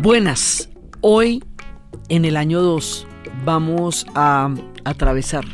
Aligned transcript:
Buenas, 0.00 0.70
hoy 1.00 1.42
en 2.08 2.24
el 2.24 2.36
año 2.36 2.62
2 2.62 3.04
vamos 3.44 4.06
a 4.14 4.48
atravesar 4.84 5.44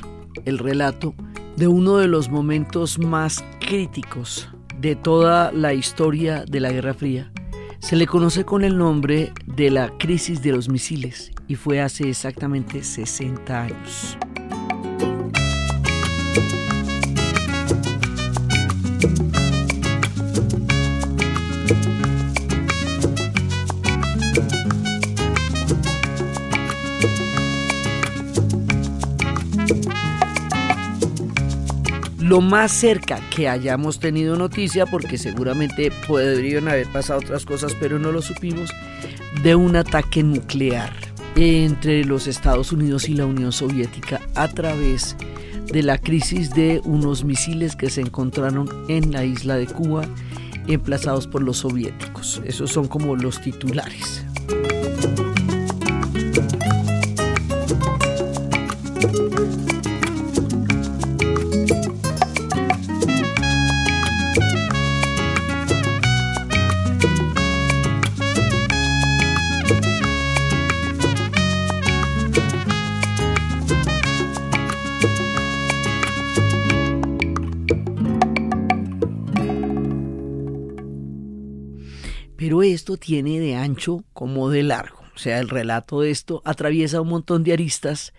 el 0.45 0.59
relato 0.59 1.15
de 1.57 1.67
uno 1.67 1.97
de 1.97 2.09
los 2.09 2.29
momentos 2.29 2.99
más 2.99 3.43
críticos 3.59 4.51
de 4.79 4.97
toda 4.97 5.51
la 5.51 5.73
historia 5.73 6.45
de 6.45 6.61
la 6.61 6.71
Guerra 6.71 6.93
Fría. 6.93 7.33
Se 7.79 7.97
le 7.97 8.07
conoce 8.07 8.45
con 8.45 8.65
el 8.65 8.77
nombre 8.77 9.33
de 9.47 9.71
la 9.71 9.97
crisis 9.97 10.43
de 10.43 10.53
los 10.53 10.69
misiles 10.69 11.33
y 11.49 11.55
fue 11.55 11.81
hace 11.81 12.11
exactamente 12.11 12.85
60 12.85 13.63
años. 13.63 14.19
Lo 32.35 32.41
más 32.41 32.73
cerca 32.73 33.21
que 33.31 33.49
hayamos 33.49 34.01
tenido 34.01 34.35
noticia, 34.35 34.87
porque 34.87 35.19
seguramente 35.19 35.93
podrían 36.09 36.67
haber 36.67 36.89
pasado 36.89 37.21
otras 37.21 37.45
cosas, 37.45 37.77
pero 37.79 38.01
no 38.01 38.11
lo 38.11 38.23
supimos, 38.23 38.71
de 39.45 39.55
un 39.55 39.77
ataque 39.77 40.25
nuclear 40.25 40.93
entre 41.37 42.05
los 42.05 42.27
Estados 42.27 42.73
Unidos 42.73 43.09
y 43.09 43.15
la 43.15 43.25
Unión 43.25 43.53
Soviética 43.53 44.21
a 44.35 44.49
través 44.49 45.17
de 45.73 45.85
la 45.85 45.97
crisis 45.97 46.51
de 46.51 46.81
unos 46.83 47.23
misiles 47.23 47.77
que 47.77 47.89
se 47.89 48.01
encontraron 48.01 48.69
en 48.89 49.13
la 49.13 49.25
isla 49.25 49.55
de 49.55 49.67
Cuba 49.67 50.03
emplazados 50.67 51.29
por 51.29 51.41
los 51.41 51.59
soviéticos. 51.59 52.43
Esos 52.45 52.73
son 52.73 52.89
como 52.89 53.15
los 53.15 53.41
titulares. 53.41 54.25
Pero 82.45 82.63
esto 82.63 82.99
tiene 82.99 83.41
de 83.41 83.55
ancho 83.55 84.05
como 84.13 84.51
de 84.51 84.63
largo. 84.63 84.99
O 85.15 85.19
sea, 85.19 85.39
el 85.39 85.49
relato 85.49 86.03
de 86.03 86.11
esto 86.11 86.43
atraviesa 86.45 87.01
un 87.01 87.09
montón 87.09 87.43
de 87.43 87.55
aristas 87.55 88.13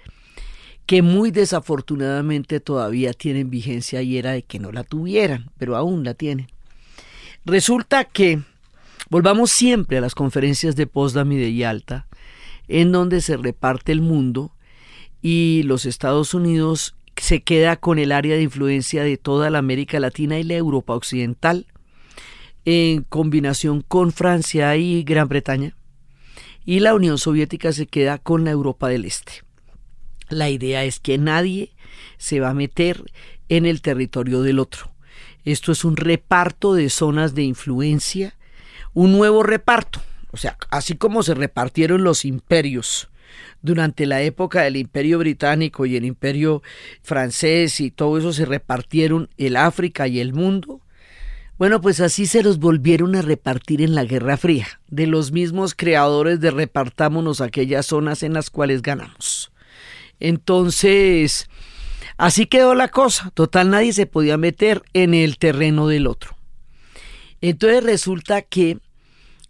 que 0.88 1.04
muy 1.04 1.30
desafortunadamente 1.30 2.60
todavía 2.60 3.14
tienen 3.14 3.52
vigencia 3.52 4.02
y 4.02 4.18
era 4.18 4.32
de 4.32 4.42
que 4.42 4.58
no 4.58 4.72
la 4.72 4.84
tuvieran, 4.84 5.52
pero 5.60 5.76
aún 5.76 6.04
la 6.04 6.16
tienen. 6.16 6.48
Resulta 7.46 8.06
que 8.06 8.42
volvamos 9.12 9.52
siempre 9.52 10.00
a 10.00 10.02
las 10.02 10.16
conferencias 10.16 10.76
de 10.76 10.88
Potsdam 10.88 11.32
y 11.34 11.38
de 11.38 11.54
Yalta, 11.54 12.08
en 12.68 12.92
donde 12.92 13.22
se 13.22 13.38
reparte 13.38 13.92
el 13.92 14.02
mundo 14.02 14.56
y 15.22 15.62
los 15.66 15.86
Estados 15.86 16.34
Unidos 16.34 16.96
se 17.16 17.44
queda 17.44 17.76
con 17.76 18.00
el 18.00 18.12
área 18.12 18.38
de 18.38 18.42
influencia 18.42 19.04
de 19.04 19.18
toda 19.18 19.52
la 19.52 19.60
América 19.60 20.00
Latina 20.00 20.40
y 20.40 20.44
la 20.44 20.56
Europa 20.56 20.96
Occidental, 20.96 21.68
en 22.66 23.04
combinación 23.04 23.82
con 23.82 24.12
Francia 24.12 24.76
y 24.76 25.04
Gran 25.04 25.28
Bretaña, 25.28 25.76
y 26.66 26.80
la 26.80 26.94
Unión 26.94 27.18
Soviética 27.18 27.72
se 27.72 27.88
queda 27.88 28.18
con 28.18 28.44
la 28.44 28.52
Europa 28.52 28.90
del 28.90 29.06
Este. 29.06 29.44
La 30.30 30.50
idea 30.50 30.84
es 30.84 31.00
que 31.00 31.18
nadie 31.18 31.72
se 32.18 32.40
va 32.40 32.50
a 32.50 32.56
meter 32.56 33.04
en 33.50 33.66
el 33.66 33.82
territorio 33.82 34.42
del 34.42 34.60
otro. 34.60 34.92
Esto 35.44 35.72
es 35.72 35.86
un 35.86 35.96
reparto 35.96 36.74
de 36.74 36.90
zonas 36.90 37.36
de 37.36 37.44
influencia, 37.44 38.36
un 38.94 39.12
nuevo 39.12 39.44
reparto. 39.44 40.02
O 40.32 40.38
sea, 40.38 40.58
así 40.72 40.96
como 40.96 41.22
se 41.22 41.36
repartieron 41.36 42.04
los 42.04 42.26
imperios 42.26 43.10
durante 43.62 44.06
la 44.06 44.22
época 44.22 44.64
del 44.64 44.78
imperio 44.78 45.20
británico 45.20 45.86
y 45.86 45.96
el 45.96 46.06
imperio 46.06 46.64
francés 47.04 47.80
y 47.80 47.92
todo 47.92 48.18
eso 48.18 48.34
se 48.34 48.46
repartieron 48.46 49.30
el 49.38 49.56
África 49.56 50.08
y 50.08 50.20
el 50.20 50.34
mundo, 50.34 50.82
bueno, 51.58 51.80
pues 51.80 52.02
así 52.02 52.26
se 52.26 52.44
los 52.44 52.60
volvieron 52.60 53.16
a 53.16 53.22
repartir 53.22 53.82
en 53.82 53.96
la 53.96 54.04
Guerra 54.04 54.36
Fría, 54.36 54.68
de 54.88 55.08
los 55.08 55.32
mismos 55.32 55.74
creadores 55.74 56.42
de 56.42 56.52
repartámonos 56.52 57.40
aquellas 57.40 57.86
zonas 57.86 58.24
en 58.24 58.34
las 58.34 58.50
cuales 58.50 58.82
ganamos. 58.82 59.52
Entonces, 60.20 61.50
así 62.18 62.46
quedó 62.46 62.76
la 62.76 62.90
cosa. 62.90 63.32
Total, 63.34 63.70
nadie 63.70 63.94
se 63.94 64.06
podía 64.06 64.38
meter 64.38 64.84
en 64.94 65.14
el 65.14 65.38
terreno 65.38 65.88
del 65.88 66.08
otro. 66.08 66.36
Entonces 67.40 67.84
resulta 67.84 68.42
que 68.42 68.80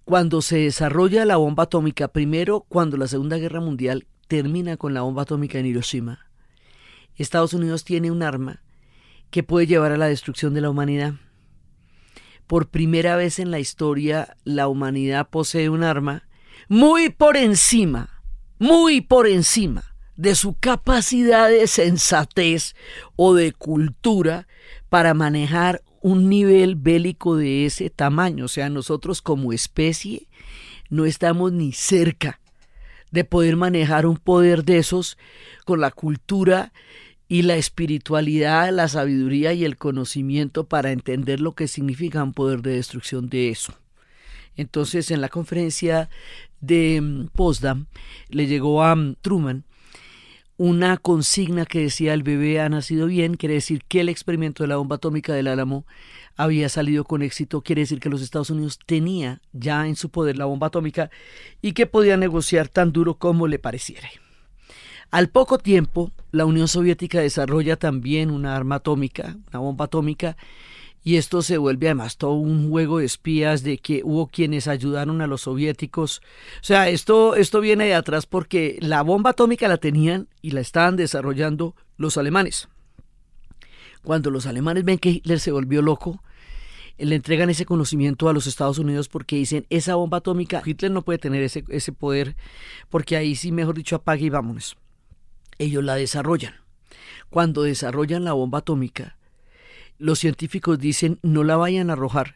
cuando 0.04 0.44
se 0.44 0.58
desarrolla 0.58 1.26
la 1.26 1.38
bomba 1.38 1.64
atómica, 1.64 2.08
primero 2.08 2.66
cuando 2.70 2.98
la 2.98 3.08
Segunda 3.08 3.38
Guerra 3.38 3.62
Mundial 3.62 4.06
termina 4.28 4.78
con 4.78 4.94
la 4.94 5.02
bomba 5.02 5.24
atómica 5.24 5.58
en 5.58 5.66
Hiroshima, 5.66 6.28
Estados 7.16 7.54
Unidos 7.54 7.84
tiene 7.84 8.12
un 8.12 8.22
arma 8.22 8.62
que 9.32 9.42
puede 9.42 9.66
llevar 9.66 9.92
a 9.92 9.98
la 9.98 10.08
destrucción 10.08 10.54
de 10.54 10.62
la 10.62 10.70
humanidad 10.70 11.16
por 12.48 12.70
primera 12.70 13.16
vez 13.16 13.40
en 13.40 13.52
la 13.52 13.60
historia 13.60 14.38
la 14.44 14.68
humanidad 14.68 15.30
posee 15.30 15.70
un 15.70 15.84
arma 15.84 16.28
muy 16.68 17.10
por 17.10 17.38
encima, 17.38 18.22
muy 18.60 19.02
por 19.02 19.28
encima 19.28 19.96
de 20.16 20.36
su 20.36 20.58
capacidad 20.58 21.50
de 21.50 21.68
sensatez 21.68 22.76
o 23.16 23.34
de 23.34 23.52
cultura 23.52 24.48
para 24.90 25.14
manejar 25.14 25.82
un 26.02 26.30
nivel 26.30 26.76
bélico 26.76 27.36
de 27.36 27.66
ese 27.66 27.90
tamaño. 27.90 28.46
O 28.46 28.48
sea, 28.48 28.70
nosotros 28.70 29.22
como 29.22 29.52
especie 29.52 30.28
no 30.90 31.06
estamos 31.06 31.52
ni 31.52 31.74
cerca 31.74 32.40
de 33.12 33.24
poder 33.24 33.56
manejar 33.56 34.06
un 34.06 34.18
poder 34.18 34.64
de 34.64 34.78
esos 34.78 35.18
con 35.66 35.82
la 35.82 35.92
cultura 35.92 36.74
y 37.35 37.41
la 37.41 37.57
espiritualidad, 37.57 38.72
la 38.72 38.88
sabiduría 38.88 39.51
y 39.51 39.66
el 39.66 39.75
conocimiento 39.75 40.69
para 40.69 40.94
entender 40.94 41.41
lo 41.41 41.51
que 41.51 41.68
significa 41.68 42.23
un 42.23 42.31
poder 42.31 42.62
de 42.62 42.75
destrucción 42.75 43.28
de 43.28 43.50
eso. 43.50 43.73
Entonces, 44.56 45.12
en 45.12 45.19
la 45.19 45.28
conferencia 45.28 46.09
de 46.62 47.01
mm, 47.01 47.28
Potsdam, 47.35 47.88
le 48.29 48.47
llegó 48.47 48.84
a 48.84 48.96
mm, 48.96 49.18
Truman 49.19 49.66
una 50.56 50.96
consigna 50.96 51.66
que 51.66 51.81
decía 51.81 52.13
el 52.13 52.23
bebé 52.23 52.62
ha 52.62 52.69
nacido 52.69 53.07
bien, 53.07 53.35
quiere 53.35 53.56
decir 53.56 53.84
que 53.85 54.00
el 54.00 54.07
experimento 54.07 54.63
de 54.63 54.69
la 54.69 54.78
bomba 54.78 54.96
atómica 54.96 55.34
del 55.34 55.50
Álamo 55.50 55.85
había 56.38 56.69
salido 56.69 57.03
con 57.03 57.22
éxito, 57.22 57.63
quiere 57.63 57.81
decir 57.81 58.00
que 58.00 58.07
los 58.07 58.22
Estados 58.22 58.50
Unidos 58.50 58.79
tenía 58.85 59.41
ya 59.52 59.85
en 59.88 59.97
su 59.97 60.09
poder 60.09 60.38
la 60.38 60.46
bomba 60.46 60.67
atómica 60.67 61.12
y 61.62 61.73
que 61.73 61.85
podía 61.85 62.16
negociar 62.16 62.69
tan 62.69 62.94
duro 62.94 63.16
como 63.16 63.46
le 63.50 63.59
pareciera. 63.59 64.07
Al 65.12 65.28
poco 65.28 65.57
tiempo, 65.57 66.13
la 66.35 66.46
Unión 66.46 66.68
Soviética 66.68 67.22
desarrolla 67.22 67.78
también 67.78 68.29
una 68.29 68.57
arma 68.57 68.75
atómica, 68.75 69.38
una 69.51 69.59
bomba 69.59 69.85
atómica, 69.85 70.35
y 71.01 71.16
esto 71.16 71.41
se 71.41 71.57
vuelve 71.57 71.88
además 71.88 72.18
todo 72.18 72.34
un 72.34 72.69
juego 72.69 72.97
de 72.97 73.06
espías 73.06 73.63
de 73.63 73.78
que 73.78 74.01
hubo 74.03 74.28
quienes 74.28 74.68
ayudaron 74.68 75.22
a 75.22 75.28
los 75.28 75.41
soviéticos. 75.41 76.22
O 76.57 76.63
sea, 76.63 76.90
esto, 76.90 77.35
esto 77.35 77.62
viene 77.62 77.85
de 77.85 77.94
atrás 77.94 78.25
porque 78.25 78.78
la 78.81 79.01
bomba 79.01 79.29
atómica 79.29 79.69
la 79.69 79.78
tenían 79.78 80.28
y 80.41 80.51
la 80.51 80.59
estaban 80.59 80.97
desarrollando 80.97 81.73
los 81.96 82.17
alemanes. 82.17 82.67
Cuando 84.03 84.29
los 84.29 84.46
alemanes 84.46 84.84
ven 84.84 84.97
que 84.97 85.11
Hitler 85.11 85.40
se 85.40 85.53
volvió 85.53 85.81
loco, 85.81 86.22
le 86.97 87.16
entregan 87.16 87.49
ese 87.49 87.66
conocimiento 87.66 88.28
a 88.28 88.34
los 88.34 88.46
Estados 88.46 88.78
Unidos 88.78 89.08
porque 89.08 89.38
dicen, 89.38 89.66
esa 89.70 89.96
bomba 89.96 90.17
atómica, 90.17 90.61
Hitler 90.66 90.91
no 90.91 91.03
puede 91.03 91.20
tener 91.20 91.43
ese, 91.43 91.64
ese 91.70 91.93
poder 91.93 92.35
porque 92.90 93.16
ahí 93.16 93.35
sí, 93.35 93.53
mejor 93.53 93.76
dicho, 93.76 93.96
apague 93.96 94.26
y 94.26 94.29
vámonos 94.29 94.76
ellos 95.59 95.84
la 95.84 95.96
desarrollan. 95.96 96.55
Cuando 97.29 97.63
desarrollan 97.63 98.23
la 98.23 98.34
bomba 98.34 98.59
atómica, 98.59 99.17
los 99.97 100.19
científicos 100.19 100.79
dicen 100.79 101.19
no 101.22 101.43
la 101.43 101.57
vayan 101.57 101.90
a 101.90 101.93
arrojar 101.93 102.35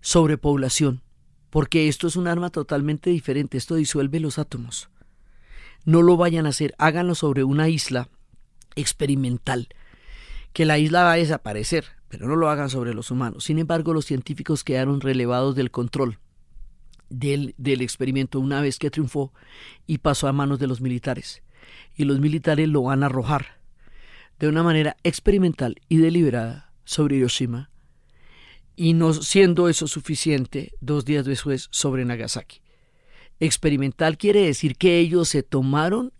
sobre 0.00 0.38
población, 0.38 1.02
porque 1.50 1.88
esto 1.88 2.08
es 2.08 2.16
un 2.16 2.26
arma 2.26 2.50
totalmente 2.50 3.10
diferente, 3.10 3.56
esto 3.56 3.74
disuelve 3.74 4.20
los 4.20 4.38
átomos. 4.38 4.90
No 5.84 6.02
lo 6.02 6.16
vayan 6.16 6.46
a 6.46 6.50
hacer, 6.50 6.74
háganlo 6.78 7.14
sobre 7.14 7.44
una 7.44 7.68
isla 7.68 8.08
experimental, 8.74 9.68
que 10.52 10.64
la 10.64 10.78
isla 10.78 11.04
va 11.04 11.12
a 11.12 11.16
desaparecer, 11.16 11.84
pero 12.08 12.26
no 12.26 12.36
lo 12.36 12.50
hagan 12.50 12.70
sobre 12.70 12.94
los 12.94 13.10
humanos. 13.10 13.44
Sin 13.44 13.58
embargo, 13.58 13.92
los 13.94 14.06
científicos 14.06 14.64
quedaron 14.64 15.00
relevados 15.00 15.54
del 15.54 15.70
control 15.70 16.18
del, 17.08 17.54
del 17.58 17.80
experimento 17.80 18.40
una 18.40 18.60
vez 18.60 18.78
que 18.78 18.90
triunfó 18.90 19.32
y 19.86 19.98
pasó 19.98 20.28
a 20.28 20.32
manos 20.32 20.58
de 20.58 20.66
los 20.66 20.80
militares 20.80 21.42
y 21.96 22.04
los 22.04 22.20
militares 22.20 22.68
lo 22.68 22.82
van 22.82 23.02
a 23.02 23.06
arrojar 23.06 23.60
de 24.38 24.48
una 24.48 24.62
manera 24.62 24.96
experimental 25.04 25.80
y 25.88 25.98
deliberada 25.98 26.72
sobre 26.84 27.16
Hiroshima 27.16 27.70
y 28.76 28.94
no 28.94 29.12
siendo 29.12 29.68
eso 29.68 29.86
suficiente 29.86 30.72
dos 30.80 31.04
días 31.04 31.24
después 31.24 31.68
sobre 31.70 32.04
Nagasaki. 32.04 32.60
Experimental 33.38 34.16
quiere 34.18 34.42
decir 34.42 34.76
que 34.76 34.98
ellos 34.98 35.28
se 35.28 35.42
tomaron 35.42 36.12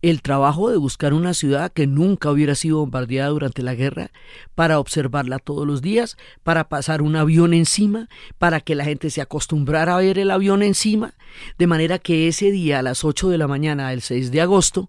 el 0.00 0.22
trabajo 0.22 0.70
de 0.70 0.76
buscar 0.76 1.12
una 1.12 1.34
ciudad 1.34 1.72
que 1.72 1.86
nunca 1.86 2.30
hubiera 2.30 2.54
sido 2.54 2.78
bombardeada 2.78 3.30
durante 3.30 3.62
la 3.62 3.74
guerra, 3.74 4.10
para 4.54 4.78
observarla 4.78 5.38
todos 5.38 5.66
los 5.66 5.82
días, 5.82 6.16
para 6.42 6.68
pasar 6.68 7.02
un 7.02 7.16
avión 7.16 7.52
encima, 7.52 8.08
para 8.38 8.60
que 8.60 8.74
la 8.74 8.84
gente 8.84 9.10
se 9.10 9.20
acostumbrara 9.20 9.96
a 9.96 10.00
ver 10.00 10.18
el 10.18 10.30
avión 10.30 10.62
encima, 10.62 11.14
de 11.58 11.66
manera 11.66 11.98
que 11.98 12.28
ese 12.28 12.52
día 12.52 12.78
a 12.78 12.82
las 12.82 13.04
8 13.04 13.28
de 13.28 13.38
la 13.38 13.48
mañana 13.48 13.90
del 13.90 14.02
6 14.02 14.30
de 14.30 14.40
agosto, 14.40 14.88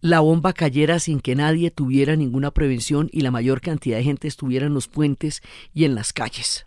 la 0.00 0.20
bomba 0.20 0.52
cayera 0.52 0.98
sin 0.98 1.20
que 1.20 1.34
nadie 1.34 1.70
tuviera 1.70 2.16
ninguna 2.16 2.50
prevención 2.50 3.08
y 3.12 3.20
la 3.20 3.30
mayor 3.30 3.60
cantidad 3.60 3.98
de 3.98 4.04
gente 4.04 4.28
estuviera 4.28 4.66
en 4.66 4.74
los 4.74 4.88
puentes 4.88 5.42
y 5.74 5.84
en 5.84 5.94
las 5.94 6.12
calles. 6.12 6.66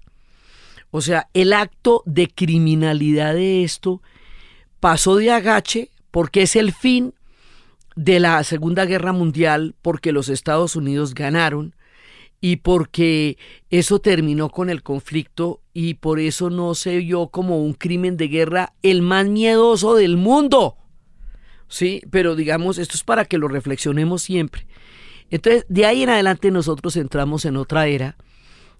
O 0.91 1.01
sea, 1.01 1.27
el 1.33 1.53
acto 1.53 2.03
de 2.05 2.27
criminalidad 2.27 3.33
de 3.33 3.63
esto 3.63 4.01
pasó 4.79 5.15
de 5.15 5.31
agache 5.31 5.89
porque 6.11 6.43
es 6.43 6.55
el 6.55 6.71
fin 6.71 7.15
de 7.95 8.19
la 8.19 8.43
Segunda 8.43 8.85
Guerra 8.85 9.13
Mundial 9.13 9.75
porque 9.81 10.11
los 10.11 10.29
Estados 10.29 10.75
Unidos 10.75 11.13
ganaron 11.13 11.75
y 12.41 12.57
porque 12.57 13.37
eso 13.69 13.99
terminó 13.99 14.49
con 14.49 14.69
el 14.69 14.83
conflicto 14.83 15.61
y 15.73 15.93
por 15.93 16.19
eso 16.19 16.49
no 16.49 16.75
se 16.75 16.97
vio 16.97 17.27
como 17.27 17.63
un 17.63 17.73
crimen 17.73 18.17
de 18.17 18.27
guerra 18.27 18.73
el 18.81 19.01
más 19.01 19.27
miedoso 19.27 19.95
del 19.95 20.17
mundo. 20.17 20.77
Sí, 21.69 22.01
pero 22.11 22.35
digamos, 22.35 22.77
esto 22.77 22.95
es 22.95 23.03
para 23.03 23.25
que 23.25 23.37
lo 23.37 23.47
reflexionemos 23.47 24.21
siempre. 24.21 24.67
Entonces, 25.29 25.65
de 25.69 25.85
ahí 25.85 26.03
en 26.03 26.09
adelante 26.09 26.51
nosotros 26.51 26.97
entramos 26.97 27.45
en 27.45 27.55
otra 27.55 27.87
era, 27.87 28.17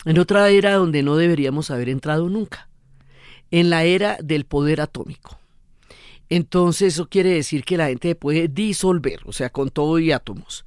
en 0.05 0.19
otra 0.19 0.49
era 0.49 0.73
donde 0.73 1.01
no 1.01 1.15
deberíamos 1.15 1.71
haber 1.71 1.89
entrado 1.89 2.29
nunca, 2.29 2.69
en 3.49 3.69
la 3.69 3.85
era 3.85 4.17
del 4.21 4.45
poder 4.45 4.81
atómico. 4.81 5.39
Entonces 6.35 6.95
eso 6.95 7.07
quiere 7.07 7.29
decir 7.29 7.63
que 7.63 7.77
la 7.77 7.89
gente 7.89 8.15
puede 8.15 8.47
disolver, 8.47 9.19
o 9.25 9.31
sea, 9.31 9.51
con 9.51 9.69
todo 9.69 9.99
y 9.99 10.11
átomos. 10.11 10.65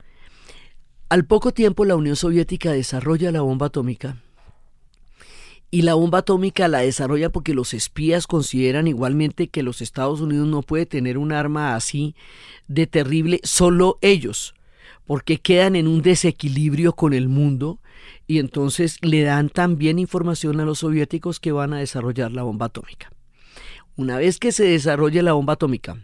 Al 1.09 1.25
poco 1.25 1.53
tiempo 1.53 1.85
la 1.85 1.97
Unión 1.97 2.15
Soviética 2.15 2.71
desarrolla 2.71 3.33
la 3.33 3.41
bomba 3.41 3.67
atómica 3.67 4.23
y 5.73 5.83
la 5.83 5.95
bomba 5.95 6.19
atómica 6.19 6.69
la 6.69 6.83
desarrolla 6.83 7.31
porque 7.31 7.53
los 7.53 7.75
espías 7.75 8.29
consideran 8.29 8.87
igualmente 8.87 9.49
que 9.49 9.65
los 9.65 9.83
Estados 9.83 10.21
Unidos 10.21 10.47
no 10.47 10.63
puede 10.63 10.87
tener 10.87 11.19
un 11.19 11.33
arma 11.33 11.75
así 11.75 12.15
de 12.69 12.87
terrible 12.87 13.41
solo 13.43 13.99
ellos, 14.03 14.55
porque 15.05 15.39
quedan 15.39 15.75
en 15.75 15.89
un 15.89 16.01
desequilibrio 16.01 16.93
con 16.93 17.13
el 17.13 17.27
mundo 17.27 17.81
y 18.29 18.39
entonces 18.39 18.99
le 19.03 19.23
dan 19.23 19.49
también 19.49 19.99
información 19.99 20.61
a 20.61 20.65
los 20.65 20.79
soviéticos 20.79 21.41
que 21.41 21.51
van 21.51 21.73
a 21.73 21.81
desarrollar 21.81 22.31
la 22.31 22.45
bomba 22.45 22.67
atómica. 22.67 23.11
Una 23.97 24.19
vez 24.19 24.39
que 24.39 24.53
se 24.53 24.65
desarrolle 24.65 25.23
la 25.23 25.33
bomba 25.33 25.55
atómica 25.55 25.97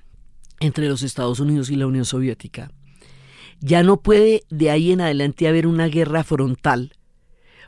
entre 0.60 0.88
los 0.88 1.02
Estados 1.02 1.40
Unidos 1.40 1.68
y 1.68 1.76
la 1.76 1.86
Unión 1.86 2.06
Soviética, 2.06 2.70
ya 3.60 3.82
no 3.82 4.00
puede 4.00 4.44
de 4.48 4.70
ahí 4.70 4.92
en 4.92 5.02
adelante 5.02 5.46
haber 5.46 5.66
una 5.66 5.88
guerra 5.88 6.24
frontal, 6.24 6.94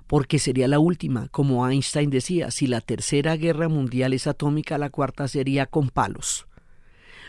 porque 0.07 0.39
sería 0.39 0.67
la 0.67 0.79
última, 0.79 1.29
como 1.29 1.69
Einstein 1.69 2.09
decía, 2.09 2.51
si 2.51 2.67
la 2.67 2.81
tercera 2.81 3.37
guerra 3.37 3.69
mundial 3.69 4.15
es 4.15 4.27
atómica, 4.27 4.79
la 4.79 4.89
cuarta 4.89 5.29
sería 5.29 5.67
con 5.67 5.91
palos, 5.91 6.47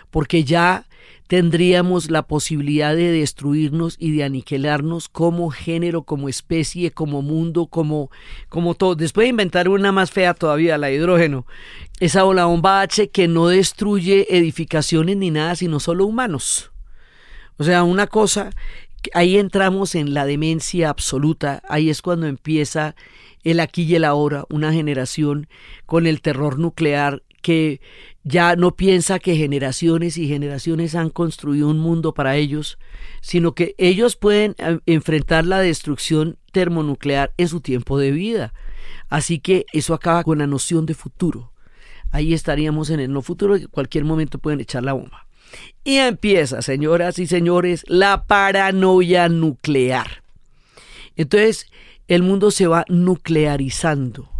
porque 0.09 0.45
ya 0.45 0.88
tendríamos 1.28 2.12
la 2.12 2.24
posibilidad 2.24 2.96
de 2.96 3.12
destruirnos 3.12 3.96
y 4.00 4.16
de 4.16 4.24
aniquilarnos 4.24 5.10
como 5.10 5.50
género, 5.50 6.04
como 6.04 6.30
especie, 6.30 6.92
como 6.92 7.22
mundo, 7.22 7.68
como, 7.68 8.12
como 8.50 8.75
todo. 8.75 8.96
Después 8.96 9.25
de 9.25 9.30
inventar 9.30 9.69
una 9.69 9.92
más 9.92 10.12
fea 10.12 10.34
todavía, 10.34 10.78
la 10.78 10.92
hidrógeno, 10.92 11.46
esa 12.00 12.24
la 12.34 12.46
bomba 12.46 12.81
H 12.81 13.10
que 13.10 13.28
no 13.28 13.48
destruye 13.48 14.28
edificaciones 14.36 15.18
ni 15.18 15.31
nada, 15.31 15.56
sino 15.56 15.80
solo 15.80 16.06
humanos. 16.06 16.72
O 17.58 17.63
sea, 17.63 17.84
una 17.84 18.08
cosa, 18.08 18.51
ahí 19.13 19.38
entramos 19.38 19.96
en 19.96 20.13
la 20.13 20.25
demencia 20.25 20.90
absoluta, 20.90 21.62
ahí 21.68 21.90
es 21.90 22.01
cuando 22.01 22.28
empieza 22.28 22.96
el 23.44 23.60
aquí 23.60 23.84
y 23.84 23.96
el 23.96 24.04
ahora, 24.04 24.46
una 24.50 24.74
generación 24.74 25.48
con 25.86 26.08
el 26.08 26.22
terror 26.22 26.60
nuclear 26.60 27.22
que 27.42 27.80
ya 28.27 28.56
no 28.56 28.75
piensa 28.75 29.19
que 29.19 29.36
generaciones 29.36 30.18
y 30.18 30.27
generaciones 30.27 30.95
han 30.95 31.12
construido 31.12 31.69
un 31.69 31.77
mundo 31.77 32.16
para 32.16 32.36
ellos, 32.36 32.80
sino 33.22 33.54
que 33.54 33.75
ellos 33.77 34.16
pueden 34.16 34.56
eh, 34.57 34.80
enfrentar 34.88 35.45
la 35.45 35.60
destrucción 35.60 36.38
termonuclear 36.51 37.33
en 37.38 37.48
su 37.48 37.62
tiempo 37.62 38.00
de 38.00 38.12
vida. 38.12 38.51
Así 39.10 39.38
que 39.39 39.68
eso 39.74 39.94
acaba 39.94 40.24
con 40.24 40.39
la 40.39 40.48
noción 40.48 40.88
de 40.88 40.95
futuro. 40.95 41.51
Ahí 42.10 42.33
estaríamos 42.33 42.89
en 42.89 43.00
el 43.00 43.13
no 43.13 43.22
futuro, 43.22 43.56
en 43.56 43.68
cualquier 43.68 44.06
momento 44.06 44.39
pueden 44.39 44.60
echar 44.60 44.83
la 44.83 44.94
bomba. 44.94 45.27
Y 45.83 45.98
empieza, 45.98 46.63
señoras 46.63 47.19
y 47.19 47.27
señores, 47.27 47.86
la 47.88 48.25
paranoia 48.25 49.30
nuclear. 49.30 50.24
Entonces, 51.16 51.68
el 52.07 52.24
mundo 52.24 52.50
se 52.50 52.66
va 52.66 52.86
nuclearizando 52.89 54.35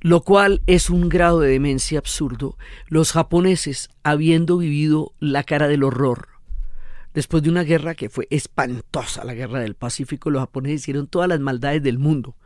lo 0.00 0.22
cual 0.22 0.62
es 0.66 0.90
un 0.90 1.08
grado 1.08 1.40
de 1.40 1.50
demencia 1.50 1.98
absurdo. 1.98 2.56
Los 2.86 3.12
japoneses, 3.12 3.90
habiendo 4.02 4.58
vivido 4.58 5.12
la 5.18 5.42
cara 5.42 5.68
del 5.68 5.82
horror, 5.82 6.28
después 7.14 7.42
de 7.42 7.50
una 7.50 7.64
guerra 7.64 7.94
que 7.94 8.08
fue 8.08 8.28
espantosa, 8.30 9.24
la 9.24 9.34
guerra 9.34 9.60
del 9.60 9.74
Pacífico, 9.74 10.30
los 10.30 10.40
japoneses 10.40 10.82
hicieron 10.82 11.08
todas 11.08 11.28
las 11.28 11.40
maldades 11.40 11.82
del 11.82 11.98
mundo. 11.98 12.36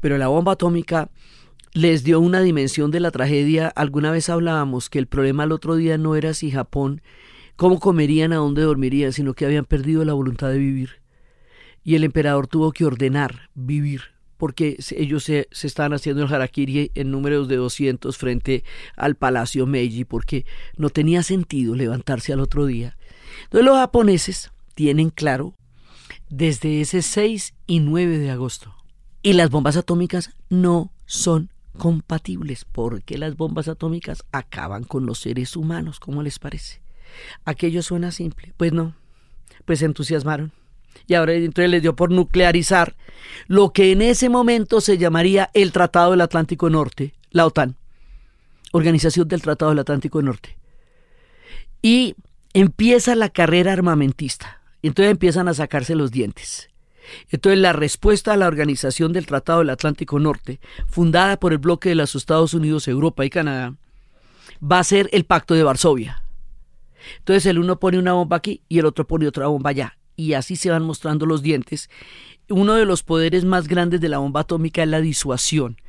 Pero 0.00 0.16
la 0.16 0.28
bomba 0.28 0.52
atómica 0.52 1.10
les 1.74 2.02
dio 2.02 2.18
una 2.18 2.40
dimensión 2.40 2.90
de 2.90 3.00
la 3.00 3.10
tragedia. 3.10 3.68
Alguna 3.68 4.10
vez 4.10 4.30
hablábamos 4.30 4.88
que 4.88 4.98
el 4.98 5.06
problema 5.06 5.42
al 5.42 5.52
otro 5.52 5.76
día 5.76 5.98
no 5.98 6.16
era 6.16 6.32
si 6.32 6.50
Japón, 6.50 7.02
cómo 7.56 7.78
comerían, 7.78 8.32
a 8.32 8.36
dónde 8.36 8.62
dormirían, 8.62 9.12
sino 9.12 9.34
que 9.34 9.44
habían 9.44 9.66
perdido 9.66 10.04
la 10.06 10.14
voluntad 10.14 10.48
de 10.48 10.58
vivir. 10.58 11.02
Y 11.84 11.94
el 11.94 12.04
emperador 12.04 12.46
tuvo 12.46 12.72
que 12.72 12.86
ordenar 12.86 13.50
vivir 13.54 14.19
porque 14.40 14.78
ellos 14.96 15.22
se, 15.22 15.48
se 15.52 15.66
estaban 15.66 15.92
haciendo 15.92 16.22
el 16.24 16.32
harakiri 16.32 16.90
en 16.94 17.10
números 17.10 17.46
de 17.46 17.56
200 17.56 18.16
frente 18.16 18.64
al 18.96 19.14
Palacio 19.14 19.66
Meiji, 19.66 20.06
porque 20.06 20.46
no 20.78 20.88
tenía 20.88 21.22
sentido 21.22 21.74
levantarse 21.74 22.32
al 22.32 22.40
otro 22.40 22.64
día. 22.64 22.96
Entonces 23.44 23.66
los 23.66 23.76
japoneses 23.76 24.50
tienen 24.74 25.10
claro 25.10 25.54
desde 26.30 26.80
ese 26.80 27.02
6 27.02 27.52
y 27.66 27.80
9 27.80 28.16
de 28.16 28.30
agosto. 28.30 28.74
Y 29.22 29.34
las 29.34 29.50
bombas 29.50 29.76
atómicas 29.76 30.30
no 30.48 30.90
son 31.04 31.50
compatibles, 31.76 32.64
porque 32.64 33.18
las 33.18 33.36
bombas 33.36 33.68
atómicas 33.68 34.24
acaban 34.32 34.84
con 34.84 35.04
los 35.04 35.18
seres 35.18 35.54
humanos, 35.54 36.00
¿cómo 36.00 36.22
les 36.22 36.38
parece? 36.38 36.80
Aquello 37.44 37.82
suena 37.82 38.10
simple. 38.10 38.54
Pues 38.56 38.72
no, 38.72 38.94
pues 39.66 39.80
se 39.80 39.84
entusiasmaron 39.84 40.52
y 41.10 41.14
ahora 41.14 41.34
entonces 41.34 41.70
les 41.70 41.82
dio 41.82 41.96
por 41.96 42.12
nuclearizar 42.12 42.94
lo 43.48 43.72
que 43.72 43.90
en 43.90 44.00
ese 44.00 44.28
momento 44.28 44.80
se 44.80 44.96
llamaría 44.96 45.50
el 45.54 45.72
Tratado 45.72 46.12
del 46.12 46.20
Atlántico 46.20 46.70
Norte, 46.70 47.14
la 47.30 47.46
OTAN, 47.46 47.74
Organización 48.70 49.26
del 49.26 49.42
Tratado 49.42 49.72
del 49.72 49.80
Atlántico 49.80 50.22
Norte. 50.22 50.56
Y 51.82 52.14
empieza 52.54 53.16
la 53.16 53.28
carrera 53.28 53.72
armamentista. 53.72 54.60
Entonces 54.82 55.10
empiezan 55.10 55.48
a 55.48 55.54
sacarse 55.54 55.96
los 55.96 56.12
dientes. 56.12 56.70
Entonces 57.30 57.58
la 57.58 57.72
respuesta 57.72 58.32
a 58.32 58.36
la 58.36 58.46
Organización 58.46 59.12
del 59.12 59.26
Tratado 59.26 59.58
del 59.58 59.70
Atlántico 59.70 60.20
Norte, 60.20 60.60
fundada 60.86 61.38
por 61.38 61.52
el 61.52 61.58
bloque 61.58 61.88
de 61.88 61.96
los 61.96 62.14
Estados 62.14 62.54
Unidos, 62.54 62.86
Europa 62.86 63.24
y 63.24 63.30
Canadá, 63.30 63.74
va 64.62 64.78
a 64.78 64.84
ser 64.84 65.08
el 65.12 65.24
Pacto 65.24 65.54
de 65.54 65.64
Varsovia. 65.64 66.22
Entonces 67.18 67.46
el 67.46 67.58
uno 67.58 67.80
pone 67.80 67.98
una 67.98 68.12
bomba 68.12 68.36
aquí 68.36 68.62
y 68.68 68.78
el 68.78 68.86
otro 68.86 69.08
pone 69.08 69.26
otra 69.26 69.48
bomba 69.48 69.70
allá 69.70 69.96
y 70.20 70.34
así 70.34 70.56
se 70.56 70.70
van 70.70 70.84
mostrando 70.84 71.24
los 71.24 71.42
dientes. 71.42 71.88
Uno 72.48 72.74
de 72.74 72.84
los 72.84 73.02
poderes 73.02 73.44
más 73.44 73.68
grandes 73.68 74.00
de 74.00 74.08
la 74.08 74.18
bomba 74.18 74.40
atómica 74.40 74.82
es 74.82 74.88
la 74.88 75.00
disuasión, 75.00 75.80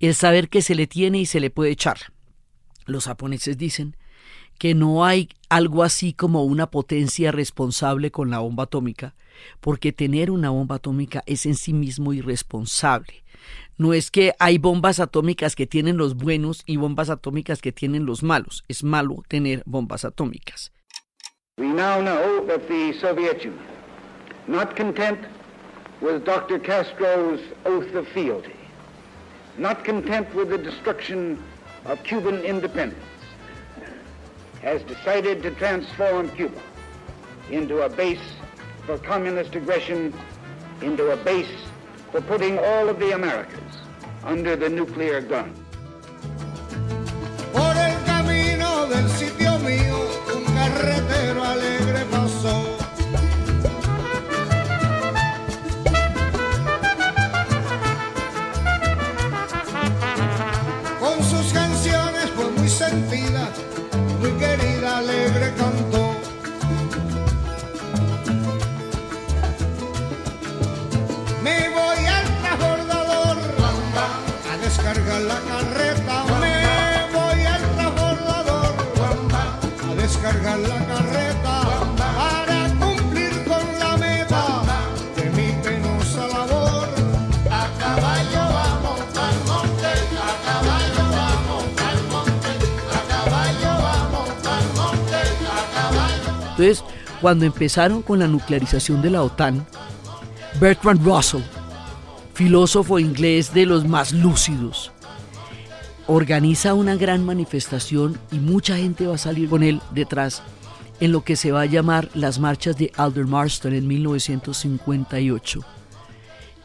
el 0.00 0.14
saber 0.14 0.48
que 0.48 0.62
se 0.62 0.74
le 0.74 0.86
tiene 0.86 1.18
y 1.18 1.26
se 1.26 1.40
le 1.40 1.50
puede 1.50 1.70
echar. 1.70 1.98
Los 2.86 3.04
japoneses 3.04 3.58
dicen 3.58 3.96
que 4.58 4.74
no 4.74 5.04
hay 5.04 5.28
algo 5.48 5.82
así 5.82 6.12
como 6.14 6.44
una 6.44 6.70
potencia 6.70 7.30
responsable 7.30 8.10
con 8.10 8.30
la 8.30 8.38
bomba 8.38 8.64
atómica, 8.64 9.14
porque 9.60 9.92
tener 9.92 10.30
una 10.30 10.50
bomba 10.50 10.76
atómica 10.76 11.22
es 11.26 11.44
en 11.44 11.56
sí 11.56 11.72
mismo 11.72 12.12
irresponsable. 12.12 13.24
No 13.76 13.92
es 13.92 14.10
que 14.10 14.34
hay 14.38 14.58
bombas 14.58 15.00
atómicas 15.00 15.56
que 15.56 15.66
tienen 15.66 15.96
los 15.96 16.14
buenos 16.14 16.62
y 16.64 16.76
bombas 16.76 17.10
atómicas 17.10 17.60
que 17.60 17.72
tienen 17.72 18.06
los 18.06 18.22
malos. 18.22 18.64
Es 18.68 18.84
malo 18.84 19.24
tener 19.28 19.62
bombas 19.66 20.04
atómicas. 20.04 20.72
We 21.56 21.68
now 21.68 22.00
know 22.00 22.44
that 22.46 22.66
the 22.66 22.92
Soviet 22.94 23.44
Union, 23.44 23.62
not 24.48 24.74
content 24.74 25.20
with 26.00 26.24
Dr. 26.24 26.58
Castro's 26.58 27.40
oath 27.64 27.94
of 27.94 28.08
fealty, 28.08 28.56
not 29.56 29.84
content 29.84 30.34
with 30.34 30.48
the 30.48 30.58
destruction 30.58 31.40
of 31.84 32.02
Cuban 32.02 32.40
independence, 32.40 33.04
has 34.62 34.82
decided 34.82 35.44
to 35.44 35.52
transform 35.52 36.28
Cuba 36.30 36.60
into 37.50 37.82
a 37.82 37.88
base 37.88 38.34
for 38.84 38.98
communist 38.98 39.54
aggression, 39.54 40.12
into 40.82 41.12
a 41.12 41.16
base 41.16 41.54
for 42.10 42.20
putting 42.20 42.58
all 42.58 42.88
of 42.88 42.98
the 42.98 43.12
Americas 43.12 43.78
under 44.24 44.56
the 44.56 44.68
nuclear 44.68 45.20
gun. 45.20 45.54
carretero 50.84 51.42
alegre 51.42 52.04
pasó. 52.10 52.76
Con 61.00 61.24
sus 61.24 61.52
canciones 61.52 62.30
fue 62.36 62.50
muy 62.50 62.68
sentida, 62.68 63.48
muy 64.20 64.32
querida, 64.32 64.98
alegre 64.98 65.54
Cuando 97.20 97.44
empezaron 97.44 98.02
con 98.02 98.18
la 98.18 98.28
nuclearización 98.28 99.02
de 99.02 99.10
la 99.10 99.22
OTAN, 99.22 99.66
Bertrand 100.60 101.04
Russell, 101.04 101.42
filósofo 102.34 102.98
inglés 102.98 103.52
de 103.52 103.66
los 103.66 103.86
más 103.86 104.12
lúcidos, 104.12 104.92
organiza 106.06 106.74
una 106.74 106.96
gran 106.96 107.24
manifestación 107.24 108.18
y 108.30 108.36
mucha 108.36 108.76
gente 108.76 109.06
va 109.06 109.14
a 109.14 109.18
salir 109.18 109.48
con 109.48 109.62
él 109.62 109.80
detrás 109.92 110.42
en 111.00 111.12
lo 111.12 111.24
que 111.24 111.36
se 111.36 111.50
va 111.52 111.62
a 111.62 111.66
llamar 111.66 112.08
las 112.14 112.38
marchas 112.38 112.76
de 112.76 112.92
Aldermarston 112.96 113.74
en 113.74 113.86
1958. 113.86 115.60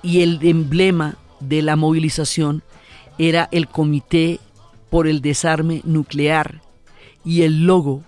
Y 0.01 0.21
el 0.21 0.39
emblema 0.43 1.15
de 1.39 1.61
la 1.61 1.75
movilización 1.75 2.63
era 3.17 3.49
el 3.51 3.67
Comité 3.67 4.39
por 4.89 5.07
el 5.07 5.21
Desarme 5.21 5.81
Nuclear 5.83 6.61
y 7.25 7.41
el 7.41 7.65
logo 7.65 8.03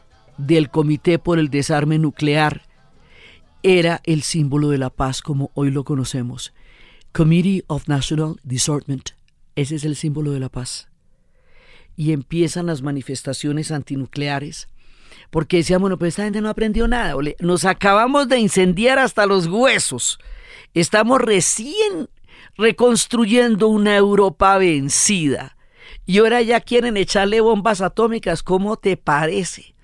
del 0.48 0.70
Comité 0.70 1.20
por 1.20 1.40
el 1.40 1.50
Desarme 1.50 2.00
Nuclear 2.00 2.64
era 3.64 4.02
el 4.06 4.24
símbolo 4.24 4.70
de 4.70 4.80
la 4.80 4.90
paz 4.90 5.22
como 5.22 5.52
hoy 5.54 5.70
lo 5.70 5.84
conocemos. 5.84 6.54
Committee 7.12 7.64
of 7.68 7.88
National 7.88 8.40
Disarmament. 8.44 9.12
Ese 9.56 9.76
es 9.76 9.86
el 9.86 9.96
símbolo 9.96 10.32
de 10.32 10.40
la 10.40 10.50
paz. 10.50 10.90
Y 11.96 12.14
empiezan 12.14 12.66
las 12.66 12.82
manifestaciones 12.82 13.72
antinucleares 13.72 14.68
porque 15.30 15.58
decíamos, 15.58 15.82
bueno, 15.82 15.98
pues 15.98 16.10
esta 16.10 16.24
gente 16.24 16.42
no 16.42 16.50
aprendió 16.50 16.88
nada, 16.88 17.16
nos 17.40 17.66
acabamos 17.66 18.28
de 18.28 18.40
incendiar 18.40 18.98
hasta 18.98 19.26
los 19.26 19.48
huesos, 19.48 20.20
estamos 20.74 21.20
recién 21.20 22.10
reconstruyendo 22.58 23.68
una 23.68 23.96
Europa 23.96 24.58
vencida 24.58 25.58
y 26.06 26.20
ahora 26.20 26.42
ya 26.42 26.62
quieren 26.62 26.98
echarle 26.98 27.42
bombas 27.42 27.82
atómicas, 27.82 28.42
¿cómo 28.42 28.78
te 28.78 28.98
parece? 28.98 29.76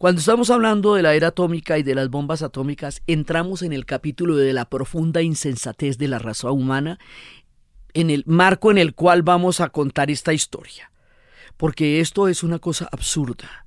Cuando 0.00 0.20
estamos 0.20 0.48
hablando 0.48 0.94
de 0.94 1.02
la 1.02 1.12
era 1.12 1.26
atómica 1.26 1.76
y 1.76 1.82
de 1.82 1.94
las 1.94 2.08
bombas 2.08 2.40
atómicas, 2.40 3.02
entramos 3.06 3.60
en 3.60 3.74
el 3.74 3.84
capítulo 3.84 4.34
de 4.34 4.54
la 4.54 4.64
profunda 4.64 5.20
insensatez 5.20 5.98
de 5.98 6.08
la 6.08 6.18
raza 6.18 6.50
humana, 6.50 6.98
en 7.92 8.08
el 8.08 8.24
marco 8.26 8.70
en 8.70 8.78
el 8.78 8.94
cual 8.94 9.20
vamos 9.20 9.60
a 9.60 9.68
contar 9.68 10.10
esta 10.10 10.32
historia. 10.32 10.90
Porque 11.58 12.00
esto 12.00 12.28
es 12.28 12.42
una 12.42 12.58
cosa 12.60 12.88
absurda. 12.90 13.66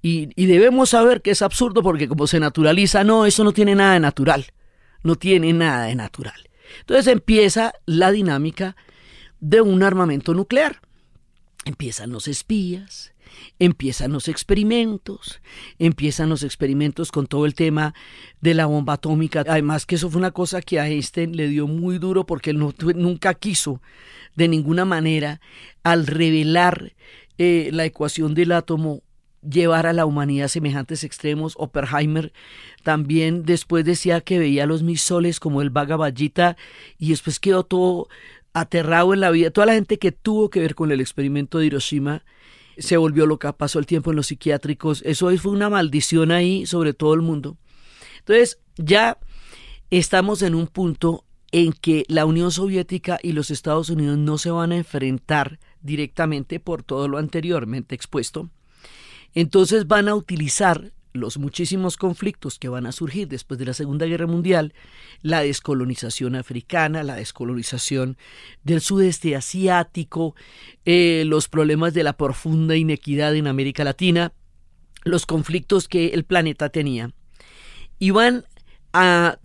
Y, 0.00 0.26
debemos 0.46 0.90
saber 0.90 1.20
que 1.20 1.32
es 1.32 1.42
absurdo 1.42 1.82
porque 1.82 2.06
como 2.06 2.28
se 2.28 2.38
naturaliza, 2.38 3.02
no, 3.02 3.26
eso 3.26 3.42
no 3.42 3.50
tiene 3.50 3.74
nada 3.74 3.94
de 3.94 4.00
natural. 4.00 4.46
No 5.02 5.16
tiene 5.16 5.52
nada 5.52 5.86
de 5.86 5.96
natural. 5.96 6.48
Entonces 6.78 7.08
empieza 7.08 7.72
la 7.86 8.12
dinámica 8.12 8.76
de 9.40 9.62
un 9.62 9.82
armamento 9.82 10.32
nuclear. 10.32 10.80
Empiezan 11.64 12.10
los 12.10 12.28
espías, 12.28 13.15
empiezan 13.58 14.12
los 14.12 14.28
experimentos, 14.28 15.40
empiezan 15.78 16.28
los 16.28 16.42
experimentos 16.42 17.10
con 17.10 17.26
todo 17.26 17.46
el 17.46 17.54
tema 17.54 17.94
de 18.40 18.54
la 18.54 18.66
bomba 18.66 18.94
atómica. 18.94 19.44
Además 19.46 19.86
que 19.86 19.94
eso 19.94 20.10
fue 20.10 20.18
una 20.18 20.30
cosa 20.30 20.60
que 20.60 20.78
a 20.78 20.88
Einstein 20.88 21.36
le 21.36 21.48
dio 21.48 21.66
muy 21.66 21.98
duro 21.98 22.26
porque 22.26 22.50
él 22.50 22.58
nunca 22.58 23.34
quiso 23.34 23.80
de 24.34 24.48
ninguna 24.48 24.84
manera 24.84 25.40
al 25.82 26.06
revelar 26.06 26.92
eh, 27.38 27.70
la 27.72 27.84
ecuación 27.84 28.34
del 28.34 28.52
átomo 28.52 29.02
llevar 29.48 29.86
a 29.86 29.92
la 29.92 30.06
humanidad 30.06 30.46
a 30.46 30.48
semejantes 30.48 31.04
extremos. 31.04 31.54
Oppenheimer 31.56 32.32
también 32.82 33.44
después 33.44 33.84
decía 33.84 34.20
que 34.20 34.38
veía 34.38 34.66
los 34.66 34.82
misoles 34.82 35.40
como 35.40 35.62
el 35.62 35.70
Bhagavad 35.70 36.14
Gita 36.14 36.56
y 36.98 37.10
después 37.10 37.40
quedó 37.40 37.64
todo 37.64 38.08
aterrado 38.52 39.14
en 39.14 39.20
la 39.20 39.30
vida. 39.30 39.50
Toda 39.50 39.66
la 39.66 39.74
gente 39.74 39.98
que 39.98 40.12
tuvo 40.12 40.50
que 40.50 40.60
ver 40.60 40.74
con 40.74 40.90
el 40.90 41.00
experimento 41.00 41.58
de 41.58 41.66
Hiroshima 41.66 42.24
se 42.78 42.96
volvió 42.96 43.26
loca, 43.26 43.56
pasó 43.56 43.78
el 43.78 43.86
tiempo 43.86 44.10
en 44.10 44.16
los 44.16 44.28
psiquiátricos. 44.28 45.02
Eso 45.04 45.34
fue 45.38 45.52
una 45.52 45.70
maldición 45.70 46.30
ahí 46.30 46.66
sobre 46.66 46.94
todo 46.94 47.14
el 47.14 47.22
mundo. 47.22 47.56
Entonces 48.18 48.58
ya 48.76 49.18
estamos 49.90 50.42
en 50.42 50.54
un 50.54 50.66
punto 50.66 51.24
en 51.52 51.72
que 51.72 52.04
la 52.08 52.26
Unión 52.26 52.50
Soviética 52.50 53.18
y 53.22 53.32
los 53.32 53.50
Estados 53.50 53.88
Unidos 53.88 54.18
no 54.18 54.36
se 54.36 54.50
van 54.50 54.72
a 54.72 54.76
enfrentar 54.76 55.58
directamente 55.80 56.60
por 56.60 56.82
todo 56.82 57.08
lo 57.08 57.18
anteriormente 57.18 57.94
expuesto, 57.94 58.50
entonces 59.34 59.86
van 59.86 60.08
a 60.08 60.14
utilizar 60.14 60.92
los 61.16 61.38
muchísimos 61.38 61.96
conflictos 61.96 62.58
que 62.58 62.68
van 62.68 62.86
a 62.86 62.92
surgir 62.92 63.28
después 63.28 63.58
de 63.58 63.66
la 63.66 63.74
Segunda 63.74 64.06
Guerra 64.06 64.26
Mundial, 64.26 64.74
la 65.22 65.40
descolonización 65.40 66.36
africana, 66.36 67.02
la 67.02 67.16
descolonización 67.16 68.16
del 68.62 68.80
sudeste 68.80 69.36
asiático, 69.36 70.34
eh, 70.84 71.24
los 71.26 71.48
problemas 71.48 71.94
de 71.94 72.04
la 72.04 72.16
profunda 72.16 72.76
inequidad 72.76 73.34
en 73.34 73.46
América 73.46 73.84
Latina, 73.84 74.32
los 75.04 75.26
conflictos 75.26 75.88
que 75.88 76.08
el 76.08 76.24
planeta 76.24 76.68
tenía, 76.68 77.10
y 77.98 78.10
van 78.10 78.44
a 78.92 79.38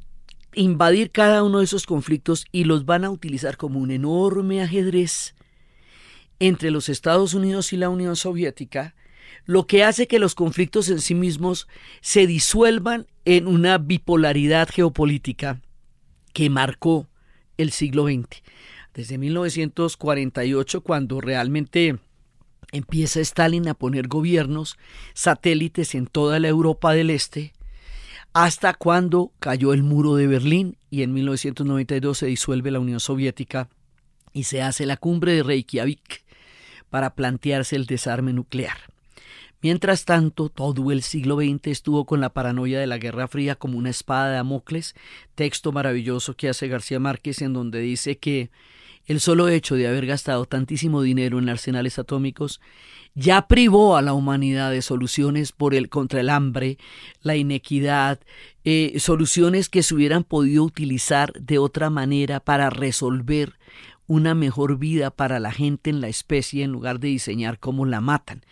invadir 0.53 1.11
cada 1.11 1.43
uno 1.43 1.59
de 1.59 1.65
esos 1.65 1.85
conflictos 1.85 2.45
y 2.51 2.65
los 2.65 2.85
van 2.85 3.05
a 3.05 3.09
utilizar 3.09 3.57
como 3.57 3.79
un 3.79 3.91
enorme 3.91 4.61
ajedrez 4.61 5.35
entre 6.39 6.71
los 6.71 6.89
Estados 6.89 7.33
Unidos 7.33 7.71
y 7.71 7.77
la 7.77 7.89
Unión 7.89 8.15
Soviética, 8.15 8.95
lo 9.45 9.67
que 9.67 9.83
hace 9.83 10.07
que 10.07 10.19
los 10.19 10.35
conflictos 10.35 10.89
en 10.89 11.01
sí 11.01 11.15
mismos 11.15 11.67
se 12.01 12.27
disuelvan 12.27 13.07
en 13.25 13.47
una 13.47 13.77
bipolaridad 13.77 14.69
geopolítica 14.69 15.61
que 16.33 16.49
marcó 16.49 17.07
el 17.57 17.71
siglo 17.71 18.05
XX. 18.05 18.41
Desde 18.93 19.17
1948, 19.17 20.81
cuando 20.81 21.21
realmente 21.21 21.97
empieza 22.71 23.19
Stalin 23.19 23.67
a 23.67 23.73
poner 23.73 24.07
gobiernos 24.07 24.77
satélites 25.13 25.95
en 25.95 26.07
toda 26.07 26.39
la 26.39 26.47
Europa 26.47 26.93
del 26.93 27.09
Este, 27.09 27.53
hasta 28.33 28.73
cuando 28.73 29.33
cayó 29.39 29.73
el 29.73 29.83
muro 29.83 30.15
de 30.15 30.27
Berlín 30.27 30.77
y 30.89 31.03
en 31.03 31.13
1992 31.13 32.17
se 32.17 32.27
disuelve 32.27 32.71
la 32.71 32.79
Unión 32.79 32.99
Soviética 32.99 33.69
y 34.33 34.43
se 34.43 34.61
hace 34.61 34.85
la 34.85 34.97
cumbre 34.97 35.33
de 35.33 35.43
Reykjavik 35.43 36.23
para 36.89 37.15
plantearse 37.15 37.75
el 37.75 37.85
desarme 37.85 38.33
nuclear. 38.33 38.90
Mientras 39.61 40.05
tanto, 40.05 40.49
todo 40.49 40.91
el 40.91 41.03
siglo 41.03 41.37
XX 41.37 41.67
estuvo 41.67 42.05
con 42.05 42.19
la 42.19 42.33
paranoia 42.33 42.79
de 42.79 42.87
la 42.87 42.97
Guerra 42.97 43.27
Fría 43.27 43.55
como 43.55 43.77
una 43.77 43.91
espada 43.91 44.29
de 44.29 44.35
Damocles, 44.37 44.95
texto 45.35 45.71
maravilloso 45.71 46.35
que 46.35 46.49
hace 46.49 46.67
García 46.67 46.99
Márquez 46.99 47.41
en 47.43 47.53
donde 47.53 47.79
dice 47.79 48.17
que 48.17 48.49
el 49.05 49.19
solo 49.19 49.49
hecho 49.49 49.75
de 49.75 49.87
haber 49.87 50.05
gastado 50.05 50.45
tantísimo 50.45 51.01
dinero 51.01 51.37
en 51.37 51.49
arsenales 51.49 51.99
atómicos 51.99 52.59
ya 53.13 53.47
privó 53.47 53.97
a 53.97 54.01
la 54.01 54.13
humanidad 54.13 54.71
de 54.71 54.81
soluciones 54.81 55.51
por 55.51 55.75
el, 55.75 55.89
contra 55.89 56.21
el 56.21 56.29
hambre, 56.29 56.77
la 57.21 57.35
inequidad, 57.35 58.19
eh, 58.63 58.95
soluciones 58.99 59.69
que 59.69 59.83
se 59.83 59.93
hubieran 59.93 60.23
podido 60.23 60.63
utilizar 60.63 61.33
de 61.33 61.57
otra 61.57 61.89
manera 61.89 62.39
para 62.39 62.69
resolver 62.69 63.57
una 64.07 64.35
mejor 64.35 64.77
vida 64.77 65.09
para 65.09 65.39
la 65.39 65.51
gente 65.51 65.89
en 65.89 66.01
la 66.01 66.07
especie 66.07 66.63
en 66.63 66.71
lugar 66.71 66.99
de 66.99 67.09
diseñar 67.09 67.59
cómo 67.59 67.85
la 67.85 68.01
matan. 68.01 68.43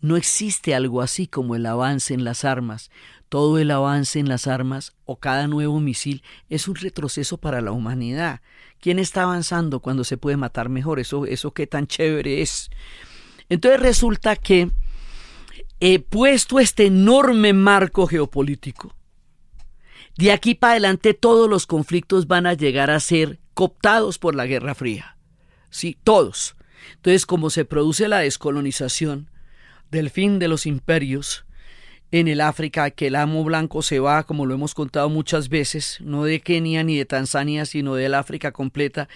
No 0.00 0.16
existe 0.16 0.74
algo 0.74 1.02
así 1.02 1.26
como 1.26 1.56
el 1.56 1.66
avance 1.66 2.14
en 2.14 2.24
las 2.24 2.44
armas. 2.44 2.90
Todo 3.28 3.58
el 3.58 3.70
avance 3.70 4.18
en 4.18 4.28
las 4.28 4.46
armas 4.46 4.94
o 5.04 5.16
cada 5.16 5.48
nuevo 5.48 5.80
misil 5.80 6.22
es 6.48 6.68
un 6.68 6.76
retroceso 6.76 7.38
para 7.38 7.60
la 7.60 7.72
humanidad. 7.72 8.40
¿Quién 8.80 8.98
está 8.98 9.22
avanzando 9.22 9.80
cuando 9.80 10.04
se 10.04 10.16
puede 10.16 10.36
matar 10.36 10.68
mejor? 10.68 11.00
Eso, 11.00 11.26
eso 11.26 11.52
qué 11.52 11.66
tan 11.66 11.86
chévere 11.86 12.42
es. 12.42 12.70
Entonces 13.48 13.80
resulta 13.80 14.36
que 14.36 14.70
he 15.80 15.98
puesto 15.98 16.60
este 16.60 16.86
enorme 16.86 17.52
marco 17.52 18.06
geopolítico. 18.06 18.94
De 20.16 20.32
aquí 20.32 20.54
para 20.54 20.72
adelante 20.72 21.14
todos 21.14 21.48
los 21.48 21.66
conflictos 21.66 22.26
van 22.26 22.46
a 22.46 22.54
llegar 22.54 22.90
a 22.90 23.00
ser 23.00 23.38
cooptados 23.54 24.18
por 24.18 24.34
la 24.34 24.46
Guerra 24.46 24.74
Fría. 24.74 25.16
Sí, 25.70 25.96
todos. 26.04 26.56
Entonces, 26.94 27.26
como 27.26 27.50
se 27.50 27.64
produce 27.64 28.08
la 28.08 28.20
descolonización 28.20 29.28
del 29.90 30.10
fin 30.10 30.38
de 30.38 30.48
los 30.48 30.66
imperios 30.66 31.44
en 32.12 32.28
el 32.28 32.40
África, 32.40 32.90
que 32.90 33.08
el 33.08 33.16
amo 33.16 33.44
blanco 33.44 33.82
se 33.82 33.98
va, 33.98 34.24
como 34.24 34.46
lo 34.46 34.54
hemos 34.54 34.74
contado 34.74 35.08
muchas 35.08 35.48
veces, 35.48 35.98
no 36.00 36.24
de 36.24 36.40
Kenia 36.40 36.84
ni 36.84 36.96
de 36.96 37.04
Tanzania, 37.04 37.66
sino 37.66 37.94
del 37.94 38.14
África 38.14 38.52
completa, 38.52 39.08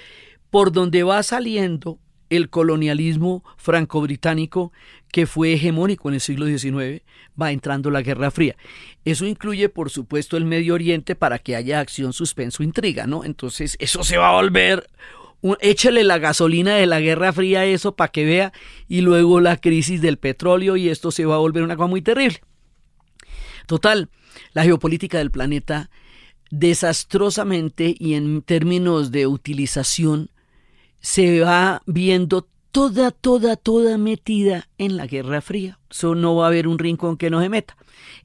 por 0.50 0.73
donde 0.73 1.03
va 1.03 1.23
saliendo 1.23 1.99
el 2.31 2.49
colonialismo 2.49 3.45
franco-británico 3.57 4.73
que 5.12 5.27
fue 5.27 5.53
hegemónico 5.53 6.09
en 6.09 6.15
el 6.15 6.21
siglo 6.21 6.47
XIX, 6.47 7.03
va 7.41 7.50
entrando 7.50 7.91
la 7.91 8.03
Guerra 8.03 8.31
Fría. 8.31 8.57
Eso 9.05 9.27
incluye, 9.27 9.69
por 9.69 9.91
supuesto, 9.91 10.37
el 10.37 10.45
Medio 10.45 10.75
Oriente 10.75 11.17
para 11.17 11.39
que 11.39 11.57
haya 11.57 11.81
acción, 11.81 12.12
suspenso, 12.12 12.62
intriga, 12.62 13.07
¿no? 13.07 13.25
Entonces, 13.25 13.77
eso 13.81 14.05
se 14.05 14.17
va 14.17 14.29
a 14.29 14.35
volver 14.35 14.89
échale 15.61 16.04
la 16.04 16.18
gasolina 16.18 16.76
de 16.76 16.87
la 16.87 17.00
Guerra 17.00 17.32
Fría 17.32 17.61
a 17.61 17.64
eso 17.66 17.97
para 17.97 18.12
que 18.12 18.25
vea 18.25 18.52
y 18.88 19.00
luego 19.00 19.40
la 19.40 19.56
crisis 19.56 20.00
del 20.00 20.18
petróleo 20.18 20.76
y 20.76 20.88
esto 20.88 21.11
se 21.11 21.25
va 21.25 21.37
a 21.37 21.38
volver 21.38 21.62
una 21.62 21.76
cosa 21.76 21.88
muy 21.88 22.02
terrible. 22.02 22.40
Total, 23.66 24.09
la 24.52 24.64
geopolítica 24.64 25.18
del 25.18 25.30
planeta 25.30 25.90
desastrosamente 26.50 27.94
y 27.99 28.14
en 28.14 28.42
términos 28.42 29.11
de 29.12 29.26
utilización 29.26 30.30
se 31.00 31.40
va 31.40 31.82
viendo 31.87 32.49
toda, 32.73 33.11
toda, 33.11 33.56
toda 33.56 33.99
metida 33.99 34.68
en 34.78 34.97
la 34.97 35.06
Guerra 35.06 35.40
Fría. 35.40 35.78
Eso 35.90 36.14
no 36.14 36.37
va 36.37 36.44
a 36.44 36.49
haber 36.49 36.68
un 36.68 36.78
rincón 36.78 37.16
que 37.16 37.30
no 37.30 37.40
se 37.40 37.49
meta. 37.49 37.76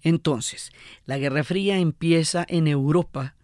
Entonces, 0.01 0.71
la 1.05 1.17
Guerra 1.17 1.43
Fría 1.43 1.77
empieza 1.77 2.45
en 2.47 2.67
Europa 2.67 3.35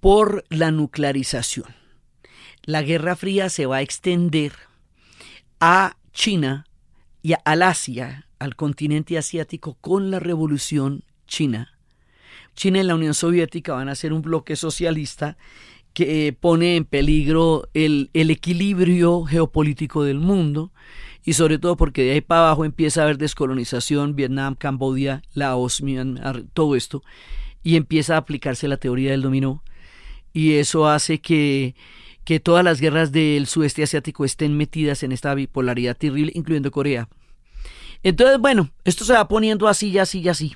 por 0.00 0.44
la 0.48 0.70
nuclearización. 0.70 1.85
La 2.66 2.82
Guerra 2.82 3.14
Fría 3.14 3.48
se 3.48 3.64
va 3.64 3.76
a 3.76 3.82
extender 3.82 4.52
a 5.60 5.96
China 6.12 6.66
y 7.22 7.34
al 7.44 7.62
Asia, 7.62 8.26
al 8.40 8.56
continente 8.56 9.16
asiático, 9.16 9.76
con 9.80 10.10
la 10.10 10.18
Revolución 10.18 11.04
China. 11.28 11.78
China 12.56 12.80
y 12.80 12.82
la 12.82 12.96
Unión 12.96 13.14
Soviética 13.14 13.74
van 13.74 13.88
a 13.88 13.94
ser 13.94 14.12
un 14.12 14.20
bloque 14.20 14.56
socialista 14.56 15.36
que 15.92 16.36
pone 16.38 16.76
en 16.76 16.84
peligro 16.84 17.68
el, 17.72 18.10
equilibrio 18.12 19.22
geopolítico 19.22 20.02
del 20.02 20.18
mundo 20.18 20.72
y 21.24 21.34
sobre 21.34 21.58
todo 21.58 21.76
porque 21.76 22.02
de 22.02 22.10
ahí 22.12 22.20
para 22.20 22.46
abajo 22.46 22.64
empieza 22.64 23.00
a 23.00 23.04
haber 23.04 23.16
descolonización, 23.16 24.16
Vietnam, 24.16 24.56
Camboya, 24.56 25.22
Laos, 25.34 25.82
Myanmar, 25.82 26.42
todo 26.52 26.74
esto, 26.74 27.04
y 27.62 27.76
empieza 27.76 28.14
a 28.14 28.18
aplicarse 28.18 28.66
la 28.66 28.76
teoría 28.76 29.12
del 29.12 29.22
dominó 29.22 29.62
y 30.32 30.54
eso 30.54 30.86
hace 30.86 31.20
que, 31.20 31.74
que 32.26 32.40
todas 32.40 32.64
las 32.64 32.80
guerras 32.80 33.12
del 33.12 33.46
sudeste 33.46 33.84
asiático 33.84 34.24
estén 34.24 34.56
metidas 34.56 35.04
en 35.04 35.12
esta 35.12 35.32
bipolaridad 35.32 35.96
terrible, 35.96 36.32
incluyendo 36.34 36.72
Corea. 36.72 37.08
Entonces, 38.02 38.40
bueno, 38.40 38.72
esto 38.84 39.04
se 39.04 39.12
va 39.12 39.28
poniendo 39.28 39.68
así 39.68 39.90
y 39.90 39.98
así 39.98 40.18
y 40.18 40.28
así. 40.28 40.54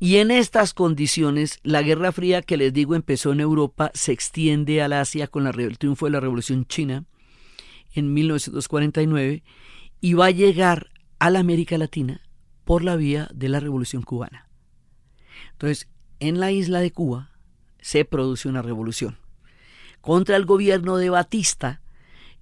Y 0.00 0.16
en 0.16 0.32
estas 0.32 0.74
condiciones, 0.74 1.60
la 1.62 1.80
Guerra 1.82 2.10
Fría 2.10 2.42
que 2.42 2.56
les 2.56 2.72
digo 2.72 2.96
empezó 2.96 3.30
en 3.30 3.38
Europa, 3.38 3.92
se 3.94 4.10
extiende 4.10 4.82
al 4.82 4.94
Asia 4.94 5.28
con 5.28 5.46
el 5.46 5.78
triunfo 5.78 6.06
de 6.06 6.10
la 6.10 6.18
Revolución 6.18 6.66
China 6.66 7.04
en 7.92 8.12
1949 8.12 9.44
y 10.00 10.14
va 10.14 10.26
a 10.26 10.32
llegar 10.32 10.88
a 11.20 11.30
la 11.30 11.38
América 11.38 11.78
Latina 11.78 12.20
por 12.64 12.82
la 12.82 12.96
vía 12.96 13.28
de 13.32 13.48
la 13.48 13.60
Revolución 13.60 14.02
Cubana. 14.02 14.48
Entonces, 15.52 15.88
en 16.18 16.40
la 16.40 16.50
isla 16.50 16.80
de 16.80 16.90
Cuba 16.90 17.30
se 17.80 18.04
produce 18.04 18.48
una 18.48 18.60
revolución 18.60 19.23
contra 20.04 20.36
el 20.36 20.44
gobierno 20.44 20.98
de 20.98 21.08
Batista, 21.08 21.80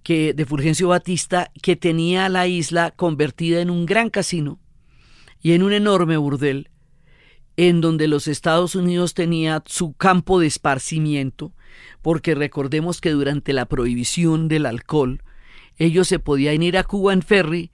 que 0.03 0.35
de 0.35 0.47
Fulgencio 0.47 0.89
Batista, 0.89 1.53
que 1.63 1.77
tenía 1.77 2.29
la 2.29 2.49
isla 2.49 2.91
convertida 2.91 3.61
en 3.61 3.71
un 3.71 3.87
gran 3.87 4.11
casino 4.11 4.59
y 5.41 5.53
en 5.53 5.63
un 5.63 5.73
enorme 5.73 6.17
burdel 6.17 6.71
en 7.57 7.81
donde 7.81 8.09
los 8.09 8.27
Estados 8.27 8.75
Unidos 8.75 9.15
tenía 9.15 9.63
su 9.65 9.93
campo 9.93 10.41
de 10.41 10.49
esparcimiento, 10.49 11.53
porque 12.01 12.35
recordemos 12.35 13.01
que 13.01 13.11
durante 13.11 13.53
la 13.53 13.67
prohibición 13.67 14.49
del 14.49 14.67
alcohol, 14.67 15.23
ellos 15.77 16.09
se 16.09 16.19
podían 16.19 16.65
ir 16.65 16.77
a 16.77 16.83
Cuba 16.83 17.13
en 17.13 17.23
ferry 17.23 17.71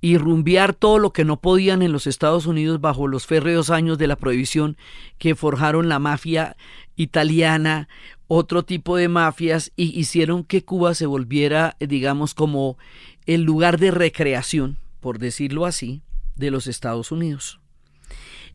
y 0.00 0.18
rumbear 0.18 0.72
todo 0.72 1.00
lo 1.00 1.12
que 1.12 1.24
no 1.24 1.40
podían 1.40 1.82
en 1.82 1.90
los 1.90 2.06
Estados 2.06 2.46
Unidos 2.46 2.80
bajo 2.80 3.08
los 3.08 3.26
férreos 3.26 3.70
años 3.70 3.98
de 3.98 4.06
la 4.06 4.14
prohibición 4.14 4.76
que 5.18 5.34
forjaron 5.34 5.88
la 5.88 5.98
mafia 5.98 6.56
italiana, 6.96 7.88
otro 8.34 8.64
tipo 8.64 8.96
de 8.96 9.08
mafias 9.08 9.72
y 9.76 9.98
hicieron 10.00 10.42
que 10.42 10.64
Cuba 10.64 10.94
se 10.94 11.04
volviera, 11.04 11.76
digamos, 11.78 12.32
como 12.32 12.78
el 13.26 13.42
lugar 13.42 13.78
de 13.78 13.90
recreación, 13.90 14.78
por 15.00 15.18
decirlo 15.18 15.66
así, 15.66 16.00
de 16.34 16.50
los 16.50 16.66
Estados 16.66 17.12
Unidos. 17.12 17.60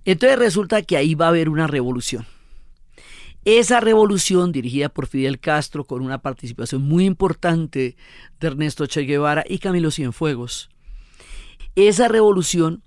Entonces 0.04 0.40
resulta 0.40 0.82
que 0.82 0.98
ahí 0.98 1.14
va 1.14 1.26
a 1.26 1.30
haber 1.30 1.48
una 1.48 1.68
revolución. 1.68 2.26
Esa 3.46 3.80
revolución, 3.80 4.52
dirigida 4.52 4.90
por 4.90 5.06
Fidel 5.06 5.40
Castro, 5.40 5.86
con 5.86 6.02
una 6.02 6.24
participación 6.24 6.82
muy 6.82 7.06
importante 7.06 7.96
de 8.40 8.48
Ernesto 8.48 8.88
Che 8.88 9.02
Guevara 9.02 9.46
y 9.48 9.60
Camilo 9.60 9.92
Cienfuegos, 9.92 10.72
esa 11.76 12.08
revolución 12.08 12.82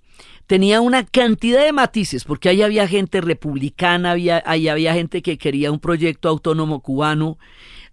tenía 0.50 0.80
una 0.80 1.06
cantidad 1.06 1.64
de 1.64 1.72
matices, 1.72 2.24
porque 2.24 2.48
ahí 2.48 2.60
había 2.60 2.88
gente 2.88 3.20
republicana, 3.20 4.10
había, 4.10 4.42
ahí 4.44 4.66
había 4.66 4.94
gente 4.94 5.22
que 5.22 5.38
quería 5.38 5.70
un 5.70 5.78
proyecto 5.78 6.28
autónomo 6.28 6.80
cubano, 6.80 7.38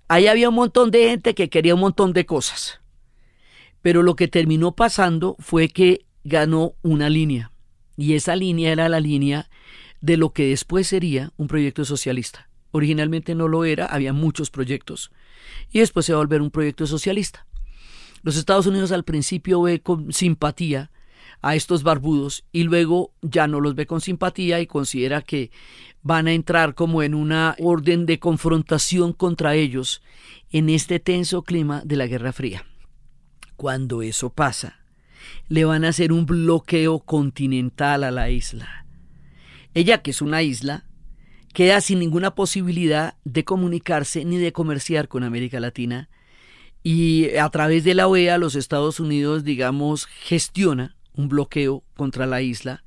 ahí 0.07 0.25
había 0.25 0.49
un 0.49 0.55
montón 0.55 0.89
de 0.89 1.07
gente 1.07 1.35
que 1.35 1.51
quería 1.51 1.75
un 1.75 1.81
montón 1.81 2.13
de 2.13 2.25
cosas. 2.25 2.81
Pero 3.83 4.01
lo 4.01 4.15
que 4.15 4.27
terminó 4.27 4.75
pasando 4.75 5.35
fue 5.37 5.67
que 5.67 6.07
ganó 6.23 6.73
una 6.81 7.11
línea 7.11 7.51
y 7.95 8.15
esa 8.15 8.35
línea 8.35 8.71
era 8.71 8.89
la 8.89 9.01
línea 9.01 9.51
de 10.01 10.17
lo 10.17 10.33
que 10.33 10.47
después 10.47 10.87
sería 10.87 11.33
un 11.37 11.47
proyecto 11.47 11.85
socialista. 11.85 12.49
Originalmente 12.71 13.35
no 13.35 13.47
lo 13.47 13.65
era, 13.65 13.85
había 13.85 14.13
muchos 14.13 14.49
proyectos, 14.49 15.11
y 15.71 15.77
después 15.81 16.07
se 16.07 16.13
va 16.13 16.17
a 16.17 16.23
volver 16.23 16.41
un 16.41 16.49
proyecto 16.49 16.87
socialista. 16.87 17.45
Los 18.23 18.35
Estados 18.35 18.65
Unidos 18.65 18.91
al 18.91 19.03
principio 19.03 19.61
ve 19.61 19.79
con 19.79 20.11
simpatía 20.11 20.89
a 21.41 21.55
estos 21.55 21.83
barbudos 21.83 22.43
y 22.51 22.63
luego 22.63 23.13
ya 23.21 23.47
no 23.47 23.59
los 23.61 23.75
ve 23.75 23.85
con 23.85 24.01
simpatía 24.01 24.59
y 24.59 24.67
considera 24.67 25.21
que 25.21 25.51
van 26.01 26.27
a 26.27 26.33
entrar 26.33 26.73
como 26.73 27.03
en 27.03 27.13
una 27.13 27.55
orden 27.59 28.05
de 28.05 28.19
confrontación 28.19 29.13
contra 29.13 29.55
ellos 29.55 30.01
en 30.51 30.69
este 30.69 30.99
tenso 30.99 31.43
clima 31.43 31.81
de 31.85 31.97
la 31.97 32.07
Guerra 32.07 32.33
Fría. 32.33 32.65
Cuando 33.55 34.01
eso 34.01 34.29
pasa, 34.29 34.79
le 35.47 35.65
van 35.65 35.85
a 35.85 35.89
hacer 35.89 36.11
un 36.11 36.25
bloqueo 36.25 36.99
continental 36.99 38.03
a 38.03 38.11
la 38.11 38.29
isla. 38.29 38.85
Ella, 39.73 40.01
que 40.01 40.11
es 40.11 40.21
una 40.21 40.43
isla, 40.43 40.85
queda 41.53 41.81
sin 41.81 41.99
ninguna 41.99 42.35
posibilidad 42.35 43.15
de 43.23 43.43
comunicarse 43.43 44.25
ni 44.25 44.37
de 44.37 44.53
comerciar 44.53 45.07
con 45.07 45.23
América 45.23 45.59
Latina 45.59 46.09
y 46.83 47.35
a 47.35 47.49
través 47.49 47.83
de 47.83 47.95
la 47.95 48.07
OEA 48.07 48.37
los 48.37 48.55
Estados 48.55 48.99
Unidos, 48.99 49.43
digamos, 49.43 50.05
gestiona 50.05 50.96
un 51.17 51.27
bloqueo 51.27 51.83
contra 51.95 52.25
la 52.25 52.41
isla 52.41 52.83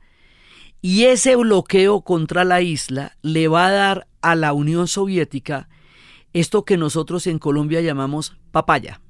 y 0.81 1.05
ese 1.05 1.37
bloqueo 1.37 2.01
contra 2.01 2.45
la 2.45 2.63
isla 2.63 3.17
le 3.21 3.49
va 3.49 3.67
a 3.67 3.71
dar 3.71 4.09
a 4.23 4.35
la 4.35 4.55
Unión 4.55 4.89
Soviética 4.89 5.69
esto 6.33 6.65
que 6.65 6.79
nosotros 6.79 7.27
en 7.27 7.39
Colombia 7.39 7.83
llamamos 7.83 8.37
papaya 8.51 9.01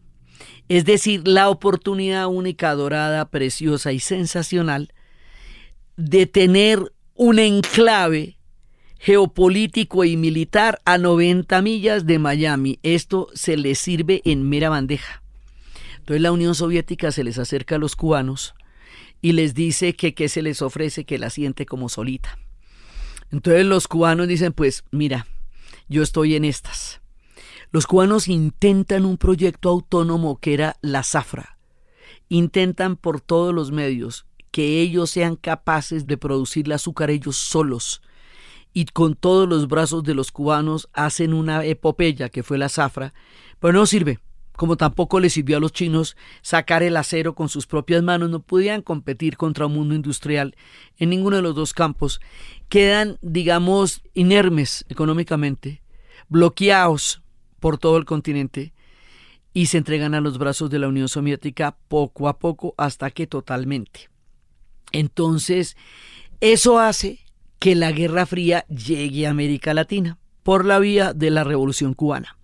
es 0.71 0.85
decir, 0.85 1.27
la 1.27 1.49
oportunidad 1.49 2.29
única, 2.29 2.73
dorada, 2.77 3.29
preciosa 3.29 3.91
y 3.91 3.99
sensacional 3.99 4.95
de 5.97 6.27
tener 6.27 6.93
un 7.17 7.41
enclave 7.41 8.39
geopolítico 9.01 10.05
y 10.05 10.17
militar 10.17 10.81
a 10.85 10.97
90 10.97 11.61
millas 11.63 12.07
de 12.07 12.21
Miami. 12.21 12.79
Esto 12.85 13.27
se 13.35 13.57
les 13.57 13.81
sirve 13.81 14.23
en 14.25 14.49
mera 14.49 14.69
bandeja. 14.69 15.25
Entonces 15.99 16.23
la 16.23 16.31
Unión 16.31 16.55
Soviética 16.55 17.11
se 17.11 17.25
les 17.25 17.39
acerca 17.39 17.75
a 17.75 17.79
los 17.79 17.97
cubanos 17.97 18.55
y 19.23 19.33
les 19.33 19.55
dice 19.55 19.95
que 19.95 20.15
qué 20.15 20.29
se 20.29 20.43
les 20.43 20.63
ofrece, 20.63 21.05
que 21.05 21.19
la 21.19 21.31
siente 21.31 21.67
como 21.67 21.89
solita. 21.89 22.39
Entonces 23.31 23.65
los 23.65 23.87
cubanos 23.87 24.29
dicen, 24.29 24.53
pues 24.53 24.85
mira, 24.91 25.27
yo 25.89 26.03
estoy 26.03 26.35
en 26.35 26.45
estas. 26.45 27.01
Los 27.71 27.87
cubanos 27.87 28.29
intentan 28.29 29.05
un 29.05 29.17
proyecto 29.17 29.69
autónomo 29.69 30.39
que 30.39 30.55
era 30.55 30.77
la 30.81 31.03
zafra. 31.03 31.59
Intentan 32.29 32.97
por 32.97 33.21
todos 33.21 33.55
los 33.55 33.71
medios 33.71 34.27
que 34.51 34.81
ellos 34.81 35.11
sean 35.11 35.37
capaces 35.37 36.07
de 36.07 36.17
producir 36.17 36.67
el 36.67 36.73
azúcar 36.73 37.11
ellos 37.11 37.37
solos. 37.37 38.03
Y 38.73 38.87
con 38.87 39.15
todos 39.15 39.49
los 39.49 39.69
brazos 39.69 40.03
de 40.03 40.15
los 40.15 40.33
cubanos 40.33 40.89
hacen 40.93 41.35
una 41.35 41.65
epopeya 41.65 42.29
que 42.29 42.43
fue 42.43 42.59
la 42.59 42.69
zafra, 42.69 43.15
pero 43.61 43.73
no 43.73 43.87
sirve. 43.87 44.19
Como 44.61 44.77
tampoco 44.77 45.21
les 45.21 45.33
sirvió 45.33 45.57
a 45.57 45.61
los 45.61 45.73
chinos 45.73 46.19
sacar 46.43 46.83
el 46.83 46.99
acero 46.99 47.35
con 47.35 47.49
sus 47.49 47.67
propias 47.67 48.03
manos, 48.03 48.29
no 48.29 48.43
podían 48.43 48.83
competir 48.83 49.39
contra 49.39 49.65
un 49.65 49.73
mundo 49.73 49.95
industrial 49.95 50.55
en 50.99 51.09
ninguno 51.09 51.37
de 51.37 51.41
los 51.41 51.55
dos 51.55 51.73
campos. 51.73 52.21
Quedan, 52.69 53.17
digamos, 53.23 54.03
inermes 54.13 54.85
económicamente, 54.91 55.81
bloqueados 56.29 57.23
por 57.59 57.79
todo 57.79 57.97
el 57.97 58.05
continente 58.05 58.75
y 59.55 59.65
se 59.65 59.79
entregan 59.79 60.15
a 60.15 60.21
los 60.21 60.37
brazos 60.37 60.69
de 60.69 60.79
la 60.79 60.89
Unión 60.89 61.09
Soviética 61.09 61.79
poco 61.89 62.29
a 62.29 62.39
poco 62.39 62.75
hasta 62.77 63.11
que 63.11 63.27
totalmente. 63.27 64.11
Entonces, 64.93 65.75
eso 66.43 66.79
hace 66.79 67.21
que 67.59 67.75
la 67.75 67.93
Guerra 67.93 68.27
Fría 68.27 68.67
llegue 68.69 69.27
a 69.27 69.31
América 69.31 69.73
Latina 69.73 70.19
por 70.43 70.67
la 70.67 70.79
vía 70.79 71.15
de 71.15 71.31
la 71.31 71.45
Revolución 71.45 71.95
cubana. 71.95 72.37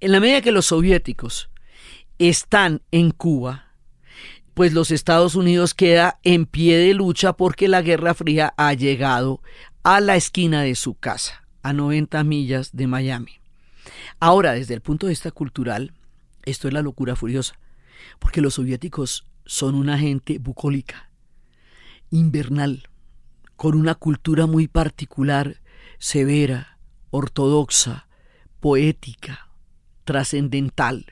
En 0.00 0.12
la 0.12 0.20
medida 0.20 0.40
que 0.40 0.50
los 0.50 0.64
soviéticos 0.66 1.50
están 2.18 2.80
en 2.90 3.10
Cuba, 3.10 3.74
pues 4.54 4.72
los 4.72 4.90
Estados 4.90 5.34
Unidos 5.34 5.74
queda 5.74 6.18
en 6.22 6.46
pie 6.46 6.78
de 6.78 6.94
lucha 6.94 7.34
porque 7.34 7.68
la 7.68 7.82
Guerra 7.82 8.14
Fría 8.14 8.54
ha 8.56 8.72
llegado 8.72 9.42
a 9.82 10.00
la 10.00 10.16
esquina 10.16 10.62
de 10.62 10.74
su 10.74 10.94
casa, 10.94 11.44
a 11.62 11.74
90 11.74 12.24
millas 12.24 12.70
de 12.72 12.86
Miami. 12.86 13.40
Ahora, 14.20 14.52
desde 14.52 14.72
el 14.72 14.80
punto 14.80 15.06
de 15.06 15.10
vista 15.10 15.32
cultural, 15.32 15.92
esto 16.44 16.66
es 16.66 16.72
la 16.72 16.80
locura 16.80 17.14
furiosa, 17.14 17.58
porque 18.18 18.40
los 18.40 18.54
soviéticos 18.54 19.26
son 19.44 19.74
una 19.74 19.98
gente 19.98 20.38
bucólica, 20.38 21.10
invernal, 22.10 22.88
con 23.54 23.74
una 23.74 23.94
cultura 23.94 24.46
muy 24.46 24.66
particular, 24.66 25.60
severa, 25.98 26.78
ortodoxa, 27.10 28.08
poética, 28.60 29.49
trascendental. 30.10 31.06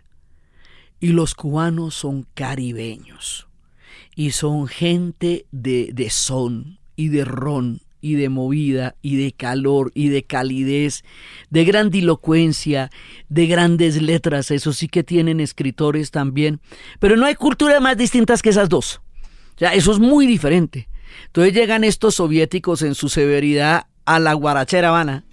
Y 0.98 1.12
los 1.12 1.36
cubanos 1.36 1.94
son 1.94 2.26
caribeños. 2.34 3.46
Y 4.16 4.32
son 4.32 4.66
gente 4.66 5.46
de, 5.52 5.90
de 5.92 6.10
son 6.10 6.80
y 6.96 7.06
de 7.06 7.24
ron 7.24 7.80
y 8.00 8.16
de 8.16 8.28
movida 8.28 8.96
y 9.00 9.14
de 9.14 9.30
calor 9.30 9.92
y 9.94 10.08
de 10.08 10.24
calidez, 10.24 11.04
de 11.48 11.64
grandilocuencia, 11.64 12.90
de 13.28 13.46
grandes 13.46 14.02
letras, 14.02 14.50
eso 14.50 14.72
sí 14.72 14.88
que 14.88 15.04
tienen 15.04 15.38
escritores 15.38 16.10
también, 16.10 16.60
pero 16.98 17.16
no 17.16 17.26
hay 17.26 17.36
culturas 17.36 17.80
más 17.80 17.96
distintas 17.96 18.42
que 18.42 18.50
esas 18.50 18.68
dos. 18.68 19.00
Ya, 19.58 19.74
eso 19.74 19.92
es 19.92 20.00
muy 20.00 20.26
diferente. 20.26 20.88
Entonces 21.26 21.54
llegan 21.54 21.84
estos 21.84 22.16
soviéticos 22.16 22.82
en 22.82 22.96
su 22.96 23.08
severidad 23.08 23.86
a 24.06 24.18
la 24.18 24.32
guarachera 24.32 24.88
Habana. 24.88 25.24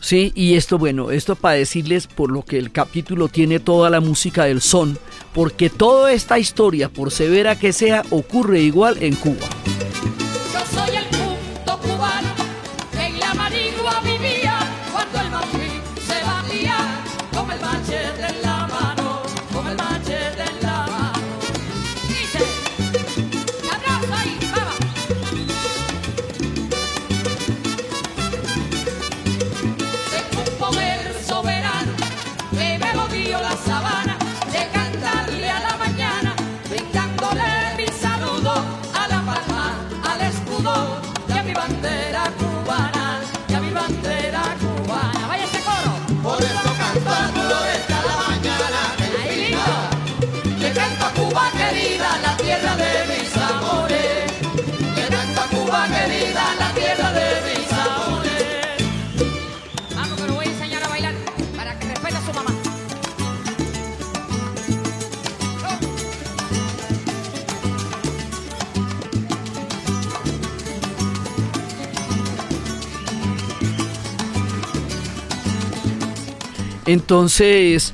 Sí, 0.00 0.32
y 0.34 0.54
esto, 0.54 0.78
bueno, 0.78 1.10
esto 1.10 1.34
para 1.34 1.56
decirles 1.56 2.06
por 2.06 2.30
lo 2.30 2.42
que 2.42 2.58
el 2.58 2.70
capítulo 2.70 3.28
tiene 3.28 3.58
toda 3.58 3.90
la 3.90 4.00
música 4.00 4.44
del 4.44 4.60
son, 4.60 4.98
porque 5.34 5.70
toda 5.70 6.12
esta 6.12 6.38
historia, 6.38 6.88
por 6.88 7.10
severa 7.10 7.58
que 7.58 7.72
sea, 7.72 8.04
ocurre 8.10 8.60
igual 8.60 8.96
en 9.02 9.16
Cuba. 9.16 9.48
Entonces, 76.88 77.92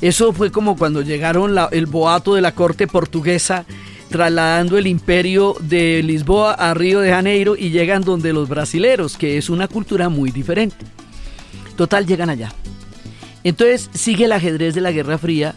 eso 0.00 0.32
fue 0.32 0.52
como 0.52 0.76
cuando 0.76 1.02
llegaron 1.02 1.56
el 1.72 1.86
boato 1.86 2.36
de 2.36 2.40
la 2.40 2.52
corte 2.52 2.86
portuguesa 2.86 3.66
trasladando 4.08 4.78
el 4.78 4.86
imperio 4.86 5.56
de 5.58 6.00
Lisboa 6.04 6.52
a 6.52 6.72
Río 6.72 7.00
de 7.00 7.10
Janeiro 7.10 7.56
y 7.56 7.70
llegan 7.70 8.02
donde 8.02 8.32
los 8.32 8.48
brasileros, 8.48 9.16
que 9.16 9.36
es 9.36 9.50
una 9.50 9.66
cultura 9.66 10.08
muy 10.08 10.30
diferente. 10.30 10.76
Total, 11.74 12.06
llegan 12.06 12.30
allá. 12.30 12.52
Entonces 13.42 13.90
sigue 13.94 14.26
el 14.26 14.32
ajedrez 14.32 14.76
de 14.76 14.80
la 14.80 14.92
Guerra 14.92 15.18
Fría, 15.18 15.56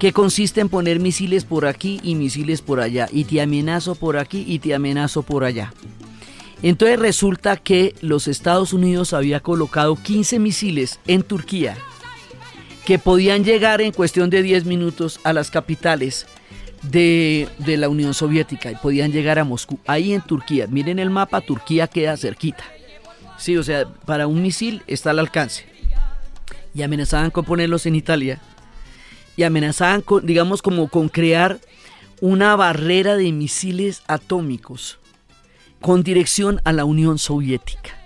que 0.00 0.12
consiste 0.12 0.60
en 0.60 0.68
poner 0.68 0.98
misiles 0.98 1.44
por 1.44 1.66
aquí 1.66 2.00
y 2.02 2.16
misiles 2.16 2.62
por 2.62 2.80
allá, 2.80 3.08
y 3.12 3.26
te 3.26 3.40
amenazo 3.42 3.94
por 3.94 4.16
aquí 4.16 4.44
y 4.44 4.58
te 4.58 4.74
amenazo 4.74 5.22
por 5.22 5.44
allá. 5.44 5.72
Entonces 6.62 6.98
resulta 6.98 7.56
que 7.58 7.94
los 8.00 8.26
Estados 8.26 8.72
Unidos 8.72 9.12
había 9.12 9.38
colocado 9.38 9.94
15 9.94 10.40
misiles 10.40 10.98
en 11.06 11.22
Turquía, 11.22 11.76
que 12.84 12.98
podían 12.98 13.44
llegar 13.44 13.80
en 13.80 13.92
cuestión 13.92 14.30
de 14.30 14.42
10 14.42 14.66
minutos 14.66 15.20
a 15.24 15.32
las 15.32 15.50
capitales 15.50 16.26
de, 16.82 17.48
la 17.66 17.88
Unión 17.88 18.14
Soviética 18.14 18.70
y 18.70 18.76
podían 18.76 19.10
llegar 19.10 19.38
a 19.38 19.44
Moscú. 19.44 19.78
Ahí 19.86 20.12
en 20.12 20.20
Turquía, 20.20 20.66
miren 20.66 20.98
el 20.98 21.10
mapa, 21.10 21.40
Turquía 21.40 21.86
queda 21.86 22.16
cerquita. 22.16 22.64
Sí, 23.38 23.56
o 23.56 23.62
sea, 23.62 23.86
para 24.04 24.26
un 24.26 24.42
misil 24.42 24.82
está 24.86 25.10
al 25.10 25.18
alcance. 25.18 25.66
Y 26.74 26.82
amenazaban 26.82 27.30
con 27.30 27.44
ponerlos 27.44 27.86
en 27.86 27.94
Italia. 27.94 28.40
Y 29.36 29.44
amenazaban, 29.44 30.02
con, 30.02 30.26
digamos, 30.26 30.60
como 30.60 30.88
con 30.88 31.08
crear 31.08 31.58
una 32.20 32.54
barrera 32.56 33.16
de 33.16 33.32
misiles 33.32 34.02
atómicos 34.06 34.98
con 35.80 36.02
dirección 36.02 36.60
a 36.64 36.72
la 36.72 36.84
Unión 36.84 37.18
Soviética. 37.18 37.98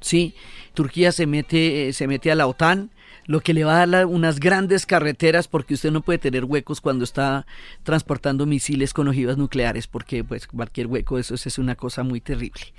¿Sí? 0.00 0.34
Turquía 0.74 1.12
se 1.12 1.26
mete, 1.26 1.92
se 1.92 2.06
mete 2.06 2.30
a 2.30 2.34
la 2.34 2.46
OTAN, 2.46 2.90
lo 3.28 3.40
que 3.40 3.52
le 3.52 3.62
va 3.62 3.82
a 3.82 3.86
dar 3.86 4.06
unas 4.06 4.40
grandes 4.40 4.86
carreteras 4.86 5.48
porque 5.48 5.74
usted 5.74 5.92
no 5.92 6.00
puede 6.00 6.18
tener 6.18 6.46
huecos 6.46 6.80
cuando 6.80 7.04
está 7.04 7.46
transportando 7.82 8.46
misiles 8.46 8.94
con 8.94 9.06
ojivas 9.06 9.36
nucleares 9.36 9.86
porque 9.86 10.24
pues 10.24 10.46
cualquier 10.46 10.86
hueco 10.86 11.18
eso 11.18 11.34
es 11.34 11.58
una 11.58 11.76
cosa 11.76 12.02
muy 12.02 12.22
terrible. 12.22 12.72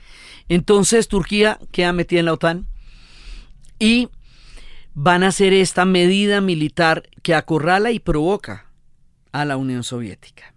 Entonces 0.50 1.08
Turquía 1.08 1.60
queda 1.72 1.94
metida 1.94 2.22
en 2.22 2.26
la 2.26 2.34
OTAN 2.34 2.66
y 3.78 4.10
van 4.96 5.22
a 5.22 5.28
hacer 5.28 5.54
esta 5.54 5.86
medida 5.86 6.42
militar 6.42 7.04
que 7.22 7.36
acorrala 7.36 7.92
y 7.92 8.00
provoca 8.00 8.72
a 9.32 9.46
la 9.46 9.56
Unión 9.56 9.84
Soviética. 9.84 10.56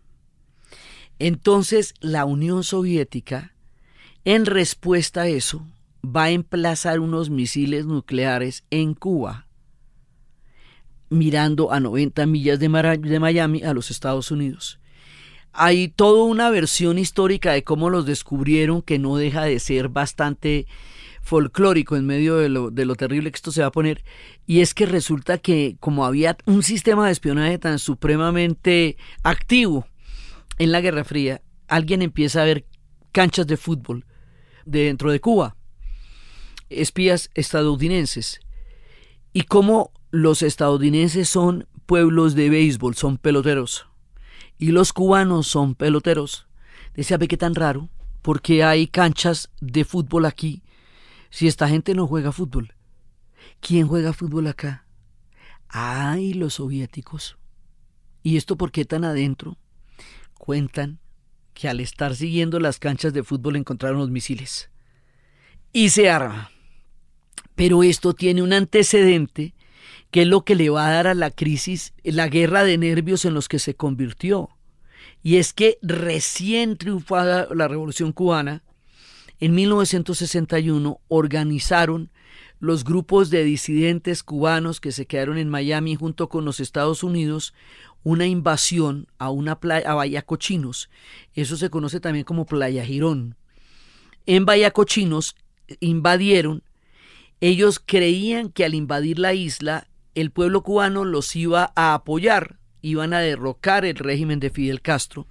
Entonces 1.19 1.93
la 2.01 2.25
Unión 2.25 2.65
Soviética, 2.65 3.53
en 4.25 4.47
respuesta 4.47 5.23
a 5.23 5.29
eso, 5.29 5.67
va 6.03 6.25
a 6.25 6.31
emplazar 6.31 6.99
unos 6.99 7.29
misiles 7.29 7.85
nucleares 7.85 8.65
en 8.71 8.95
Cuba 8.95 9.49
mirando 11.13 11.73
a 11.73 11.79
90 11.79 12.27
millas 12.27 12.59
de, 12.59 12.69
Miami 12.69 13.63
a 13.63 13.75
los 13.75 13.91
Estados 13.91 14.31
Unidos. 14.31 14.81
Hay 15.53 15.89
toda 15.89 16.25
una 16.25 16.51
versión 16.51 16.99
histórica 16.99 17.53
de 17.53 17.63
cómo 17.63 17.91
los 17.91 18.07
descubrieron 18.07 18.81
que 18.81 18.99
no 18.99 19.17
deja 19.17 19.45
de 19.45 19.61
ser 19.61 19.91
bastante 19.91 20.67
folclórico 21.21 21.95
en 21.97 22.07
medio 22.07 22.37
de 22.37 22.49
lo, 22.49 22.71
de 22.71 22.87
lo 22.87 22.97
terrible 22.97 23.31
que 23.31 23.37
esto 23.37 23.53
se 23.53 23.61
va 23.61 23.69
a 23.69 23.73
poner. 23.73 24.03
Y 24.47 24.61
es 24.61 24.73
que 24.73 24.87
resulta 24.87 25.39
que 25.39 25.77
como 25.79 26.07
había 26.07 26.37
un 26.47 26.63
sistema 26.63 27.07
de 27.07 27.13
espionaje 27.13 27.59
tan 27.59 27.79
supremamente 27.79 28.97
activo 29.23 29.87
en 30.59 30.73
la 30.73 30.81
Guerra 30.81 31.05
Fría, 31.05 31.43
alguien 31.69 32.01
empieza 32.01 32.43
a 32.43 32.47
ver 32.47 32.65
canchas 33.13 33.47
de 33.47 33.59
fútbol 33.59 34.07
dentro 34.65 35.13
de 35.13 35.21
Cuba, 35.21 35.57
espías 36.71 37.31
estadounidenses, 37.35 38.41
y 39.35 39.43
cómo 39.43 39.93
los 40.13 40.43
estadounidenses 40.43 41.27
son 41.29 41.67
pueblos 41.87 42.35
de 42.35 42.51
béisbol, 42.51 42.95
son 42.95 43.17
peloteros. 43.17 43.89
Y 44.59 44.71
los 44.71 44.93
cubanos 44.93 45.49
son 45.49 45.75
peloteros. 45.75 46.47
Decía, 46.95 47.17
ve 47.17 47.27
qué 47.27 47.39
tan 47.39 47.55
raro, 47.55 47.89
porque 48.21 48.63
hay 48.63 48.87
canchas 48.87 49.51
de 49.61 49.85
fútbol 49.85 50.27
aquí, 50.27 50.63
si 51.31 51.49
esta 51.49 51.67
gente 51.67 51.95
no 51.95 52.07
juega 52.07 52.31
fútbol. 52.31 52.75
¿Quién 53.61 53.89
juega 53.89 54.13
fútbol 54.13 54.49
acá? 54.49 54.87
Ay, 55.69 56.35
los 56.35 56.55
soviéticos. 56.55 57.39
¿Y 58.23 58.37
esto 58.37 58.57
por 58.57 58.71
qué 58.71 58.85
tan 58.85 59.05
adentro? 59.05 59.57
Cuentan 60.35 61.01
que 61.55 61.69
al 61.69 61.81
estar 61.81 62.15
siguiendo 62.15 62.61
las 62.61 62.79
canchas 62.79 63.15
de 63.15 63.23
fútbol 63.23 63.57
encontraron 63.57 63.99
los 63.99 64.11
misiles. 64.11 64.71
Y 65.73 65.89
se 65.89 66.11
arma. 66.11 66.51
Pero 67.55 67.83
esto 67.83 68.13
tiene 68.13 68.43
un 68.43 68.53
antecedente 68.53 69.55
que 70.13 70.23
es 70.23 70.29
lo 70.29 70.45
que 70.45 70.55
le 70.55 70.69
va 70.69 70.87
a 70.87 70.93
dar 70.93 71.07
a 71.07 71.15
la 71.15 71.31
crisis, 71.31 71.95
la 72.05 72.29
guerra 72.29 72.65
de 72.65 72.77
nervios 72.77 73.25
en 73.25 73.33
los 73.33 73.49
que 73.49 73.59
se 73.59 73.75
convirtió. 73.75 74.51
Y 75.23 75.39
es 75.39 75.55
que 75.55 75.79
recién 75.81 76.77
triunfada 76.77 77.49
la 77.53 77.67
Revolución 77.67 78.13
cubana, 78.13 78.63
en 79.41 79.55
1961 79.55 81.01
organizaron 81.09 82.11
los 82.61 82.85
grupos 82.85 83.31
de 83.31 83.43
disidentes 83.43 84.23
cubanos 84.23 84.81
que 84.81 84.93
se 84.93 85.07
quedaron 85.07 85.39
en 85.39 85.49
Miami 85.49 85.97
junto 85.97 86.29
con 86.29 86.45
los 86.45 86.61
Estados 86.61 87.03
Unidos 87.03 87.55
una 88.05 88.27
invasión 88.27 89.09
a 89.19 89.31
una 89.31 89.61
playa, 89.61 89.91
a 89.91 89.95
Bahía 89.95 90.23
Cochinos. 90.23 90.91
Eso 91.35 91.57
se 91.57 91.71
conoce 91.71 92.01
también 92.01 92.27
como 92.27 92.45
Playa 92.45 92.85
Girón. 92.85 93.35
En 94.27 94.45
Bahía 94.45 94.73
Cochinos 94.73 95.37
invadieron. 95.81 96.63
Ellos 97.41 97.81
creían 97.85 98.51
que 98.51 98.67
al 98.67 98.75
invadir 98.75 99.19
la 99.19 99.33
isla 99.33 99.89
el 100.15 100.31
pueblo 100.31 100.63
cubano 100.63 101.05
los 101.05 101.35
iba 101.37 101.73
a 101.75 101.95
apoyar, 101.95 102.59
iban 102.81 103.15
a 103.15 103.21
derrocar 103.21 103.85
el 103.85 103.97
régimen 103.97 104.41
de 104.41 104.51
Fidel 104.51 104.83
Castro, 104.83 105.27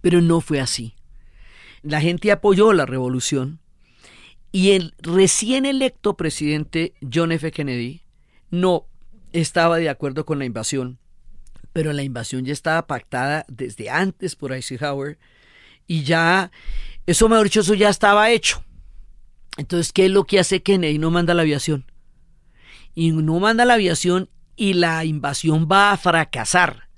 pero 0.00 0.20
no 0.20 0.40
fue 0.40 0.60
así. 0.60 0.94
La 1.82 2.00
gente 2.00 2.32
apoyó 2.32 2.72
la 2.72 2.86
revolución 2.86 3.60
y 4.52 4.70
el 4.70 4.94
recién 4.98 5.66
electo 5.66 6.16
presidente 6.16 6.94
John 7.12 7.32
F. 7.32 7.50
Kennedy 7.50 8.02
no 8.50 8.86
estaba 9.32 9.78
de 9.78 9.88
acuerdo 9.88 10.24
con 10.24 10.38
la 10.38 10.44
invasión, 10.44 10.98
pero 11.72 11.92
la 11.92 12.04
invasión 12.04 12.44
ya 12.44 12.52
estaba 12.52 12.86
pactada 12.86 13.44
desde 13.48 13.90
antes 13.90 14.36
por 14.36 14.52
Eisenhower 14.52 15.18
y 15.86 16.04
ya, 16.04 16.52
eso 17.06 17.28
mejor 17.28 17.44
dicho, 17.44 17.60
eso 17.60 17.74
ya 17.74 17.88
estaba 17.88 18.30
hecho. 18.30 18.62
Entonces, 19.56 19.92
¿qué 19.92 20.06
es 20.06 20.10
lo 20.10 20.24
que 20.24 20.38
hace 20.38 20.62
Kennedy? 20.62 20.98
No 20.98 21.10
manda 21.10 21.34
la 21.34 21.42
aviación. 21.42 21.84
Y 22.94 23.12
no 23.12 23.40
manda 23.40 23.64
la 23.64 23.74
aviación 23.74 24.28
y 24.56 24.74
la 24.74 25.04
invasión 25.04 25.68
va 25.70 25.92
a 25.92 25.96
fracasar. 25.96 26.88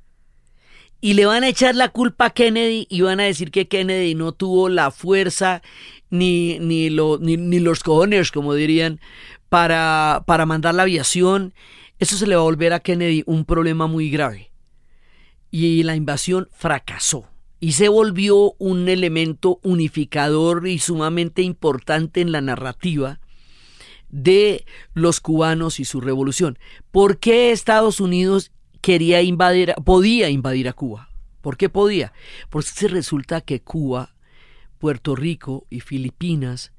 Y 1.01 1.15
le 1.15 1.27
van 1.27 1.45
a 1.45 1.49
echar 1.49 1.75
la 1.75 1.91
culpa 1.91 2.27
a 2.27 2.31
Kennedy 2.31 2.87
y 2.91 3.03
van 3.03 3.21
a 3.21 3.25
decir 3.25 3.51
que 3.51 3.69
Kennedy 3.69 4.15
no 4.15 4.33
tuvo 4.33 4.69
la 4.69 4.91
fuerza 4.91 5.63
ni, 6.11 6.59
ni, 6.59 6.91
ni, 6.91 7.61
los 7.61 7.83
cojones, 7.83 8.31
como 8.31 8.55
dirían, 8.55 9.01
para, 9.49 10.25
para 10.27 10.47
mandar 10.47 10.75
la 10.75 10.83
aviación. 10.83 11.55
Eso 11.99 12.17
se 12.17 12.27
le 12.27 12.35
va 12.35 12.43
a 12.43 12.45
volver 12.45 12.73
a 12.73 12.81
Kennedy 12.81 13.23
un 13.27 13.45
problema 13.45 13.87
muy 13.87 14.11
grave. 14.11 14.51
Y 15.51 15.83
la 15.83 15.97
invasión 15.97 16.49
fracasó 16.53 17.29
y 17.61 17.73
se 17.73 17.89
volvió 17.89 18.55
un 18.59 18.89
elemento 18.89 19.61
unificador 19.63 20.67
y 20.67 20.79
sumamente 20.79 21.43
importante 21.43 22.21
en 22.21 22.33
la 22.33 22.41
narrativa 22.41 23.21
de 24.17 24.65
los 24.95 25.21
cubanos 25.21 25.79
y 25.79 25.85
su 25.85 26.01
revolución. 26.01 26.59
¿Por 26.91 27.19
qué 27.19 27.53
Estados 27.53 28.01
Unidos 28.01 28.51
quería 28.81 29.21
invadir, 29.21 29.75
podía 29.85 30.31
invadir 30.31 30.69
a 30.69 30.73
Cuba? 30.73 31.11
¿Por 31.43 31.59
qué 31.59 31.69
podía? 31.69 32.15
Porque 32.49 32.71
se 32.71 32.89
resulta 32.89 33.43
que 33.43 33.61
Cuba, 33.61 34.15
Puerto 34.79 35.15
Rico 35.15 35.67
y 35.69 35.81
Filipinas 35.81 36.73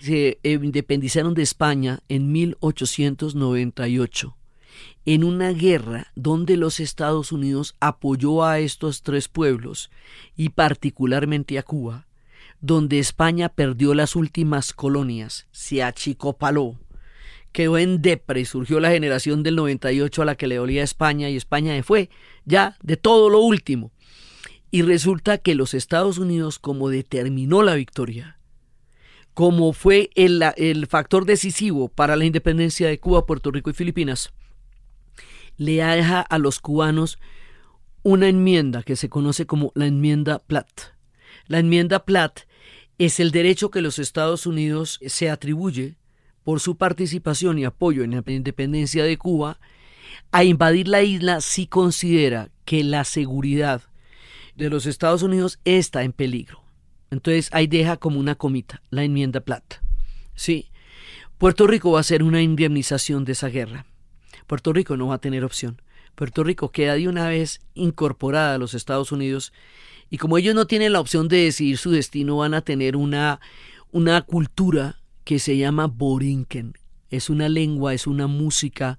se 0.00 0.40
independizaron 0.42 1.34
de 1.34 1.42
España 1.42 2.00
en 2.08 2.32
1898 2.32 4.36
en 5.04 5.24
una 5.24 5.50
guerra 5.50 6.12
donde 6.14 6.56
los 6.56 6.80
Estados 6.80 7.32
Unidos 7.32 7.76
apoyó 7.80 8.44
a 8.44 8.58
estos 8.58 9.02
tres 9.02 9.28
pueblos 9.28 9.90
y 10.36 10.50
particularmente 10.50 11.58
a 11.58 11.62
Cuba, 11.62 12.06
donde 12.60 12.98
España 12.98 13.48
perdió 13.48 13.94
las 13.94 14.16
últimas 14.16 14.72
colonias, 14.72 15.46
se 15.50 15.82
achicopaló, 15.82 16.78
quedó 17.52 17.78
en 17.78 18.02
depre 18.02 18.44
surgió 18.44 18.80
la 18.80 18.90
generación 18.90 19.42
del 19.42 19.56
98 19.56 20.22
a 20.22 20.24
la 20.24 20.34
que 20.36 20.46
le 20.46 20.56
dolía 20.56 20.82
España 20.82 21.28
y 21.28 21.36
España 21.36 21.80
fue 21.82 22.10
ya 22.44 22.76
de 22.82 22.96
todo 22.96 23.28
lo 23.30 23.40
último. 23.40 23.92
Y 24.70 24.82
resulta 24.82 25.38
que 25.38 25.56
los 25.56 25.74
Estados 25.74 26.18
Unidos, 26.18 26.60
como 26.60 26.90
determinó 26.90 27.62
la 27.62 27.74
victoria, 27.74 28.38
como 29.34 29.72
fue 29.72 30.10
el, 30.14 30.44
el 30.56 30.86
factor 30.86 31.24
decisivo 31.24 31.88
para 31.88 32.14
la 32.14 32.24
independencia 32.24 32.86
de 32.88 33.00
Cuba, 33.00 33.26
Puerto 33.26 33.50
Rico 33.50 33.70
y 33.70 33.74
Filipinas, 33.74 34.32
le 35.56 35.82
deja 35.84 36.20
a 36.20 36.38
los 36.38 36.60
cubanos 36.60 37.18
una 38.02 38.28
enmienda 38.28 38.82
que 38.82 38.96
se 38.96 39.08
conoce 39.08 39.44
como 39.44 39.72
la 39.74 39.86
enmienda 39.86 40.38
Platt. 40.38 40.94
La 41.46 41.58
enmienda 41.58 42.04
Platt 42.04 42.40
es 43.00 43.18
el 43.18 43.30
derecho 43.30 43.70
que 43.70 43.80
los 43.80 43.98
Estados 43.98 44.44
Unidos 44.44 45.00
se 45.06 45.30
atribuye 45.30 45.94
por 46.44 46.60
su 46.60 46.76
participación 46.76 47.58
y 47.58 47.64
apoyo 47.64 48.04
en 48.04 48.10
la 48.10 48.22
independencia 48.26 49.04
de 49.04 49.16
Cuba 49.16 49.58
a 50.32 50.44
invadir 50.44 50.86
la 50.86 51.00
isla 51.00 51.40
si 51.40 51.66
considera 51.66 52.50
que 52.66 52.84
la 52.84 53.04
seguridad 53.04 53.80
de 54.54 54.68
los 54.68 54.84
Estados 54.84 55.22
Unidos 55.22 55.60
está 55.64 56.02
en 56.02 56.12
peligro. 56.12 56.62
Entonces 57.10 57.48
ahí 57.52 57.66
deja 57.66 57.96
como 57.96 58.20
una 58.20 58.34
comita 58.34 58.82
la 58.90 59.02
enmienda 59.02 59.40
Platt. 59.40 59.76
Sí, 60.34 60.70
Puerto 61.38 61.66
Rico 61.66 61.92
va 61.92 61.98
a 61.98 62.02
hacer 62.02 62.22
una 62.22 62.42
indemnización 62.42 63.24
de 63.24 63.32
esa 63.32 63.48
guerra. 63.48 63.86
Puerto 64.46 64.74
Rico 64.74 64.98
no 64.98 65.06
va 65.06 65.14
a 65.14 65.20
tener 65.20 65.42
opción. 65.42 65.80
Puerto 66.14 66.44
Rico 66.44 66.70
queda 66.70 66.96
de 66.96 67.08
una 67.08 67.28
vez 67.28 67.62
incorporada 67.72 68.56
a 68.56 68.58
los 68.58 68.74
Estados 68.74 69.10
Unidos 69.10 69.54
y 70.10 70.18
como 70.18 70.36
ellos 70.36 70.54
no 70.54 70.66
tienen 70.66 70.92
la 70.92 71.00
opción 71.00 71.28
de 71.28 71.44
decidir 71.44 71.78
su 71.78 71.92
destino, 71.92 72.36
van 72.38 72.54
a 72.54 72.62
tener 72.62 72.96
una, 72.96 73.40
una 73.92 74.20
cultura 74.22 75.00
que 75.24 75.38
se 75.38 75.56
llama 75.56 75.86
Borinquen. 75.86 76.74
Es 77.10 77.30
una 77.30 77.48
lengua, 77.48 77.94
es 77.94 78.08
una 78.08 78.26
música 78.26 78.98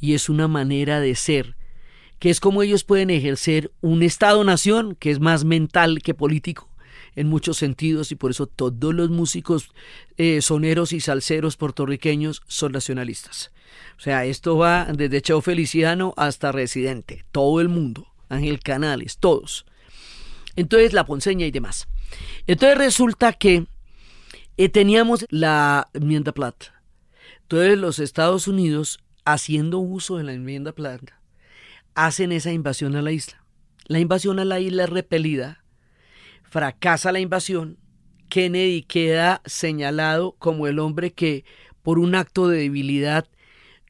y 0.00 0.14
es 0.14 0.28
una 0.28 0.46
manera 0.46 1.00
de 1.00 1.14
ser, 1.16 1.56
que 2.18 2.30
es 2.30 2.38
como 2.38 2.62
ellos 2.62 2.84
pueden 2.84 3.10
ejercer 3.10 3.72
un 3.80 4.02
Estado-nación 4.02 4.94
que 4.94 5.10
es 5.10 5.18
más 5.18 5.44
mental 5.44 6.02
que 6.02 6.14
político 6.14 6.68
en 7.14 7.28
muchos 7.28 7.56
sentidos 7.56 8.12
y 8.12 8.14
por 8.14 8.30
eso 8.30 8.46
todos 8.46 8.94
los 8.94 9.10
músicos 9.10 9.70
eh, 10.16 10.40
soneros 10.40 10.92
y 10.92 11.00
salseros 11.00 11.56
puertorriqueños 11.56 12.42
son 12.46 12.72
nacionalistas. 12.72 13.50
O 13.98 14.00
sea, 14.00 14.24
esto 14.24 14.56
va 14.56 14.86
desde 14.92 15.22
Cheo 15.22 15.40
Feliciano 15.40 16.14
hasta 16.16 16.52
Residente, 16.52 17.24
todo 17.32 17.60
el 17.60 17.68
mundo, 17.68 18.06
Ángel 18.28 18.60
Canales, 18.60 19.18
todos. 19.18 19.66
Entonces, 20.56 20.92
la 20.92 21.06
Ponceña 21.06 21.46
y 21.46 21.50
demás. 21.50 21.88
Entonces 22.46 22.78
resulta 22.78 23.32
que 23.32 23.66
eh, 24.56 24.68
teníamos 24.68 25.26
la 25.30 25.88
enmienda 25.94 26.32
plata. 26.32 26.82
Entonces 27.42 27.78
los 27.78 27.98
Estados 27.98 28.48
Unidos, 28.48 29.00
haciendo 29.24 29.78
uso 29.78 30.16
de 30.16 30.24
la 30.24 30.32
enmienda 30.32 30.72
plata, 30.72 31.20
hacen 31.94 32.32
esa 32.32 32.52
invasión 32.52 32.96
a 32.96 33.02
la 33.02 33.12
isla. 33.12 33.44
La 33.86 33.98
invasión 33.98 34.38
a 34.38 34.44
la 34.44 34.60
isla 34.60 34.84
es 34.84 34.90
repelida, 34.90 35.64
fracasa 36.42 37.12
la 37.12 37.20
invasión, 37.20 37.78
Kennedy 38.28 38.82
queda 38.82 39.42
señalado 39.44 40.32
como 40.38 40.66
el 40.66 40.78
hombre 40.78 41.12
que 41.12 41.44
por 41.82 41.98
un 41.98 42.14
acto 42.14 42.48
de 42.48 42.60
debilidad 42.60 43.28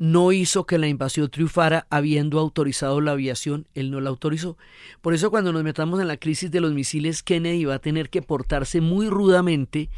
no 0.02 0.32
hizo 0.32 0.66
que 0.66 0.78
la 0.78 0.88
invasión 0.88 1.30
triunfara 1.30 1.86
habiendo 1.88 2.40
autorizado 2.40 3.00
la 3.00 3.12
aviación, 3.12 3.68
él 3.72 3.92
no 3.92 4.00
la 4.00 4.10
autorizó. 4.10 4.58
Por 5.00 5.14
eso 5.14 5.30
cuando 5.30 5.52
nos 5.52 5.62
metamos 5.62 6.00
en 6.00 6.08
la 6.08 6.16
crisis 6.16 6.50
de 6.50 6.60
los 6.60 6.72
misiles, 6.72 7.22
Kennedy 7.22 7.66
va 7.66 7.76
a 7.76 7.78
tener 7.78 8.10
que 8.10 8.20
portarse 8.20 8.80
muy 8.80 9.08
rudamente 9.08 9.90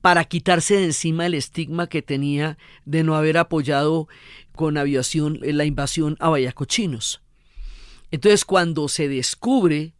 para 0.00 0.24
quitarse 0.24 0.78
de 0.78 0.86
encima 0.86 1.26
el 1.26 1.34
estigma 1.34 1.86
que 1.86 2.02
tenía 2.02 2.58
de 2.84 3.04
no 3.04 3.14
haber 3.14 3.38
apoyado 3.38 4.08
con 4.56 4.76
aviación 4.76 5.38
la 5.40 5.64
invasión 5.64 6.16
a 6.18 6.30
Vallacochinos. 6.30 7.22
Entonces 8.10 8.44
cuando 8.44 8.88
se 8.88 9.06
descubre 9.06 9.94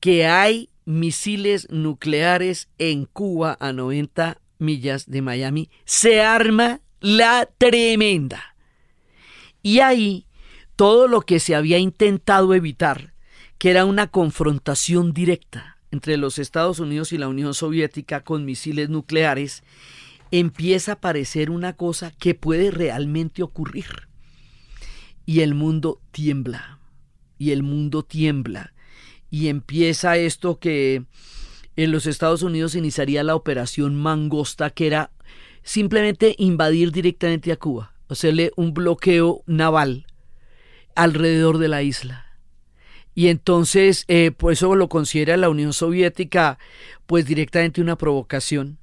que 0.00 0.26
hay 0.26 0.70
misiles 0.86 1.68
nucleares 1.68 2.70
en 2.78 3.04
Cuba 3.04 3.58
a 3.60 3.74
90 3.74 4.40
millas 4.56 5.10
de 5.10 5.20
Miami, 5.20 5.68
se 5.84 6.22
arma 6.22 6.80
la 7.00 7.50
tremenda. 7.58 8.54
Y 9.68 9.80
ahí 9.80 10.24
todo 10.76 11.08
lo 11.08 11.20
que 11.20 11.40
se 11.40 11.54
había 11.54 11.76
intentado 11.76 12.54
evitar, 12.54 13.12
que 13.58 13.68
era 13.68 13.84
una 13.84 14.06
confrontación 14.06 15.12
directa 15.12 15.76
entre 15.90 16.16
los 16.16 16.38
Estados 16.38 16.78
Unidos 16.78 17.12
y 17.12 17.18
la 17.18 17.28
Unión 17.28 17.52
Soviética 17.52 18.24
con 18.24 18.46
misiles 18.46 18.88
nucleares, 18.88 19.62
empieza 20.30 20.92
a 20.92 21.00
parecer 21.02 21.50
una 21.50 21.74
cosa 21.74 22.12
que 22.12 22.34
puede 22.34 22.70
realmente 22.70 23.42
ocurrir. 23.42 24.08
Y 25.26 25.40
el 25.40 25.54
mundo 25.54 26.00
tiembla, 26.12 26.78
y 27.36 27.50
el 27.50 27.62
mundo 27.62 28.02
tiembla, 28.04 28.72
y 29.28 29.48
empieza 29.48 30.16
esto 30.16 30.58
que 30.58 31.04
en 31.76 31.92
los 31.92 32.06
Estados 32.06 32.42
Unidos 32.42 32.74
iniciaría 32.74 33.22
la 33.22 33.34
operación 33.34 33.96
Mangosta, 33.96 34.70
que 34.70 34.86
era 34.86 35.10
simplemente 35.62 36.34
invadir 36.38 36.90
directamente 36.90 37.52
a 37.52 37.56
Cuba 37.56 37.97
hacerle 38.08 38.52
un 38.56 38.74
bloqueo 38.74 39.42
naval 39.46 40.06
alrededor 40.94 41.58
de 41.58 41.68
la 41.68 41.82
isla. 41.82 42.26
Y 43.14 43.28
entonces, 43.28 44.04
eh, 44.08 44.30
por 44.30 44.52
eso 44.52 44.74
lo 44.76 44.88
considera 44.88 45.36
la 45.36 45.48
Unión 45.48 45.72
Soviética, 45.72 46.58
pues 47.06 47.26
directamente 47.26 47.80
una 47.80 47.96
provocación. 47.96 48.78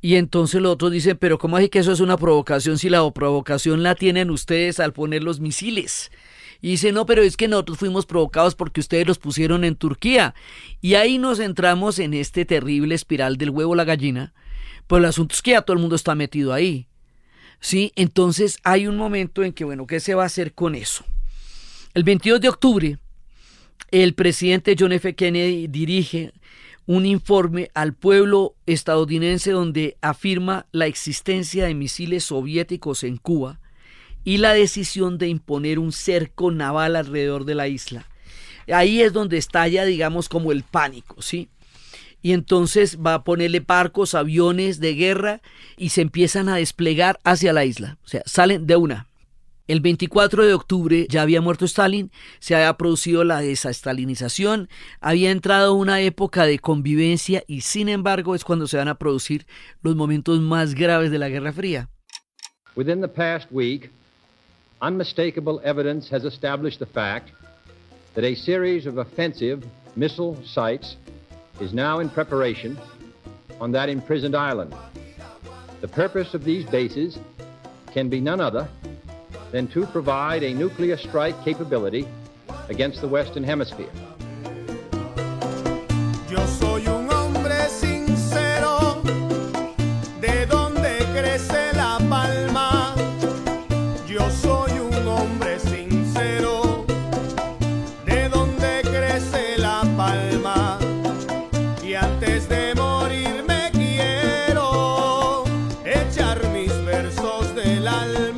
Y 0.00 0.14
entonces 0.14 0.62
los 0.62 0.72
otros 0.72 0.92
dicen, 0.92 1.18
pero 1.18 1.38
¿cómo 1.38 1.58
es 1.58 1.68
que 1.68 1.80
eso 1.80 1.92
es 1.92 2.00
una 2.00 2.16
provocación 2.16 2.78
si 2.78 2.88
la 2.88 3.08
provocación 3.10 3.82
la 3.82 3.94
tienen 3.94 4.30
ustedes 4.30 4.80
al 4.80 4.92
poner 4.92 5.22
los 5.22 5.40
misiles? 5.40 6.10
Y 6.62 6.70
dice, 6.70 6.92
no, 6.92 7.06
pero 7.06 7.22
es 7.22 7.36
que 7.36 7.48
nosotros 7.48 7.78
fuimos 7.78 8.06
provocados 8.06 8.54
porque 8.54 8.80
ustedes 8.80 9.06
los 9.06 9.18
pusieron 9.18 9.64
en 9.64 9.76
Turquía. 9.76 10.34
Y 10.80 10.94
ahí 10.94 11.18
nos 11.18 11.40
entramos 11.40 11.98
en 11.98 12.14
este 12.14 12.44
terrible 12.44 12.94
espiral 12.94 13.36
del 13.36 13.50
huevo 13.50 13.74
la 13.74 13.84
gallina. 13.84 14.32
Pues 14.86 15.00
el 15.00 15.06
asunto 15.06 15.34
es 15.34 15.42
que 15.42 15.52
ya 15.52 15.62
todo 15.62 15.74
el 15.74 15.80
mundo 15.80 15.96
está 15.96 16.14
metido 16.14 16.52
ahí. 16.52 16.86
¿Sí? 17.60 17.92
Entonces 17.96 18.58
hay 18.64 18.86
un 18.86 18.96
momento 18.96 19.42
en 19.42 19.52
que, 19.52 19.64
bueno, 19.64 19.86
¿qué 19.86 20.00
se 20.00 20.14
va 20.14 20.24
a 20.24 20.26
hacer 20.26 20.52
con 20.52 20.74
eso? 20.74 21.04
El 21.94 22.04
22 22.04 22.40
de 22.40 22.48
octubre, 22.48 22.98
el 23.90 24.14
presidente 24.14 24.76
John 24.78 24.92
F. 24.92 25.14
Kennedy 25.14 25.66
dirige 25.66 26.32
un 26.86 27.06
informe 27.06 27.70
al 27.74 27.94
pueblo 27.94 28.56
estadounidense 28.66 29.52
donde 29.52 29.96
afirma 30.00 30.66
la 30.72 30.86
existencia 30.86 31.66
de 31.66 31.74
misiles 31.74 32.24
soviéticos 32.24 33.04
en 33.04 33.16
Cuba 33.16 33.60
y 34.24 34.38
la 34.38 34.52
decisión 34.52 35.18
de 35.18 35.28
imponer 35.28 35.78
un 35.78 35.92
cerco 35.92 36.50
naval 36.50 36.96
alrededor 36.96 37.44
de 37.44 37.54
la 37.54 37.68
isla. 37.68 38.06
Ahí 38.72 39.00
es 39.00 39.12
donde 39.12 39.38
estalla, 39.38 39.84
digamos, 39.84 40.28
como 40.28 40.52
el 40.52 40.62
pánico, 40.62 41.22
¿sí? 41.22 41.48
Y 42.22 42.32
entonces 42.32 42.98
va 43.04 43.14
a 43.14 43.24
ponerle 43.24 43.60
barcos, 43.60 44.14
aviones 44.14 44.80
de 44.80 44.94
guerra 44.94 45.40
y 45.76 45.90
se 45.90 46.02
empiezan 46.02 46.48
a 46.48 46.56
desplegar 46.56 47.18
hacia 47.24 47.52
la 47.52 47.64
isla. 47.64 47.98
O 48.04 48.08
sea, 48.08 48.22
salen 48.26 48.66
de 48.66 48.76
una. 48.76 49.06
El 49.70 49.80
24 49.80 50.46
de 50.46 50.52
octubre 50.52 51.06
ya 51.08 51.22
había 51.22 51.40
muerto 51.40 51.64
Stalin, 51.64 52.10
se 52.40 52.56
había 52.56 52.74
producido 52.74 53.22
la 53.22 53.40
desestalinización, 53.40 54.68
había 55.00 55.30
entrado 55.30 55.74
una 55.74 56.00
época 56.00 56.44
de 56.44 56.58
convivencia 56.58 57.44
y 57.46 57.60
sin 57.60 57.88
embargo 57.88 58.34
es 58.34 58.42
cuando 58.42 58.66
se 58.66 58.78
van 58.78 58.88
a 58.88 58.98
producir 58.98 59.46
los 59.82 59.94
momentos 59.94 60.40
más 60.40 60.74
graves 60.74 61.12
de 61.12 61.20
la 61.20 61.28
Guerra 61.28 61.52
Fría. 61.52 61.88
Within 62.74 63.00
the 63.00 63.08
past 63.08 63.46
week, 63.52 63.92
unmistakable 64.82 65.60
evidence 65.64 66.12
has 66.12 66.24
established 66.24 66.80
the 66.80 66.92
fact 66.92 67.30
that 68.14 68.24
a 68.24 68.34
series 68.34 68.86
of 68.86 68.98
offensive 68.98 69.64
missile 69.94 70.36
sites 70.44 70.96
is 71.60 71.74
now 71.74 72.00
in 72.00 72.08
preparation 72.08 72.78
on 73.60 73.70
that 73.72 73.88
imprisoned 73.88 74.34
island. 74.34 74.74
The 75.80 75.88
purpose 75.88 76.34
of 76.34 76.44
these 76.44 76.64
bases 76.66 77.18
can 77.92 78.08
be 78.08 78.20
none 78.20 78.40
other 78.40 78.68
than 79.50 79.66
to 79.68 79.86
provide 79.86 80.42
a 80.42 80.54
nuclear 80.54 80.96
strike 80.96 81.42
capability 81.44 82.06
against 82.68 83.00
the 83.00 83.08
Western 83.08 83.44
Hemisphere. 83.44 83.90
Versos 106.84 107.54
del 107.54 107.86
alma. 107.86 108.29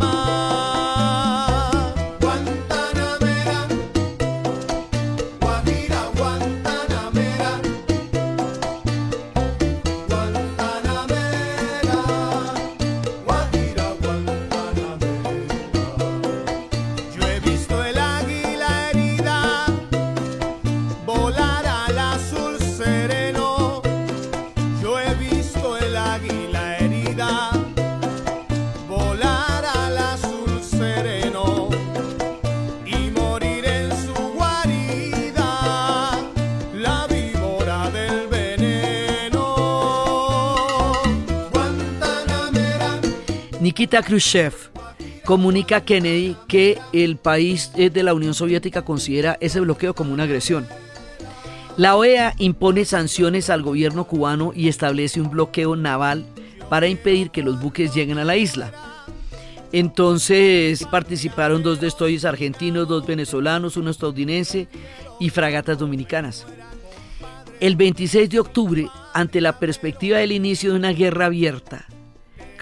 Khrushchev 44.01 44.55
comunica 45.27 45.77
a 45.77 45.85
Kennedy 45.85 46.37
que 46.49 46.79
el 46.95 47.17
país 47.17 47.71
eh, 47.77 47.91
de 47.91 48.03
la 48.03 48.15
Unión 48.15 48.33
Soviética 48.33 48.83
considera 48.83 49.37
ese 49.41 49.61
bloqueo 49.61 49.95
como 49.95 50.15
una 50.15 50.23
agresión. 50.23 50.67
La 51.77 51.97
OEA 51.97 52.35
impone 52.39 52.85
sanciones 52.85 53.51
al 53.51 53.63
gobierno 53.63 54.05
cubano 54.05 54.53
y 54.55 54.69
establece 54.69 55.21
un 55.21 55.31
bloqueo 55.31 55.77
naval 55.77 56.25
para 56.71 56.87
impedir 56.87 57.31
que 57.31 57.43
los 57.43 57.61
buques 57.61 57.95
lleguen 57.95 58.19
a 58.19 58.25
la 58.25 58.37
isla. 58.37 58.73
Entonces 59.73 60.85
participaron 60.91 61.63
dos 61.63 61.81
destroyers 61.81 62.25
argentinos, 62.25 62.89
dos 62.89 63.07
venezolanos, 63.07 63.77
uno 63.77 63.91
estadounidense 63.91 64.69
y 65.19 65.31
fragatas 65.31 65.79
dominicanas. 65.79 66.47
El 67.59 67.77
26 67.77 68.29
de 68.29 68.41
octubre, 68.41 68.89
ante 69.15 69.41
la 69.41 69.59
perspectiva 69.59 70.19
del 70.19 70.33
inicio 70.33 70.73
de 70.73 70.79
una 70.79 70.93
guerra 70.93 71.27
abierta, 71.27 71.87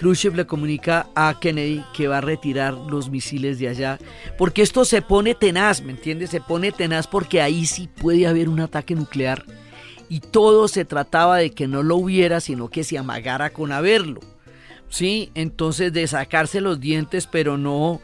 Khrushchev 0.01 0.35
le 0.35 0.47
comunica 0.47 1.09
a 1.13 1.39
Kennedy 1.39 1.85
que 1.93 2.07
va 2.07 2.17
a 2.17 2.21
retirar 2.21 2.73
los 2.73 3.11
misiles 3.11 3.59
de 3.59 3.67
allá, 3.67 3.99
porque 4.35 4.63
esto 4.63 4.83
se 4.83 5.03
pone 5.03 5.35
tenaz, 5.35 5.83
¿me 5.83 5.91
entiendes? 5.91 6.31
Se 6.31 6.41
pone 6.41 6.71
tenaz 6.71 7.05
porque 7.05 7.39
ahí 7.39 7.67
sí 7.67 7.87
puede 7.87 8.25
haber 8.25 8.49
un 8.49 8.61
ataque 8.61 8.95
nuclear 8.95 9.45
y 10.09 10.19
todo 10.19 10.67
se 10.67 10.85
trataba 10.85 11.37
de 11.37 11.51
que 11.51 11.67
no 11.67 11.83
lo 11.83 11.97
hubiera, 11.97 12.39
sino 12.39 12.67
que 12.67 12.83
se 12.83 12.97
amagara 12.97 13.51
con 13.51 13.71
haberlo. 13.71 14.21
Sí, 14.89 15.29
entonces 15.35 15.93
de 15.93 16.07
sacarse 16.07 16.61
los 16.61 16.79
dientes, 16.79 17.27
pero 17.27 17.59
no 17.59 18.01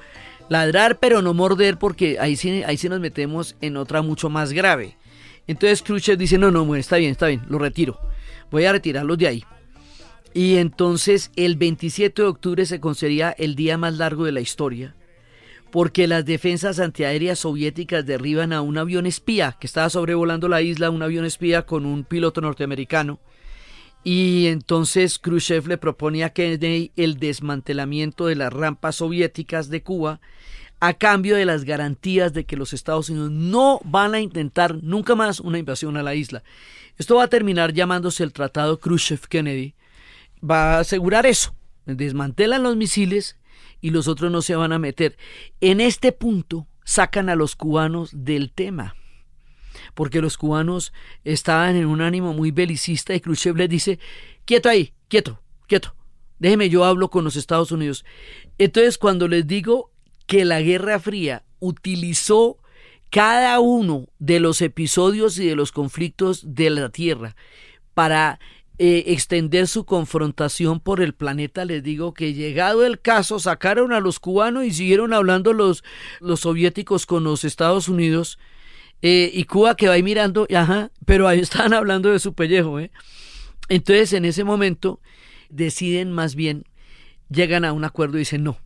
ladrar, 0.49 0.99
pero 0.99 1.23
no 1.23 1.33
morder, 1.33 1.79
porque 1.79 2.19
ahí 2.19 2.35
sí, 2.35 2.61
ahí 2.61 2.77
sí 2.77 2.89
nos 2.89 2.99
metemos 2.99 3.55
en 3.59 3.75
otra 3.75 4.03
mucho 4.03 4.29
más 4.29 4.53
grave. 4.53 4.97
Entonces 5.47 5.81
Khrushchev 5.81 6.19
dice, 6.19 6.37
no, 6.37 6.51
no, 6.51 6.75
está 6.75 6.97
bien, 6.97 7.09
está 7.09 7.25
bien, 7.25 7.41
lo 7.49 7.57
retiro. 7.57 7.99
Voy 8.51 8.65
a 8.65 8.71
retirarlos 8.71 9.17
de 9.17 9.27
ahí. 9.29 9.43
Y 10.37 10.57
entonces 10.57 11.31
el 11.35 11.55
27 11.55 12.21
de 12.21 12.27
octubre 12.27 12.63
se 12.67 12.79
consideraría 12.79 13.31
el 13.31 13.55
día 13.55 13.75
más 13.79 13.97
largo 13.97 14.23
de 14.23 14.31
la 14.31 14.39
historia, 14.39 14.95
porque 15.71 16.05
las 16.05 16.25
defensas 16.25 16.79
antiaéreas 16.79 17.39
soviéticas 17.39 18.05
derriban 18.05 18.53
a 18.53 18.61
un 18.61 18.77
avión 18.77 19.07
espía 19.07 19.57
que 19.59 19.65
estaba 19.65 19.89
sobrevolando 19.89 20.47
la 20.47 20.61
isla, 20.61 20.91
un 20.91 21.01
avión 21.01 21.25
espía 21.25 21.63
con 21.63 21.87
un 21.87 22.03
piloto 22.03 22.39
norteamericano. 22.39 23.19
Y 24.03 24.45
entonces 24.45 25.17
Khrushchev 25.17 25.67
le 25.67 25.79
propone 25.79 26.23
a 26.23 26.29
Kennedy 26.29 26.91
el 26.97 27.17
desmantelamiento 27.17 28.27
de 28.27 28.35
las 28.35 28.53
rampas 28.53 28.97
soviéticas 28.97 29.69
de 29.69 29.81
Cuba 29.81 30.21
a 30.79 30.93
cambio 30.93 31.35
de 31.35 31.45
las 31.45 31.63
garantías 31.63 32.31
de 32.33 32.45
que 32.45 32.57
los 32.57 32.73
Estados 32.73 33.09
Unidos 33.09 33.31
no 33.31 33.79
van 33.85 34.13
a 34.13 34.21
intentar 34.21 34.83
nunca 34.83 35.15
más 35.15 35.39
una 35.39 35.57
invasión 35.57 35.97
a 35.97 36.03
la 36.03 36.13
isla. 36.13 36.43
Esto 36.99 37.15
va 37.15 37.23
a 37.23 37.27
terminar 37.27 37.73
llamándose 37.73 38.23
el 38.23 38.33
Tratado 38.33 38.79
Khrushchev-Kennedy. 38.79 39.73
Va 40.43 40.75
a 40.75 40.79
asegurar 40.79 41.25
eso. 41.25 41.55
Desmantelan 41.85 42.63
los 42.63 42.75
misiles 42.75 43.37
y 43.81 43.91
los 43.91 44.07
otros 44.07 44.31
no 44.31 44.41
se 44.41 44.55
van 44.55 44.73
a 44.73 44.79
meter. 44.79 45.17
En 45.61 45.81
este 45.81 46.11
punto 46.11 46.67
sacan 46.83 47.29
a 47.29 47.35
los 47.35 47.55
cubanos 47.55 48.11
del 48.13 48.51
tema. 48.51 48.95
Porque 49.93 50.21
los 50.21 50.37
cubanos 50.37 50.93
estaban 51.23 51.75
en 51.75 51.85
un 51.85 52.01
ánimo 52.01 52.33
muy 52.33 52.51
belicista 52.51 53.13
y 53.13 53.19
Khrushchev 53.19 53.55
les 53.55 53.69
dice, 53.69 53.99
quieto 54.45 54.69
ahí, 54.69 54.93
quieto, 55.07 55.41
quieto. 55.67 55.95
Déjeme, 56.39 56.69
yo 56.69 56.85
hablo 56.85 57.09
con 57.09 57.23
los 57.23 57.35
Estados 57.35 57.71
Unidos. 57.71 58.05
Entonces, 58.57 58.97
cuando 58.97 59.27
les 59.27 59.47
digo 59.47 59.91
que 60.25 60.45
la 60.45 60.61
Guerra 60.61 60.99
Fría 60.99 61.43
utilizó 61.59 62.57
cada 63.09 63.59
uno 63.59 64.07
de 64.19 64.39
los 64.39 64.61
episodios 64.61 65.39
y 65.39 65.47
de 65.47 65.55
los 65.55 65.71
conflictos 65.71 66.55
de 66.55 66.69
la 66.69 66.89
Tierra 66.89 67.35
para 67.93 68.39
eh, 68.79 69.05
extender 69.07 69.67
su 69.67 69.85
confrontación 69.85 70.79
por 70.79 71.01
el 71.01 71.13
planeta, 71.13 71.65
les 71.65 71.81
digo 71.81 72.13
que 72.13 72.35
llegado 72.35 72.85
el 72.85 72.99
caso 72.99 73.39
sacaron 73.39 73.91
a 73.91 73.99
los 73.99 74.19
cubanos 74.19 74.65
y 74.65 74.71
siguieron 74.71 75.13
hablando 75.13 75.51
los, 75.51 75.83
los 76.19 76.41
soviéticos 76.41 77.07
con 77.07 77.23
los 77.23 77.43
Estados 77.43 77.89
Unidos 77.89 78.37
eh, 79.01 79.31
y 79.33 79.45
Cuba 79.45 79.75
que 79.75 79.87
va 79.87 79.95
ahí 79.95 80.03
mirando, 80.03 80.47
ajá, 80.55 80.91
pero 81.05 81.27
ahí 81.27 81.39
estaban 81.39 81.73
hablando 81.73 82.11
de 82.11 82.19
su 82.19 82.33
pellejo. 82.33 82.79
¿eh? 82.79 82.91
Entonces 83.67 84.13
en 84.13 84.25
ese 84.25 84.43
momento 84.43 85.01
deciden 85.49 86.11
más 86.11 86.35
bien, 86.35 86.65
llegan 87.29 87.65
a 87.65 87.73
un 87.73 87.83
acuerdo 87.83 88.17
y 88.17 88.19
dicen 88.19 88.43
no, 88.43 88.59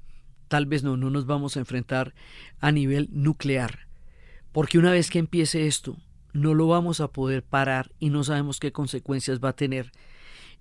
tal 0.49 0.65
vez 0.65 0.83
no, 0.83 0.97
no 0.97 1.09
nos 1.09 1.25
vamos 1.25 1.55
a 1.55 1.59
enfrentar 1.59 2.13
a 2.59 2.73
nivel 2.73 3.07
nuclear, 3.13 3.87
porque 4.51 4.77
una 4.77 4.91
vez 4.91 5.09
que 5.09 5.19
empiece 5.19 5.67
esto, 5.67 5.97
no 6.33 6.53
lo 6.53 6.67
vamos 6.67 7.01
a 7.01 7.09
poder 7.09 7.43
parar 7.43 7.91
y 7.99 8.09
no 8.09 8.23
sabemos 8.23 8.59
qué 8.59 8.71
consecuencias 8.71 9.39
va 9.39 9.49
a 9.49 9.55
tener. 9.55 9.91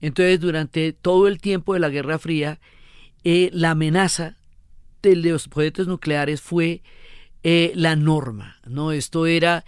Entonces, 0.00 0.40
durante 0.40 0.92
todo 0.92 1.28
el 1.28 1.40
tiempo 1.40 1.74
de 1.74 1.80
la 1.80 1.90
Guerra 1.90 2.18
Fría, 2.18 2.58
eh, 3.24 3.50
la 3.52 3.70
amenaza 3.70 4.36
de 5.02 5.16
los 5.16 5.48
cohetes 5.48 5.86
nucleares 5.86 6.40
fue 6.40 6.82
eh, 7.42 7.72
la 7.74 7.96
norma, 7.96 8.58
¿no? 8.66 8.92
Esto 8.92 9.26
era 9.26 9.64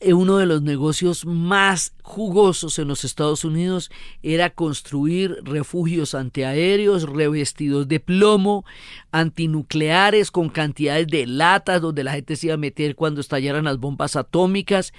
uno 0.00 0.38
de 0.38 0.46
los 0.46 0.62
negocios 0.62 1.26
más 1.26 1.92
jugosos 2.02 2.78
en 2.78 2.86
los 2.86 3.04
Estados 3.04 3.44
Unidos 3.44 3.90
era 4.22 4.50
construir 4.50 5.38
refugios 5.42 6.14
antiaéreos 6.14 7.02
revestidos 7.02 7.88
de 7.88 7.98
plomo, 7.98 8.64
antinucleares 9.10 10.30
con 10.30 10.50
cantidades 10.50 11.08
de 11.08 11.26
latas 11.26 11.82
donde 11.82 12.04
la 12.04 12.12
gente 12.12 12.36
se 12.36 12.46
iba 12.46 12.54
a 12.54 12.58
meter 12.58 12.94
cuando 12.94 13.20
estallaran 13.20 13.64
las 13.64 13.78
bombas 13.78 14.14
atómicas 14.14 14.92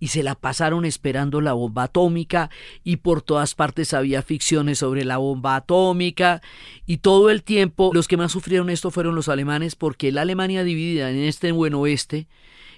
y 0.00 0.08
se 0.08 0.22
la 0.22 0.34
pasaron 0.34 0.84
esperando 0.84 1.40
la 1.40 1.52
bomba 1.52 1.84
atómica 1.84 2.50
y 2.82 2.96
por 2.96 3.22
todas 3.22 3.54
partes 3.54 3.94
había 3.94 4.22
ficciones 4.22 4.78
sobre 4.78 5.04
la 5.04 5.18
bomba 5.18 5.56
atómica 5.56 6.40
y 6.86 6.98
todo 6.98 7.30
el 7.30 7.44
tiempo 7.44 7.92
los 7.94 8.08
que 8.08 8.16
más 8.16 8.32
sufrieron 8.32 8.70
esto 8.70 8.90
fueron 8.90 9.14
los 9.14 9.28
alemanes 9.28 9.76
porque 9.76 10.10
la 10.10 10.22
Alemania 10.22 10.64
dividida 10.64 11.10
en 11.10 11.18
este 11.18 11.52
buen 11.52 11.74
oeste 11.74 12.26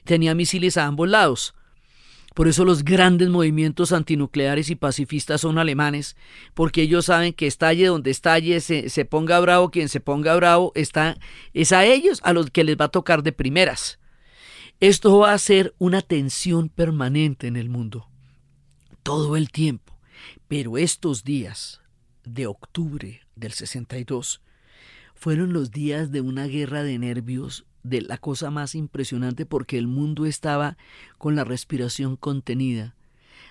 tenía 0.05 0.35
misiles 0.35 0.77
a 0.77 0.87
ambos 0.87 1.09
lados. 1.09 1.55
Por 2.35 2.49
eso 2.49 2.64
los 2.64 2.85
grandes 2.85 3.28
movimientos 3.28 3.93
antinucleares 3.93 4.70
y 4.70 4.76
pacifistas 4.76 5.43
son 5.43 5.59
alemanes, 5.59 6.16
porque 6.55 6.83
ellos 6.83 7.07
saben 7.07 7.33
que 7.33 7.47
estalle 7.47 7.87
donde 7.87 8.11
estalle, 8.11 8.61
se, 8.61 8.89
se 8.89 9.05
ponga 9.05 9.39
bravo 9.41 9.70
quien 9.70 9.89
se 9.89 10.01
ponga 10.01 10.35
bravo, 10.37 10.72
está, 10.74 11.18
es 11.53 11.72
a 11.72 11.85
ellos 11.85 12.20
a 12.24 12.33
los 12.33 12.51
que 12.51 12.64
les 12.64 12.76
va 12.76 12.87
a 12.87 12.91
tocar 12.91 13.22
de 13.22 13.33
primeras. 13.33 13.99
Esto 14.80 15.18
va 15.18 15.33
a 15.33 15.39
ser 15.39 15.74
una 15.78 16.03
tensión 16.03 16.68
permanente 16.68 17.47
en 17.47 17.57
el 17.57 17.68
mundo, 17.68 18.09
todo 19.03 19.37
el 19.37 19.51
tiempo. 19.51 19.99
Pero 20.49 20.76
estos 20.76 21.24
días 21.24 21.80
de 22.24 22.47
octubre 22.47 23.20
del 23.37 23.53
62 23.53 24.43
fueron 25.14 25.53
los 25.53 25.70
días 25.70 26.11
de 26.11 26.20
una 26.20 26.47
guerra 26.47 26.83
de 26.83 26.99
nervios 26.99 27.64
de 27.83 28.03
la 28.03 28.18
cosa 28.18 28.51
más 28.51 28.74
impresionante 28.74 29.47
porque 29.47 29.78
el 29.78 29.87
mundo 29.87 30.26
estaba 30.26 30.76
con 31.18 31.37
la 31.37 31.45
respiración 31.45 32.16
contenida. 32.16 32.95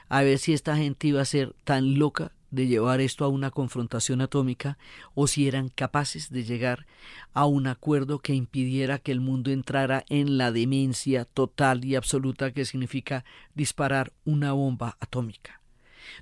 A 0.10 0.24
ver 0.24 0.40
si 0.40 0.54
esta 0.54 0.76
gente 0.76 1.08
iba 1.08 1.22
a 1.22 1.26
ser 1.26 1.56
tan 1.64 1.98
loca 1.98 2.32
de 2.52 2.68
llevar 2.68 3.00
esto 3.00 3.24
a 3.24 3.30
una 3.30 3.50
confrontación 3.50 4.22
atómica 4.22 4.78
o 5.16 5.26
si 5.26 5.48
eran 5.48 5.70
capaces 5.70 6.30
de 6.30 6.44
llegar 6.44 6.86
a 7.34 7.46
un 7.46 7.66
acuerdo 7.66 8.20
que 8.20 8.34
impidiera 8.34 9.00
que 9.00 9.14
el 9.14 9.22
mundo 9.22 9.52
entrara 9.52 10.04
en 10.10 10.38
la 10.38 10.52
demencia 10.52 11.26
total 11.26 11.86
y 11.86 11.96
absoluta 11.96 12.52
que 12.52 12.66
significa 12.66 13.24
disparar 13.56 14.12
una 14.26 14.52
bomba 14.52 14.98
atómica. 15.00 15.62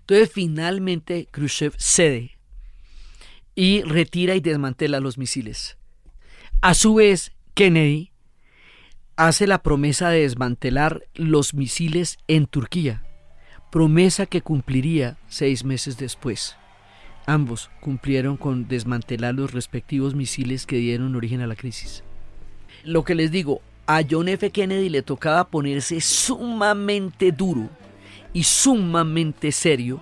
Entonces 0.01 0.31
finalmente 0.31 1.27
Khrushchev 1.31 1.73
cede 1.77 2.37
y 3.55 3.81
retira 3.81 4.35
y 4.35 4.39
desmantela 4.39 4.99
los 4.99 5.17
misiles. 5.17 5.77
A 6.61 6.73
su 6.73 6.95
vez, 6.95 7.31
Kennedy 7.59 8.13
hace 9.17 9.45
la 9.45 9.61
promesa 9.61 10.09
de 10.09 10.21
desmantelar 10.21 11.03
los 11.13 11.53
misiles 11.53 12.17
en 12.29 12.45
Turquía, 12.47 13.03
promesa 13.69 14.27
que 14.27 14.41
cumpliría 14.41 15.17
seis 15.27 15.65
meses 15.65 15.97
después. 15.97 16.55
Ambos 17.25 17.69
cumplieron 17.81 18.37
con 18.37 18.69
desmantelar 18.69 19.35
los 19.35 19.51
respectivos 19.51 20.15
misiles 20.15 20.65
que 20.65 20.77
dieron 20.77 21.17
origen 21.17 21.41
a 21.41 21.47
la 21.47 21.57
crisis. 21.57 22.01
Lo 22.85 23.03
que 23.03 23.13
les 23.13 23.29
digo, 23.29 23.59
a 23.87 24.03
John 24.09 24.29
F. 24.29 24.51
Kennedy 24.51 24.87
le 24.87 25.01
tocaba 25.01 25.49
ponerse 25.49 25.99
sumamente 25.99 27.33
duro 27.33 27.69
y 28.31 28.43
sumamente 28.43 29.51
serio 29.51 30.01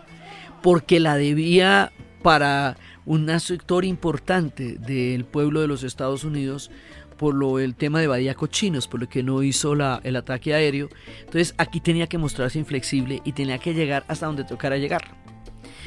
porque 0.62 1.00
la 1.00 1.18
debía 1.18 1.92
para 2.22 2.78
un 3.08 3.40
sector 3.40 3.84
importante 3.84 4.78
del 4.78 5.26
pueblo 5.26 5.62
de 5.62 5.68
los 5.68 5.84
Estados 5.84 6.24
Unidos 6.24 6.70
por 7.18 7.34
lo 7.34 7.60
el 7.60 7.76
tema 7.76 8.00
de 8.00 8.08
Badía 8.08 8.36
Cochinos, 8.36 8.88
por 8.88 9.02
lo 9.02 9.10
que 9.10 9.24
no 9.24 9.44
hizo 9.44 9.76
la, 9.76 10.00
el 10.04 10.16
ataque 10.16 10.54
aéreo. 10.54 10.90
Entonces 11.20 11.54
aquí 11.58 11.80
tenía 11.80 12.08
que 12.08 12.18
mostrarse 12.18 12.60
inflexible 12.60 13.22
y 13.24 13.34
tenía 13.34 13.58
que 13.58 13.74
llegar 13.74 14.06
hasta 14.08 14.28
donde 14.28 14.44
tocara 14.44 14.78
llegar. 14.78 15.02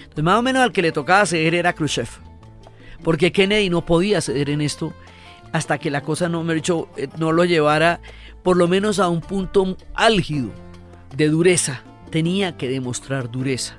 Entonces 0.02 0.24
más 0.24 0.38
o 0.38 0.42
menos 0.42 0.62
al 0.62 0.72
que 0.72 0.82
le 0.82 0.92
tocaba 0.92 1.24
ceder 1.26 1.54
era 1.54 1.72
Khrushchev, 1.72 2.08
porque 3.02 3.32
Kennedy 3.32 3.70
no 3.70 3.86
podía 3.86 4.20
ceder 4.20 4.50
en 4.50 4.60
esto 4.60 4.92
hasta 5.52 5.78
que 5.78 5.90
la 5.90 6.02
cosa 6.02 6.28
no, 6.28 6.42
me 6.44 6.54
dicho, 6.54 6.88
eh, 6.96 7.08
no 7.18 7.32
lo 7.32 7.44
llevara 7.44 8.00
por 8.42 8.56
lo 8.56 8.68
menos 8.68 8.98
a 8.98 9.08
un 9.08 9.20
punto 9.20 9.76
álgido 9.94 10.50
de 11.16 11.28
dureza. 11.28 11.82
Tenía 12.10 12.56
que 12.56 12.68
demostrar 12.68 13.30
dureza 13.30 13.76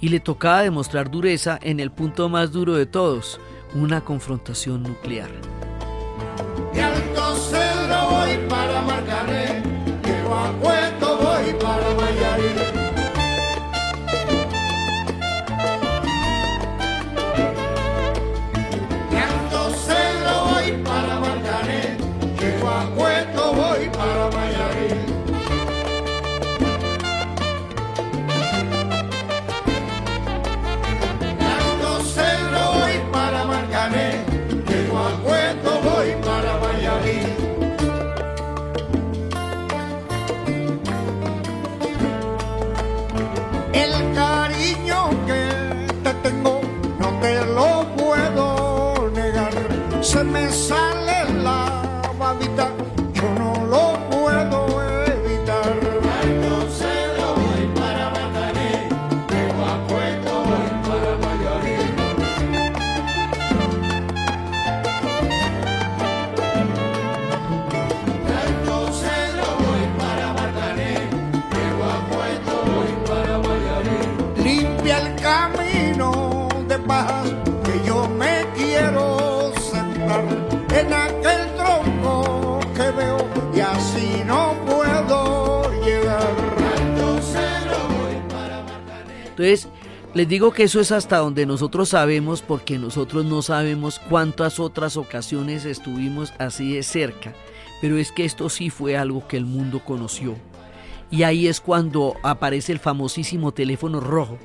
y 0.00 0.08
le 0.08 0.20
tocaba 0.20 0.62
demostrar 0.62 1.10
dureza 1.10 1.58
en 1.62 1.80
el 1.80 1.90
punto 1.90 2.28
más 2.28 2.52
duro 2.52 2.74
de 2.74 2.86
todos, 2.86 3.40
una 3.74 4.02
confrontación 4.02 4.82
nuclear. 4.82 5.30
De 6.72 6.82
Alto 6.82 7.36
Cedro 7.36 8.10
voy 8.10 8.36
para 8.48 8.82
Marcané, 8.82 9.62
de 10.02 10.22
Guapueto 10.22 11.18
voy 11.18 11.52
para 11.54 11.94
Mayarí. 11.94 12.83
Entonces, 89.36 89.68
les 90.14 90.28
digo 90.28 90.52
que 90.52 90.62
eso 90.62 90.78
es 90.78 90.92
hasta 90.92 91.18
donde 91.18 91.44
nosotros 91.44 91.88
sabemos 91.88 92.40
porque 92.40 92.78
nosotros 92.78 93.24
no 93.24 93.42
sabemos 93.42 93.98
cuántas 93.98 94.60
otras 94.60 94.96
ocasiones 94.96 95.64
estuvimos 95.64 96.32
así 96.38 96.74
de 96.74 96.84
cerca. 96.84 97.34
Pero 97.80 97.98
es 97.98 98.12
que 98.12 98.24
esto 98.24 98.48
sí 98.48 98.70
fue 98.70 98.96
algo 98.96 99.26
que 99.26 99.36
el 99.36 99.44
mundo 99.44 99.82
conoció. 99.84 100.36
Y 101.10 101.24
ahí 101.24 101.48
es 101.48 101.60
cuando 101.60 102.14
aparece 102.22 102.70
el 102.70 102.78
famosísimo 102.78 103.52
teléfono 103.52 103.98
rojo 103.98 104.38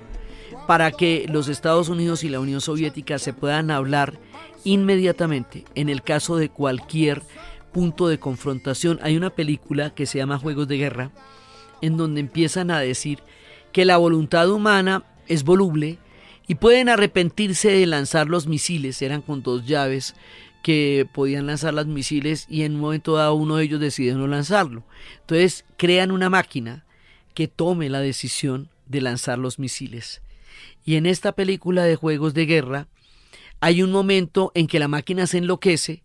para 0.65 0.91
que 0.91 1.27
los 1.29 1.47
Estados 1.47 1.87
Unidos 1.87 2.23
y 2.23 2.29
la 2.29 2.39
Unión 2.39 2.61
Soviética 2.61 3.19
se 3.19 3.33
puedan 3.33 3.69
hablar 3.69 4.19
inmediatamente 4.63 5.65
en 5.75 5.89
el 5.89 6.01
caso 6.01 6.35
de 6.37 6.49
cualquier 6.49 7.21
punto 7.71 8.07
de 8.07 8.19
confrontación. 8.19 8.99
Hay 9.03 9.15
una 9.17 9.29
película 9.29 9.91
que 9.91 10.07
se 10.07 10.17
llama 10.17 10.39
Juegos 10.39 10.67
de 10.67 10.77
Guerra 10.77 11.11
en 11.81 11.95
donde 11.95 12.21
empiezan 12.21 12.71
a 12.71 12.79
decir 12.79 13.19
que 13.71 13.85
la 13.85 13.97
voluntad 13.97 14.49
humana 14.49 15.03
es 15.27 15.43
voluble 15.43 15.97
y 16.47 16.55
pueden 16.55 16.89
arrepentirse 16.89 17.69
de 17.69 17.85
lanzar 17.85 18.27
los 18.27 18.47
misiles, 18.47 19.01
eran 19.01 19.21
con 19.21 19.43
dos 19.43 19.65
llaves 19.65 20.15
que 20.63 21.07
podían 21.13 21.47
lanzar 21.47 21.73
los 21.73 21.87
misiles 21.87 22.45
y 22.49 22.63
en 22.63 22.75
un 22.75 22.81
momento 22.81 23.15
dado 23.15 23.35
uno 23.35 23.57
de 23.57 23.65
ellos 23.65 23.79
decide 23.79 24.13
no 24.13 24.27
lanzarlo. 24.27 24.83
Entonces 25.21 25.65
crean 25.77 26.11
una 26.11 26.29
máquina 26.29 26.85
que 27.33 27.47
tome 27.47 27.89
la 27.89 28.01
decisión 28.01 28.69
de 28.87 29.01
lanzar 29.01 29.37
los 29.37 29.59
misiles. 29.59 30.21
Y 30.83 30.95
en 30.95 31.05
esta 31.05 31.33
película 31.33 31.83
de 31.83 31.95
juegos 31.95 32.33
de 32.33 32.45
guerra 32.45 32.87
hay 33.61 33.83
un 33.83 33.91
momento 33.91 34.51
en 34.55 34.67
que 34.67 34.79
la 34.79 34.87
máquina 34.87 35.27
se 35.27 35.37
enloquece, 35.37 36.03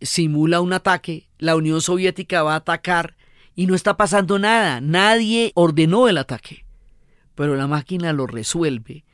simula 0.00 0.60
un 0.60 0.72
ataque, 0.72 1.28
la 1.38 1.56
Unión 1.56 1.80
Soviética 1.80 2.42
va 2.42 2.54
a 2.54 2.56
atacar 2.56 3.16
y 3.54 3.66
no 3.66 3.74
está 3.74 3.96
pasando 3.96 4.38
nada, 4.38 4.80
nadie 4.80 5.52
ordenó 5.54 6.08
el 6.08 6.18
ataque, 6.18 6.64
pero 7.34 7.56
la 7.56 7.66
máquina 7.66 8.12
lo 8.12 8.26
resuelve 8.26 9.04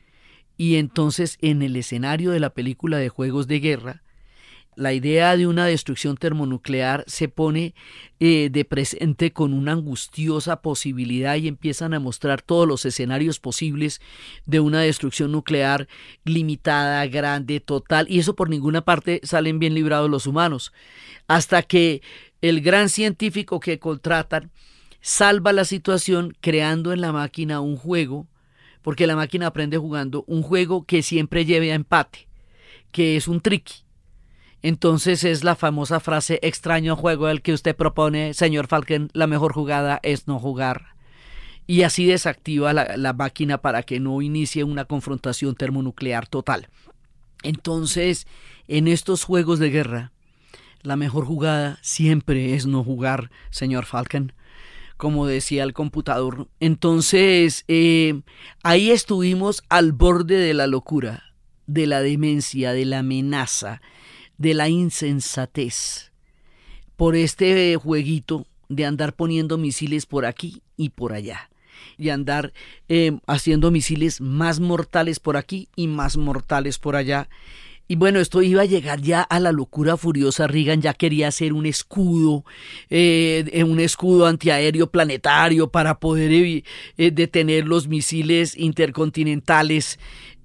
y 0.57 0.75
entonces 0.75 1.37
en 1.41 1.61
el 1.61 1.75
escenario 1.75 2.31
de 2.31 2.39
la 2.39 2.49
película 2.49 2.97
de 2.97 3.09
juegos 3.09 3.47
de 3.47 3.59
guerra, 3.59 4.03
la 4.75 4.93
idea 4.93 5.35
de 5.35 5.47
una 5.47 5.65
destrucción 5.65 6.17
termonuclear 6.17 7.03
se 7.07 7.27
pone 7.27 7.73
eh, 8.19 8.49
de 8.51 8.63
presente 8.63 9.33
con 9.33 9.53
una 9.53 9.71
angustiosa 9.71 10.61
posibilidad 10.61 11.35
y 11.35 11.47
empiezan 11.47 11.95
a 11.95 11.99
mostrar 11.99 12.43
todos 12.43 12.67
los 12.67 12.85
escenarios 12.85 13.39
posibles 13.39 14.01
de 14.45 14.59
una 14.59 14.81
destrucción 14.81 15.31
nuclear 15.31 15.87
limitada, 16.25 17.05
grande, 17.07 17.59
total, 17.59 18.05
y 18.07 18.19
eso 18.19 18.35
por 18.35 18.49
ninguna 18.49 18.81
parte 18.81 19.19
salen 19.23 19.57
bien 19.57 19.73
librados 19.73 20.11
los 20.11 20.27
humanos, 20.27 20.73
hasta 21.27 21.63
que 21.63 22.03
el 22.41 22.61
gran 22.61 22.89
científico 22.89 23.59
que 23.59 23.79
contratan 23.79 24.51
salva 25.07 25.53
la 25.53 25.63
situación 25.63 26.35
creando 26.41 26.91
en 26.91 26.99
la 26.99 27.13
máquina 27.13 27.61
un 27.61 27.77
juego, 27.77 28.27
porque 28.81 29.07
la 29.07 29.15
máquina 29.15 29.47
aprende 29.47 29.77
jugando 29.77 30.25
un 30.27 30.43
juego 30.43 30.85
que 30.85 31.01
siempre 31.01 31.45
lleve 31.45 31.71
a 31.71 31.75
empate, 31.75 32.27
que 32.91 33.15
es 33.15 33.29
un 33.29 33.39
tricky. 33.39 33.85
Entonces 34.61 35.23
es 35.23 35.45
la 35.45 35.55
famosa 35.55 36.01
frase 36.01 36.39
extraño 36.41 36.97
juego 36.97 37.29
el 37.29 37.41
que 37.41 37.53
usted 37.53 37.73
propone, 37.73 38.33
señor 38.33 38.67
Falken, 38.67 39.09
la 39.13 39.27
mejor 39.27 39.53
jugada 39.53 40.01
es 40.03 40.27
no 40.27 40.39
jugar. 40.39 40.97
y 41.67 41.83
así 41.83 42.05
desactiva 42.05 42.73
la, 42.73 42.97
la 42.97 43.13
máquina 43.13 43.59
para 43.59 43.83
que 43.83 44.01
no 44.01 44.21
inicie 44.21 44.65
una 44.65 44.83
confrontación 44.83 45.55
termonuclear 45.55 46.27
total. 46.27 46.67
Entonces, 47.43 48.27
en 48.67 48.89
estos 48.89 49.23
juegos 49.23 49.59
de 49.59 49.69
guerra, 49.69 50.11
la 50.81 50.97
mejor 50.97 51.25
jugada 51.25 51.79
siempre 51.81 52.55
es 52.55 52.65
no 52.65 52.83
jugar, 52.83 53.31
señor 53.51 53.85
Falcon, 53.85 54.33
como 54.97 55.27
decía 55.27 55.63
el 55.63 55.73
computador. 55.73 56.47
Entonces, 56.59 57.63
eh, 57.67 58.21
ahí 58.63 58.91
estuvimos 58.91 59.63
al 59.69 59.91
borde 59.93 60.37
de 60.37 60.53
la 60.53 60.67
locura, 60.67 61.23
de 61.67 61.87
la 61.87 62.01
demencia, 62.01 62.73
de 62.73 62.85
la 62.85 62.99
amenaza, 62.99 63.81
de 64.37 64.53
la 64.53 64.69
insensatez, 64.69 66.11
por 66.95 67.15
este 67.15 67.75
jueguito 67.77 68.45
de 68.69 68.85
andar 68.85 69.13
poniendo 69.13 69.57
misiles 69.57 70.05
por 70.05 70.25
aquí 70.25 70.61
y 70.75 70.89
por 70.89 71.13
allá 71.13 71.49
y 71.97 72.09
andar 72.09 72.53
eh, 72.89 73.19
haciendo 73.27 73.71
misiles 73.71 74.21
más 74.21 74.59
mortales 74.59 75.19
por 75.19 75.37
aquí 75.37 75.69
y 75.75 75.87
más 75.87 76.17
mortales 76.17 76.79
por 76.79 76.95
allá 76.95 77.29
y 77.87 77.95
bueno, 77.95 78.19
esto 78.19 78.41
iba 78.41 78.63
a 78.63 78.65
llegar 78.65 79.01
ya 79.01 79.21
a 79.21 79.39
la 79.39 79.51
locura 79.51 79.95
furiosa. 79.95 80.47
Reagan 80.47 80.81
ya 80.81 80.93
quería 80.93 81.29
hacer 81.29 81.53
un 81.53 81.65
escudo, 81.65 82.43
eh, 82.89 83.63
un 83.65 83.79
escudo 83.79 84.25
antiaéreo 84.27 84.87
planetario 84.91 85.69
para 85.69 85.99
poder 85.99 86.31
eh, 86.33 87.11
detener 87.11 87.65
los 87.65 87.87
misiles 87.87 88.57
intercontinentales 88.57 89.99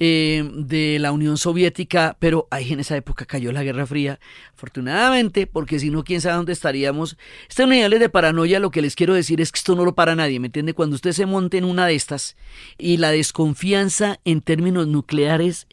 eh, 0.05 0.43
de 0.53 0.99
la 0.99 1.13
Unión 1.13 1.39
Soviética. 1.39 2.17
Pero 2.19 2.49
ahí 2.51 2.73
en 2.73 2.81
esa 2.81 2.97
época 2.97 3.25
cayó 3.25 3.53
la 3.53 3.63
Guerra 3.63 3.87
Fría, 3.87 4.19
afortunadamente, 4.53 5.47
porque 5.47 5.79
si 5.79 5.91
no, 5.91 6.03
quién 6.03 6.21
sabe 6.21 6.35
dónde 6.39 6.53
estaríamos. 6.53 7.17
Este 7.49 7.65
niveles 7.69 8.01
de 8.01 8.09
paranoia, 8.09 8.59
lo 8.59 8.73
que 8.73 8.83
les 8.83 8.97
quiero 8.97 9.15
decir 9.15 9.41
es 9.41 9.53
que 9.53 9.59
esto 9.59 9.77
no 9.77 9.85
lo 9.85 9.95
para 9.95 10.17
nadie, 10.17 10.41
¿me 10.41 10.49
entiende? 10.49 10.75
Cuando 10.75 10.97
usted 10.97 11.13
se 11.13 11.25
monte 11.25 11.57
en 11.59 11.65
una 11.65 11.87
de 11.87 11.95
estas 11.95 12.37
y 12.79 12.97
la 12.97 13.13
desconfianza 13.13 14.19
en 14.25 14.41
términos 14.41 14.89
nucleares 14.89 15.69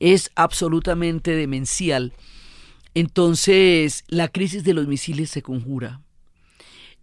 es 0.00 0.32
absolutamente 0.34 1.36
demencial. 1.36 2.14
Entonces, 2.94 4.02
la 4.08 4.26
crisis 4.26 4.64
de 4.64 4.74
los 4.74 4.88
misiles 4.88 5.30
se 5.30 5.42
conjura. 5.42 6.00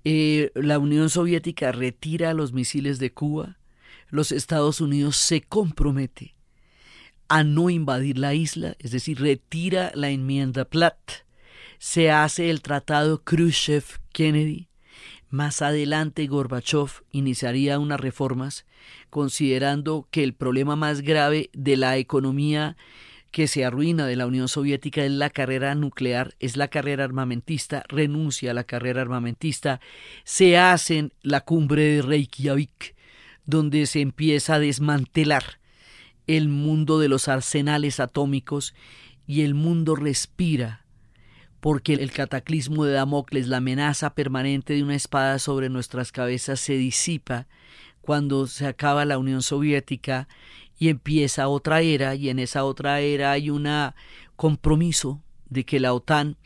Eh, 0.03 0.51
la 0.55 0.77
Unión 0.77 1.09
Soviética 1.09 1.71
retira 1.71 2.33
los 2.33 2.51
misiles 2.51 2.99
de 2.99 3.13
Cuba. 3.13 3.59
Los 4.09 4.33
Estados 4.33 4.81
Unidos 4.81 5.15
se 5.15 5.39
compromete 5.39 6.34
a 7.27 7.43
no 7.43 7.69
invadir 7.69 8.17
la 8.17 8.33
isla, 8.33 8.75
es 8.79 8.91
decir, 8.91 9.19
retira 9.19 9.91
la 9.95 10.09
enmienda 10.09 10.65
Platt. 10.65 11.25
Se 11.77 12.11
hace 12.11 12.49
el 12.49 12.61
tratado 12.61 13.23
Khrushchev-Kennedy. 13.23 14.67
Más 15.29 15.61
adelante 15.61 16.27
Gorbachev 16.27 17.03
iniciaría 17.11 17.79
unas 17.79 17.99
reformas 17.99 18.65
considerando 19.09 20.07
que 20.11 20.23
el 20.23 20.33
problema 20.33 20.75
más 20.75 21.01
grave 21.01 21.49
de 21.53 21.77
la 21.77 21.97
economía 21.97 22.77
que 23.31 23.47
se 23.47 23.65
arruina 23.65 24.07
de 24.07 24.15
la 24.15 24.27
Unión 24.27 24.47
Soviética 24.47 25.03
es 25.03 25.11
la 25.11 25.29
carrera 25.29 25.75
nuclear, 25.75 26.35
es 26.39 26.55
la 26.55 26.69
carrera 26.69 27.03
armamentista, 27.03 27.83
renuncia 27.89 28.51
a 28.51 28.53
la 28.53 28.63
carrera 28.63 29.01
armamentista, 29.01 29.81
se 30.23 30.57
hace 30.57 31.09
la 31.21 31.41
cumbre 31.41 31.83
de 31.83 32.01
Reykjavik, 32.01 32.95
donde 33.45 33.87
se 33.87 33.99
empieza 33.99 34.55
a 34.55 34.59
desmantelar 34.59 35.59
el 36.27 36.49
mundo 36.49 36.99
de 36.99 37.09
los 37.09 37.27
arsenales 37.27 37.99
atómicos 37.99 38.73
y 39.27 39.41
el 39.41 39.53
mundo 39.53 39.95
respira 39.95 40.85
porque 41.65 41.93
el 41.93 42.11
cataclismo 42.11 42.85
de 42.85 42.93
Damocles, 42.93 43.47
la 43.47 43.57
amenaza 43.57 44.13
permanente 44.13 44.73
de 44.73 44.83
una 44.83 44.93
espada 44.93 45.39
sobre 45.39 45.69
nuestras 45.69 46.11
cabezas 46.11 46.59
se 46.59 46.77
disipa 46.77 47.47
cuando 48.01 48.45
se 48.45 48.67
acaba 48.67 49.03
la 49.03 49.17
Unión 49.17 49.41
Soviética 49.41 50.27
y 50.77 50.89
empieza 50.89 51.47
otra 51.47 51.81
era 51.81 52.13
y 52.13 52.29
en 52.29 52.37
esa 52.37 52.65
otra 52.65 52.99
era 52.99 53.31
hay 53.31 53.49
un 53.49 53.67
compromiso 54.35 55.23
de 55.49 55.65
que 55.65 55.79
la 55.79 55.93
OTAN 55.93 56.37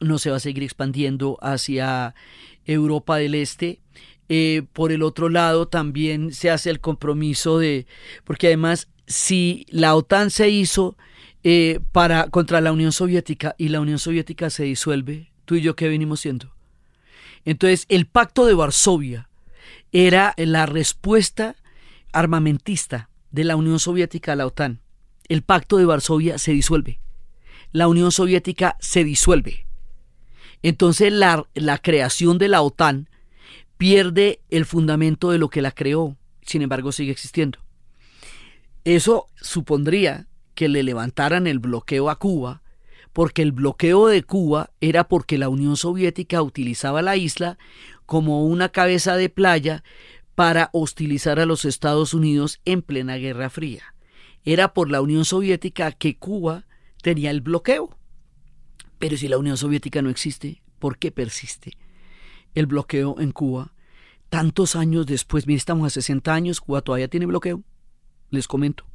no 0.00 0.18
se 0.18 0.30
va 0.30 0.38
a 0.38 0.40
seguir 0.40 0.64
expandiendo 0.64 1.38
hacia 1.40 2.16
Europa 2.64 3.16
del 3.16 3.36
Este. 3.36 3.80
Eh, 4.28 4.64
por 4.72 4.90
el 4.90 5.02
otro 5.04 5.28
lado 5.28 5.68
también 5.68 6.32
se 6.32 6.50
hace 6.50 6.70
el 6.70 6.80
compromiso 6.80 7.58
de, 7.58 7.86
porque 8.24 8.48
además 8.48 8.88
si 9.08 9.66
la 9.70 9.96
OTAN 9.96 10.30
se 10.30 10.50
hizo 10.50 10.96
eh, 11.42 11.80
para, 11.92 12.28
contra 12.28 12.60
la 12.60 12.72
Unión 12.72 12.92
Soviética 12.92 13.54
y 13.58 13.70
la 13.70 13.80
Unión 13.80 13.98
Soviética 13.98 14.50
se 14.50 14.64
disuelve, 14.64 15.32
tú 15.46 15.56
y 15.56 15.62
yo 15.62 15.74
qué 15.74 15.88
venimos 15.88 16.20
siendo. 16.20 16.54
Entonces, 17.44 17.86
el 17.88 18.06
pacto 18.06 18.44
de 18.44 18.54
Varsovia 18.54 19.28
era 19.92 20.34
la 20.36 20.66
respuesta 20.66 21.56
armamentista 22.12 23.08
de 23.30 23.44
la 23.44 23.56
Unión 23.56 23.78
Soviética 23.78 24.32
a 24.32 24.36
la 24.36 24.46
OTAN. 24.46 24.80
El 25.28 25.42
pacto 25.42 25.78
de 25.78 25.86
Varsovia 25.86 26.38
se 26.38 26.52
disuelve. 26.52 27.00
La 27.72 27.88
Unión 27.88 28.12
Soviética 28.12 28.76
se 28.80 29.04
disuelve. 29.04 29.66
Entonces 30.62 31.12
la, 31.12 31.46
la 31.54 31.78
creación 31.78 32.38
de 32.38 32.48
la 32.48 32.62
OTAN 32.62 33.08
pierde 33.78 34.40
el 34.50 34.66
fundamento 34.66 35.30
de 35.30 35.38
lo 35.38 35.48
que 35.48 35.62
la 35.62 35.70
creó, 35.70 36.16
sin 36.42 36.62
embargo 36.62 36.92
sigue 36.92 37.12
existiendo. 37.12 37.58
Eso 38.88 39.26
supondría 39.36 40.28
que 40.54 40.66
le 40.66 40.82
levantaran 40.82 41.46
el 41.46 41.58
bloqueo 41.58 42.08
a 42.08 42.18
Cuba, 42.18 42.62
porque 43.12 43.42
el 43.42 43.52
bloqueo 43.52 44.06
de 44.06 44.22
Cuba 44.22 44.70
era 44.80 45.08
porque 45.08 45.36
la 45.36 45.50
Unión 45.50 45.76
Soviética 45.76 46.40
utilizaba 46.40 47.02
la 47.02 47.14
isla 47.14 47.58
como 48.06 48.46
una 48.46 48.70
cabeza 48.70 49.16
de 49.16 49.28
playa 49.28 49.84
para 50.34 50.70
hostilizar 50.72 51.38
a 51.38 51.44
los 51.44 51.66
Estados 51.66 52.14
Unidos 52.14 52.62
en 52.64 52.80
plena 52.80 53.16
Guerra 53.16 53.50
Fría. 53.50 53.94
Era 54.42 54.72
por 54.72 54.90
la 54.90 55.02
Unión 55.02 55.26
Soviética 55.26 55.92
que 55.92 56.16
Cuba 56.16 56.64
tenía 57.02 57.30
el 57.30 57.42
bloqueo. 57.42 57.94
Pero 58.98 59.18
si 59.18 59.28
la 59.28 59.36
Unión 59.36 59.58
Soviética 59.58 60.00
no 60.00 60.08
existe, 60.08 60.62
¿por 60.78 60.96
qué 60.96 61.12
persiste 61.12 61.72
el 62.54 62.64
bloqueo 62.64 63.20
en 63.20 63.32
Cuba? 63.32 63.74
Tantos 64.30 64.76
años 64.76 65.04
después, 65.04 65.46
mire, 65.46 65.58
estamos 65.58 65.88
a 65.88 65.90
60 65.90 66.32
años, 66.32 66.62
Cuba 66.62 66.80
todavía 66.80 67.08
tiene 67.08 67.26
bloqueo. 67.26 67.62
Les 68.30 68.46
comento. 68.46 68.88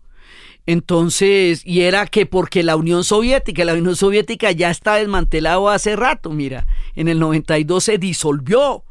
Entonces, 0.66 1.62
y 1.66 1.82
era 1.82 2.06
que 2.08 2.26
porque 2.26 2.64
la 2.64 2.78
Unión 2.78 3.04
Soviética, 3.04 3.66
la 3.66 3.74
Unión 3.74 3.96
Soviética 3.96 4.52
ya 4.52 4.70
está 4.70 4.96
desmantelado 4.96 5.70
hace 5.70 5.96
rato, 5.96 6.30
mira, 6.30 6.66
en 6.96 7.10
el 7.10 7.20
92 7.20 7.84
se 7.84 7.98
disolvió, 7.98 8.86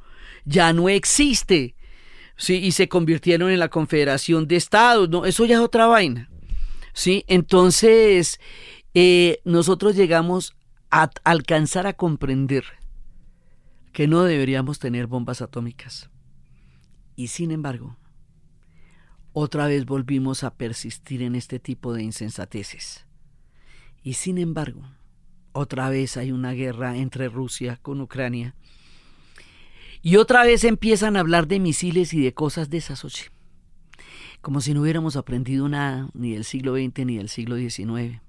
ya 0.45 0.75
no 0.75 0.91
existe, 0.91 1.75
sí, 2.37 2.57
y 2.57 2.73
se 2.73 2.89
convirtieron 2.89 3.51
en 3.51 3.59
la 3.59 3.69
Confederación 3.69 4.47
de 4.49 4.57
Estados, 4.57 5.09
no, 5.09 5.25
eso 5.25 5.47
ya 5.47 5.55
es 5.55 5.61
otra 5.63 5.87
vaina, 5.87 6.29
sí, 6.93 7.25
entonces 7.27 8.39
eh, 8.93 9.41
nosotros 9.45 9.97
llegamos 9.97 10.55
a 10.91 11.11
alcanzar 11.25 11.87
a 11.87 11.95
comprender 11.95 12.65
que 13.93 14.09
no 14.09 14.25
deberíamos 14.25 14.79
tener 14.79 15.07
bombas 15.07 15.41
atómicas, 15.41 16.11
y 17.17 17.29
sin 17.29 17.51
embargo, 17.51 17.97
otra 19.33 19.67
vez 19.67 19.87
volvimos 19.87 20.45
a 20.45 20.55
persistir 20.55 21.23
en 21.23 21.35
este 21.35 21.59
tipo 21.59 21.95
de 21.95 22.03
insensateces. 22.03 23.07
Y 24.03 24.15
sin 24.15 24.37
embargo, 24.39 24.83
otra 25.53 25.89
vez 25.89 26.17
hay 26.17 26.33
una 26.33 26.53
guerra 26.53 26.97
entre 26.97 27.29
Rusia 27.29 27.79
con 27.81 28.01
Ucrania. 28.01 28.55
Y 30.03 30.17
otra 30.17 30.45
vez 30.45 30.65
empiezan 30.65 31.17
a 31.17 31.21
hablar 31.21 31.47
de 31.47 31.61
misiles 31.61 32.13
y 32.13 32.21
de 32.21 32.35
cosas 32.35 32.69
de 32.69 32.79
esas, 32.79 33.05
oye. 33.05 33.31
Como 34.41 34.61
si 34.61 34.75
no 34.75 34.83
hubiéramos 34.83 35.17
aprendido 35.17 35.69
nada 35.69 36.11
ni 36.15 36.33
del 36.33 36.45
siglo 36.45 36.75
XX 36.75 37.07
ni 37.07 37.17
del 37.17 37.29
siglo 37.29 37.57
XIX. 37.57 38.21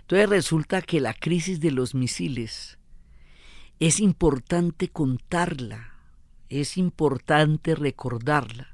Entonces 0.00 0.28
resulta 0.28 0.82
que 0.82 1.00
la 1.00 1.14
crisis 1.14 1.58
de 1.60 1.70
los 1.70 1.94
misiles 1.94 2.78
es 3.80 3.98
importante 3.98 4.88
contarla, 4.88 5.94
es 6.50 6.76
importante 6.76 7.74
recordarla 7.74 8.71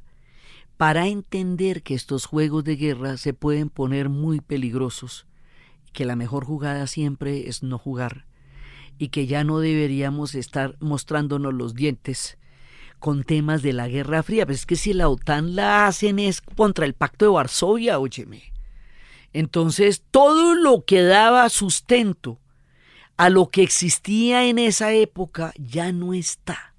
para 0.78 1.08
entender 1.08 1.82
que 1.82 1.94
estos 1.94 2.24
juegos 2.24 2.62
de 2.62 2.76
guerra 2.76 3.16
se 3.16 3.34
pueden 3.34 3.68
poner 3.68 4.08
muy 4.08 4.40
peligrosos, 4.40 5.26
que 5.92 6.04
la 6.04 6.14
mejor 6.14 6.44
jugada 6.44 6.86
siempre 6.86 7.48
es 7.48 7.64
no 7.64 7.78
jugar, 7.78 8.26
y 8.96 9.08
que 9.08 9.26
ya 9.26 9.42
no 9.42 9.58
deberíamos 9.58 10.36
estar 10.36 10.76
mostrándonos 10.78 11.52
los 11.52 11.74
dientes 11.74 12.38
con 13.00 13.24
temas 13.24 13.62
de 13.62 13.72
la 13.72 13.88
Guerra 13.88 14.22
Fría. 14.22 14.46
Pero 14.46 14.54
es 14.54 14.66
que 14.66 14.76
si 14.76 14.92
la 14.92 15.08
OTAN 15.08 15.56
la 15.56 15.88
hacen 15.88 16.20
es 16.20 16.40
contra 16.40 16.86
el 16.86 16.94
Pacto 16.94 17.24
de 17.24 17.32
Varsovia, 17.32 17.98
óyeme. 17.98 18.52
Entonces, 19.32 20.04
todo 20.12 20.54
lo 20.54 20.84
que 20.84 21.02
daba 21.02 21.48
sustento 21.48 22.38
a 23.16 23.30
lo 23.30 23.50
que 23.50 23.64
existía 23.64 24.46
en 24.46 24.60
esa 24.60 24.92
época 24.92 25.52
ya 25.58 25.90
no 25.90 26.14
está. 26.14 26.74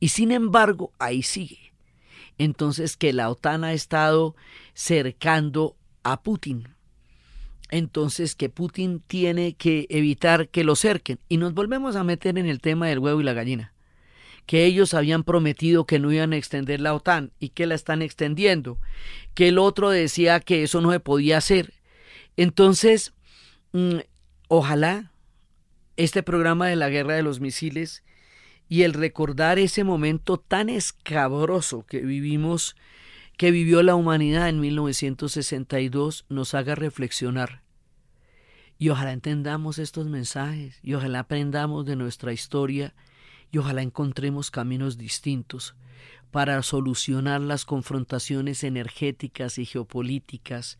Y 0.00 0.08
sin 0.08 0.32
embargo, 0.32 0.92
ahí 0.98 1.22
sigue 1.22 1.63
entonces 2.38 2.96
que 2.96 3.12
la 3.12 3.30
OTAN 3.30 3.64
ha 3.64 3.72
estado 3.72 4.34
cercando 4.74 5.76
a 6.02 6.22
Putin. 6.22 6.68
Entonces 7.70 8.34
que 8.34 8.48
Putin 8.48 9.00
tiene 9.00 9.54
que 9.54 9.86
evitar 9.88 10.48
que 10.48 10.64
lo 10.64 10.76
cerquen. 10.76 11.18
Y 11.28 11.38
nos 11.38 11.54
volvemos 11.54 11.96
a 11.96 12.04
meter 12.04 12.38
en 12.38 12.46
el 12.46 12.60
tema 12.60 12.88
del 12.88 12.98
huevo 12.98 13.20
y 13.20 13.24
la 13.24 13.32
gallina. 13.32 13.72
que 14.46 14.66
ellos 14.66 14.92
habían 14.92 15.24
prometido 15.24 15.86
que 15.86 15.98
no 15.98 16.12
iban 16.12 16.34
a 16.34 16.36
extender 16.36 16.78
la 16.78 16.92
OTAN 16.92 17.32
y 17.40 17.48
que 17.48 17.64
la 17.64 17.74
están 17.74 18.02
extendiendo, 18.02 18.78
que 19.32 19.48
el 19.48 19.56
otro 19.56 19.88
decía 19.88 20.38
que 20.38 20.62
eso 20.62 20.82
no 20.82 20.92
se 20.92 21.00
podía 21.00 21.38
hacer. 21.38 21.72
Entonces, 22.36 23.14
mm, 23.72 24.00
ojalá 24.48 25.12
este 25.96 26.22
programa 26.22 26.66
de 26.68 26.76
la 26.76 26.90
guerra 26.90 27.14
de 27.14 27.22
los 27.22 27.40
misiles 27.40 28.02
y 28.68 28.82
el 28.82 28.92
recordar 28.92 29.58
ese 29.58 29.84
momento 29.84 30.38
tan 30.38 30.68
escabroso 30.68 31.84
que 31.86 32.00
vivimos, 32.00 32.76
que 33.36 33.50
vivió 33.50 33.82
la 33.82 33.94
humanidad 33.94 34.48
en 34.48 34.60
1962, 34.60 36.24
nos 36.28 36.54
haga 36.54 36.74
reflexionar. 36.74 37.62
Y 38.78 38.88
ojalá 38.88 39.12
entendamos 39.12 39.78
estos 39.78 40.06
mensajes 40.08 40.78
y 40.82 40.94
ojalá 40.94 41.20
aprendamos 41.20 41.86
de 41.86 41.96
nuestra 41.96 42.32
historia 42.32 42.94
y 43.52 43.58
ojalá 43.58 43.82
encontremos 43.82 44.50
caminos 44.50 44.98
distintos 44.98 45.76
para 46.32 46.60
solucionar 46.62 47.40
las 47.40 47.64
confrontaciones 47.64 48.64
energéticas 48.64 49.58
y 49.58 49.66
geopolíticas 49.66 50.78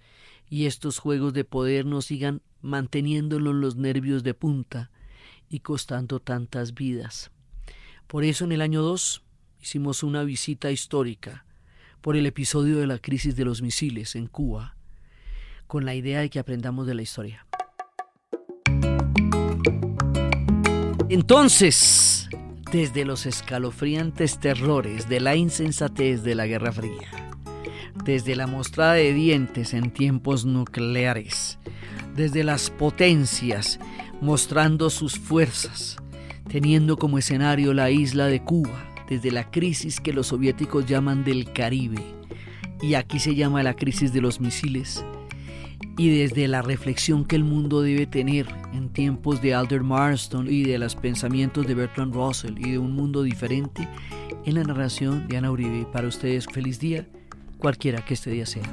y 0.51 0.67
estos 0.67 0.99
juegos 0.99 1.33
de 1.33 1.45
poder 1.45 1.87
no 1.87 2.03
sigan 2.03 2.43
manteniéndolos 2.61 3.55
los 3.55 3.77
nervios 3.77 4.25
de 4.25 4.35
punta 4.35 4.91
y 5.49 5.61
costando 5.61 6.19
tantas 6.19 6.75
vidas. 6.75 7.31
Por 8.07 8.25
eso 8.25 8.45
en 8.45 8.53
el 8.53 8.61
año 8.61 8.83
2 8.83 9.23
hicimos 9.61 10.03
una 10.03 10.25
visita 10.25 10.71
histórica 10.71 11.45
por 12.01 12.17
el 12.17 12.27
episodio 12.27 12.79
de 12.79 12.87
la 12.87 12.99
crisis 12.99 13.35
de 13.35 13.45
los 13.45 13.63
misiles 13.63 14.15
en 14.15 14.27
Cuba, 14.27 14.77
con 15.67 15.85
la 15.85 15.95
idea 15.95 16.21
de 16.21 16.31
que 16.31 16.39
aprendamos 16.39 16.87
de 16.87 16.95
la 16.95 17.03
historia. 17.03 17.47
Entonces, 21.09 22.29
desde 22.71 23.05
los 23.05 23.25
escalofriantes 23.25 24.39
terrores 24.39 25.09
de 25.09 25.21
la 25.21 25.37
insensatez 25.37 26.23
de 26.23 26.35
la 26.35 26.47
Guerra 26.47 26.73
Fría, 26.73 27.31
desde 28.05 28.37
la 28.37 28.47
mostrada 28.47 28.95
de 28.95 29.15
dientes 29.15 29.75
en 29.75 29.93
tiempos 29.93 30.45
nucleares, 30.45 31.59
desde 32.15 32.45
las 32.45 32.71
potencias 32.71 33.79
mostrando 34.21 34.91
sus 34.91 35.19
fuerzas, 35.19 35.97
teniendo 36.49 36.97
como 36.97 37.19
escenario 37.19 37.75
la 37.75 37.91
isla 37.91 38.27
de 38.27 38.43
Cuba, 38.43 38.91
desde 39.09 39.31
la 39.31 39.51
crisis 39.51 40.01
que 40.01 40.13
los 40.13 40.29
soviéticos 40.29 40.87
llaman 40.87 41.25
del 41.25 41.53
Caribe, 41.53 42.03
y 42.83 42.95
aquí 42.95 43.19
se 43.19 43.35
llama 43.35 43.63
la 43.63 43.75
crisis 43.75 44.13
de 44.13 44.21
los 44.21 44.41
misiles, 44.41 45.05
y 45.97 46.09
desde 46.09 46.49
la 46.49 46.63
reflexión 46.63 47.25
que 47.25 47.37
el 47.37 47.45
mundo 47.45 47.83
debe 47.83 48.07
tener 48.07 48.47
en 48.73 48.89
tiempos 48.89 49.41
de 49.41 49.55
Alder 49.55 49.83
Marston 49.83 50.49
y 50.51 50.65
de 50.65 50.79
los 50.79 50.97
pensamientos 50.97 51.67
de 51.67 51.75
Bertrand 51.75 52.15
Russell 52.15 52.59
y 52.59 52.73
de 52.73 52.79
un 52.79 52.93
mundo 52.93 53.23
diferente, 53.23 53.89
en 54.45 54.55
la 54.55 54.65
narración 54.65 55.27
de 55.29 55.39
Ana 55.39 55.51
Uribe. 55.51 55.87
Para 55.93 56.09
ustedes, 56.09 56.47
feliz 56.47 56.79
día, 56.79 57.07
cualquiera 57.59 58.05
que 58.05 58.15
este 58.15 58.31
día 58.31 58.47
sea. 58.47 58.65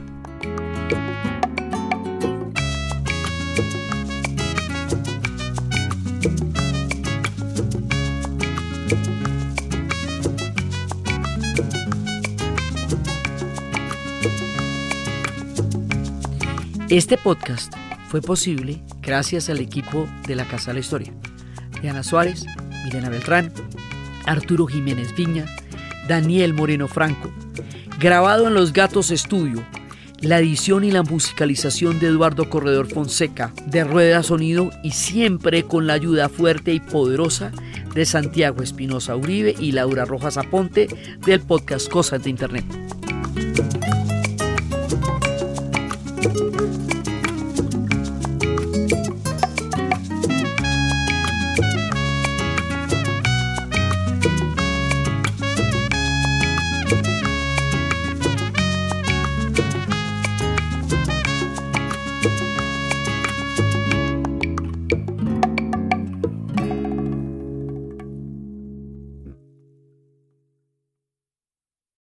Este 16.91 17.17
podcast 17.17 17.73
fue 18.09 18.21
posible 18.21 18.83
gracias 19.01 19.49
al 19.49 19.61
equipo 19.61 20.09
de 20.27 20.35
la 20.35 20.45
Casa 20.45 20.71
de 20.71 20.73
la 20.73 20.79
Historia. 20.81 21.13
Diana 21.81 22.03
Suárez, 22.03 22.43
Milena 22.83 23.07
Beltrán, 23.07 23.53
Arturo 24.25 24.65
Jiménez 24.65 25.15
Viña, 25.15 25.45
Daniel 26.09 26.53
Moreno 26.53 26.89
Franco. 26.89 27.31
Grabado 27.97 28.49
en 28.49 28.55
Los 28.55 28.73
Gatos 28.73 29.09
Estudio, 29.09 29.63
la 30.19 30.39
edición 30.39 30.83
y 30.83 30.91
la 30.91 31.03
musicalización 31.03 31.97
de 32.01 32.07
Eduardo 32.07 32.49
Corredor 32.49 32.89
Fonseca, 32.89 33.53
de 33.67 33.85
Rueda 33.85 34.21
Sonido 34.21 34.69
y 34.83 34.91
siempre 34.91 35.63
con 35.63 35.87
la 35.87 35.93
ayuda 35.93 36.27
fuerte 36.27 36.73
y 36.73 36.81
poderosa 36.81 37.53
de 37.95 38.05
Santiago 38.05 38.61
Espinosa 38.61 39.15
Uribe 39.15 39.55
y 39.57 39.71
Laura 39.71 40.03
Rojas 40.03 40.35
Aponte 40.35 40.89
del 41.25 41.39
podcast 41.39 41.89
Cosas 41.89 42.21
de 42.21 42.31
Internet. 42.31 42.65